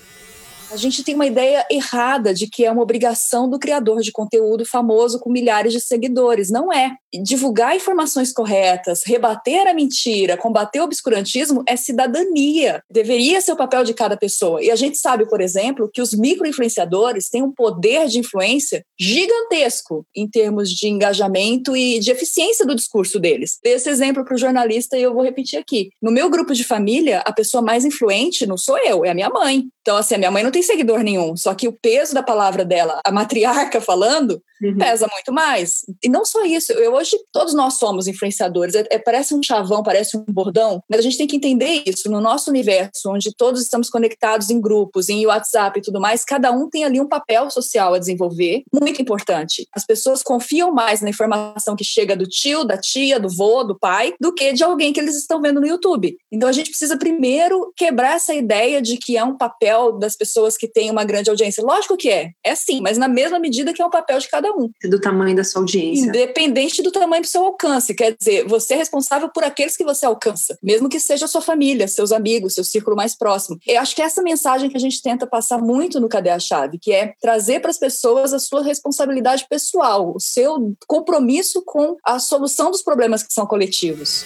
A 0.71 0.77
gente 0.77 1.03
tem 1.03 1.15
uma 1.15 1.25
ideia 1.25 1.65
errada 1.69 2.33
de 2.33 2.47
que 2.47 2.65
é 2.65 2.71
uma 2.71 2.81
obrigação 2.81 3.49
do 3.49 3.59
criador 3.59 4.01
de 4.01 4.11
conteúdo 4.11 4.65
famoso 4.65 5.19
com 5.19 5.31
milhares 5.31 5.71
de 5.71 5.79
seguidores. 5.79 6.49
Não 6.49 6.73
é. 6.73 6.91
Divulgar 7.23 7.75
informações 7.75 8.33
corretas, 8.33 9.03
rebater 9.05 9.67
a 9.67 9.73
mentira, 9.73 10.35
combater 10.35 10.81
o 10.81 10.83
obscurantismo 10.83 11.63
é 11.67 11.75
cidadania. 11.75 12.81
Deveria 12.91 13.39
ser 13.41 13.53
o 13.53 13.57
papel 13.57 13.83
de 13.83 13.93
cada 13.93 14.17
pessoa. 14.17 14.61
E 14.61 14.69
a 14.69 14.75
gente 14.75 14.97
sabe, 14.97 15.29
por 15.29 15.39
exemplo, 15.39 15.89
que 15.93 16.01
os 16.01 16.13
micro-influenciadores 16.13 17.29
têm 17.29 17.43
um 17.43 17.53
poder 17.53 18.07
de 18.07 18.19
influência 18.19 18.83
gigantesco 18.99 20.05
em 20.15 20.27
termos 20.27 20.69
de 20.69 20.87
engajamento 20.87 21.77
e 21.77 21.99
de 21.99 22.11
eficiência 22.11 22.65
do 22.65 22.75
discurso 22.75 23.19
deles. 23.19 23.59
Esse 23.63 23.89
exemplo 23.89 24.25
para 24.25 24.35
o 24.35 24.37
jornalista 24.37 24.97
e 24.97 25.03
eu 25.03 25.13
vou 25.13 25.23
repetir 25.23 25.59
aqui. 25.59 25.89
No 26.01 26.11
meu 26.11 26.29
grupo 26.29 26.53
de 26.53 26.63
família, 26.63 27.19
a 27.25 27.31
pessoa 27.31 27.61
mais 27.61 27.85
influente 27.85 28.45
não 28.45 28.57
sou 28.57 28.77
eu, 28.79 29.05
é 29.05 29.11
a 29.11 29.15
minha 29.15 29.29
mãe. 29.29 29.69
Então, 29.85 29.97
assim, 29.97 30.15
a 30.15 30.17
minha 30.17 30.31
mãe 30.31 30.41
não 30.41 30.49
tem 30.49 30.63
seguidor 30.63 31.03
nenhum, 31.03 31.37
só 31.37 31.53
que 31.53 31.67
o 31.67 31.71
peso 31.71 32.11
da 32.11 32.23
palavra 32.23 32.65
dela, 32.65 32.99
a 33.05 33.11
matriarca 33.11 33.79
falando, 33.79 34.41
uhum. 34.59 34.79
pesa 34.79 35.07
muito 35.11 35.31
mais. 35.31 35.81
E 36.03 36.09
não 36.09 36.25
só 36.25 36.43
isso, 36.43 36.71
eu 36.71 36.95
hoje, 36.95 37.15
todos 37.31 37.53
nós 37.53 37.75
somos 37.75 38.07
influenciadores. 38.07 38.73
É, 38.73 38.83
é, 38.89 38.97
parece 38.97 39.35
um 39.35 39.43
chavão, 39.43 39.83
parece 39.83 40.17
um 40.17 40.25
bordão, 40.27 40.81
mas 40.89 41.01
a 41.01 41.03
gente 41.03 41.19
tem 41.19 41.27
que 41.27 41.35
entender 41.35 41.83
isso. 41.85 42.09
No 42.09 42.19
nosso 42.19 42.49
universo, 42.49 43.11
onde 43.11 43.31
todos 43.37 43.61
estamos 43.61 43.87
conectados 43.87 44.49
em 44.49 44.59
grupos, 44.59 45.07
em 45.07 45.23
WhatsApp 45.27 45.77
e 45.77 45.83
tudo 45.83 46.01
mais, 46.01 46.25
cada 46.25 46.51
um 46.51 46.67
tem 46.67 46.83
ali 46.83 46.99
um 46.99 47.07
papel 47.07 47.51
social 47.51 47.93
a 47.93 47.99
desenvolver, 47.99 48.63
muito 48.73 48.99
importante. 48.99 49.67
As 49.71 49.85
pessoas 49.85 50.23
confiam 50.23 50.71
mais 50.71 51.01
na 51.01 51.11
informação 51.11 51.75
que 51.75 51.83
chega 51.83 52.15
do 52.15 52.25
tio, 52.25 52.63
da 52.63 52.75
tia, 52.75 53.19
do 53.19 53.29
vô, 53.29 53.63
do 53.63 53.77
pai, 53.77 54.15
do 54.19 54.33
que 54.33 54.51
de 54.51 54.63
alguém 54.63 54.91
que 54.91 54.99
eles 54.99 55.15
estão 55.15 55.39
vendo 55.39 55.61
no 55.61 55.67
YouTube. 55.67 56.17
Então, 56.31 56.49
a 56.49 56.51
gente 56.51 56.71
precisa 56.71 56.97
primeiro 56.97 57.71
quebrar 57.77 58.15
essa 58.15 58.33
ideia 58.33 58.81
de 58.81 58.97
que 58.97 59.15
é 59.15 59.23
um 59.23 59.37
papel 59.37 59.74
papel 59.75 59.91
das 59.93 60.15
pessoas 60.15 60.57
que 60.57 60.67
têm 60.67 60.89
uma 60.89 61.03
grande 61.03 61.29
audiência. 61.29 61.63
Lógico 61.63 61.97
que 61.97 62.09
é, 62.09 62.31
é 62.43 62.55
sim, 62.55 62.81
mas 62.81 62.97
na 62.97 63.07
mesma 63.07 63.39
medida 63.39 63.73
que 63.73 63.81
é 63.81 63.85
o 63.85 63.89
papel 63.89 64.19
de 64.19 64.29
cada 64.29 64.51
um. 64.51 64.69
Do 64.83 64.99
tamanho 64.99 65.35
da 65.35 65.43
sua 65.43 65.61
audiência. 65.61 66.07
Independente 66.07 66.81
do 66.81 66.91
tamanho 66.91 67.21
do 67.21 67.27
seu 67.27 67.43
alcance. 67.45 67.93
Quer 67.93 68.15
dizer, 68.17 68.47
você 68.47 68.73
é 68.73 68.77
responsável 68.77 69.29
por 69.29 69.43
aqueles 69.43 69.75
que 69.75 69.83
você 69.83 70.05
alcança, 70.05 70.57
mesmo 70.63 70.89
que 70.89 70.99
seja 70.99 71.25
a 71.25 71.27
sua 71.27 71.41
família, 71.41 71.87
seus 71.87 72.11
amigos, 72.11 72.55
seu 72.55 72.63
círculo 72.63 72.95
mais 72.95 73.15
próximo. 73.15 73.57
Eu 73.67 73.81
acho 73.81 73.95
que 73.95 74.01
é 74.01 74.05
essa 74.05 74.21
mensagem 74.21 74.69
que 74.69 74.77
a 74.77 74.79
gente 74.79 75.01
tenta 75.01 75.27
passar 75.27 75.57
muito 75.57 75.99
no 75.99 76.09
Cadê 76.09 76.29
a 76.29 76.39
Chave, 76.39 76.79
que 76.79 76.91
é 76.91 77.13
trazer 77.19 77.59
para 77.59 77.71
as 77.71 77.77
pessoas 77.77 78.33
a 78.33 78.39
sua 78.39 78.63
responsabilidade 78.63 79.45
pessoal, 79.49 80.13
o 80.15 80.19
seu 80.19 80.75
compromisso 80.87 81.63
com 81.65 81.97
a 82.03 82.19
solução 82.19 82.71
dos 82.71 82.81
problemas 82.81 83.23
que 83.23 83.33
são 83.33 83.45
coletivos. 83.45 84.25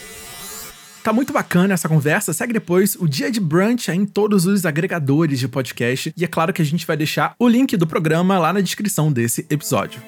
Tá 1.02 1.14
muito 1.14 1.32
bacana 1.32 1.72
essa 1.72 1.88
conversa. 1.88 2.32
Segue 2.32 2.52
depois 2.52 2.94
o 2.96 3.08
Dia 3.08 3.30
de 3.30 3.40
Brunch 3.40 3.90
em 3.90 4.04
todos 4.04 4.44
os 4.44 4.66
agregadores 4.66 5.38
de 5.38 5.48
podcast. 5.48 6.12
E 6.14 6.24
é 6.24 6.28
claro 6.28 6.52
que 6.52 6.60
a 6.60 6.64
gente 6.64 6.86
vai 6.86 6.96
deixar 6.96 7.34
o 7.38 7.48
link 7.48 7.76
do 7.76 7.86
programa 7.86 8.38
lá 8.38 8.52
na 8.52 8.60
descrição 8.60 9.10
desse 9.10 9.46
episódio. 9.48 10.02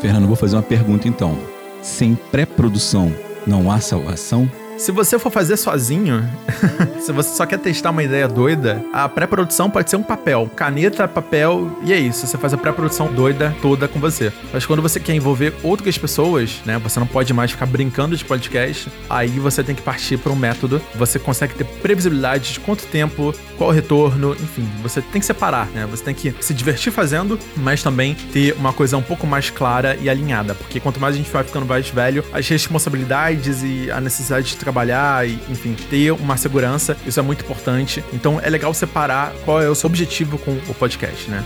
Fernando, 0.00 0.28
vou 0.28 0.36
fazer 0.36 0.54
uma 0.54 0.62
pergunta 0.62 1.08
então. 1.08 1.36
Sem 1.82 2.14
pré-produção, 2.30 3.12
não 3.44 3.70
há 3.70 3.80
salvação? 3.80 4.48
Se 4.78 4.92
você 4.92 5.18
for 5.18 5.30
fazer 5.32 5.56
sozinho, 5.56 6.24
se 7.02 7.10
você 7.10 7.34
só 7.34 7.44
quer 7.44 7.58
testar 7.58 7.90
uma 7.90 8.02
ideia 8.02 8.28
doida, 8.28 8.80
a 8.92 9.08
pré-produção 9.08 9.68
pode 9.68 9.90
ser 9.90 9.96
um 9.96 10.04
papel. 10.04 10.48
Caneta, 10.54 11.08
papel, 11.08 11.76
e 11.82 11.92
é 11.92 11.98
isso. 11.98 12.24
Você 12.24 12.38
faz 12.38 12.54
a 12.54 12.56
pré-produção 12.56 13.12
doida 13.12 13.54
toda 13.60 13.88
com 13.88 13.98
você. 13.98 14.32
Mas 14.52 14.64
quando 14.64 14.80
você 14.80 15.00
quer 15.00 15.14
envolver 15.14 15.52
outras 15.64 15.98
pessoas, 15.98 16.60
né? 16.64 16.78
Você 16.78 17.00
não 17.00 17.08
pode 17.08 17.34
mais 17.34 17.50
ficar 17.50 17.66
brincando 17.66 18.16
de 18.16 18.24
podcast. 18.24 18.88
Aí 19.10 19.40
você 19.40 19.64
tem 19.64 19.74
que 19.74 19.82
partir 19.82 20.16
para 20.16 20.32
um 20.32 20.36
método. 20.36 20.80
Você 20.94 21.18
consegue 21.18 21.54
ter 21.54 21.64
previsibilidade 21.64 22.52
de 22.52 22.60
quanto 22.60 22.86
tempo, 22.86 23.34
qual 23.56 23.72
retorno, 23.72 24.32
enfim. 24.34 24.68
Você 24.80 25.02
tem 25.02 25.20
que 25.20 25.26
separar, 25.26 25.66
né? 25.70 25.88
Você 25.90 26.04
tem 26.04 26.14
que 26.14 26.32
se 26.40 26.54
divertir 26.54 26.92
fazendo, 26.92 27.36
mas 27.56 27.82
também 27.82 28.14
ter 28.32 28.54
uma 28.54 28.72
coisa 28.72 28.96
um 28.96 29.02
pouco 29.02 29.26
mais 29.26 29.50
clara 29.50 29.98
e 30.00 30.08
alinhada. 30.08 30.54
Porque 30.54 30.78
quanto 30.78 31.00
mais 31.00 31.16
a 31.16 31.18
gente 31.18 31.30
vai 31.30 31.42
ficando 31.42 31.66
mais 31.66 31.90
velho, 31.90 32.24
as 32.32 32.48
responsabilidades 32.48 33.64
e 33.64 33.90
a 33.90 34.00
necessidade 34.00 34.46
de 34.46 34.56
trabalhar 34.68 35.26
e, 35.26 35.38
enfim, 35.48 35.74
ter 35.88 36.12
uma 36.12 36.36
segurança, 36.36 36.96
isso 37.06 37.18
é 37.18 37.22
muito 37.22 37.42
importante. 37.42 38.04
Então 38.12 38.38
é 38.42 38.50
legal 38.50 38.72
separar 38.74 39.32
qual 39.44 39.62
é 39.62 39.68
o 39.68 39.74
seu 39.74 39.88
objetivo 39.88 40.36
com 40.38 40.52
o 40.52 40.74
podcast, 40.74 41.30
né? 41.30 41.42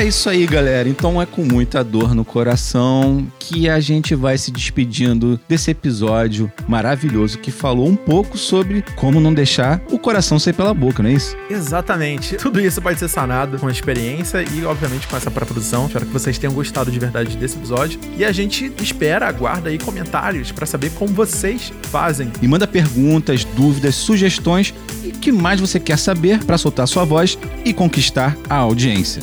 É 0.00 0.04
isso 0.04 0.30
aí, 0.30 0.46
galera. 0.46 0.88
Então 0.88 1.20
é 1.20 1.26
com 1.26 1.44
muita 1.44 1.84
dor 1.84 2.14
no 2.14 2.24
coração 2.24 3.30
que 3.38 3.68
a 3.68 3.78
gente 3.80 4.14
vai 4.14 4.38
se 4.38 4.50
despedindo 4.50 5.38
desse 5.46 5.70
episódio 5.72 6.50
maravilhoso 6.66 7.36
que 7.36 7.50
falou 7.50 7.86
um 7.86 7.94
pouco 7.94 8.38
sobre 8.38 8.82
como 8.96 9.20
não 9.20 9.34
deixar 9.34 9.78
o 9.92 9.98
coração 9.98 10.38
sair 10.38 10.54
pela 10.54 10.72
boca, 10.72 11.02
não 11.02 11.10
é 11.10 11.12
isso? 11.12 11.36
Exatamente. 11.50 12.36
Tudo 12.36 12.58
isso 12.62 12.80
pode 12.80 12.98
ser 12.98 13.08
sanado 13.08 13.58
com 13.58 13.66
a 13.66 13.70
experiência 13.70 14.42
e, 14.42 14.64
obviamente, 14.64 15.06
com 15.06 15.18
essa 15.18 15.30
pré-produção. 15.30 15.84
Espero 15.84 16.06
que 16.06 16.12
vocês 16.14 16.38
tenham 16.38 16.54
gostado 16.54 16.90
de 16.90 16.98
verdade 16.98 17.36
desse 17.36 17.58
episódio. 17.58 18.00
E 18.16 18.24
a 18.24 18.32
gente 18.32 18.72
espera, 18.80 19.28
aguarda 19.28 19.68
aí 19.68 19.76
comentários 19.76 20.50
para 20.50 20.64
saber 20.64 20.92
como 20.92 21.12
vocês 21.12 21.74
fazem. 21.82 22.32
E 22.40 22.48
manda 22.48 22.66
perguntas, 22.66 23.44
dúvidas, 23.44 23.96
sugestões 23.96 24.72
e 25.04 25.08
o 25.08 25.12
que 25.12 25.30
mais 25.30 25.60
você 25.60 25.78
quer 25.78 25.98
saber 25.98 26.42
para 26.42 26.56
soltar 26.56 26.88
sua 26.88 27.04
voz 27.04 27.36
e 27.66 27.74
conquistar 27.74 28.34
a 28.48 28.54
audiência. 28.56 29.22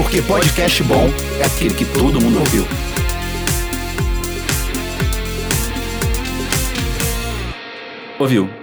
Porque 0.00 0.22
podcast 0.22 0.82
bom 0.84 1.10
é 1.38 1.44
aquele 1.44 1.74
que 1.74 1.84
todo 1.84 2.18
mundo 2.22 2.38
ouviu. 2.38 2.66
Ouviu? 8.18 8.59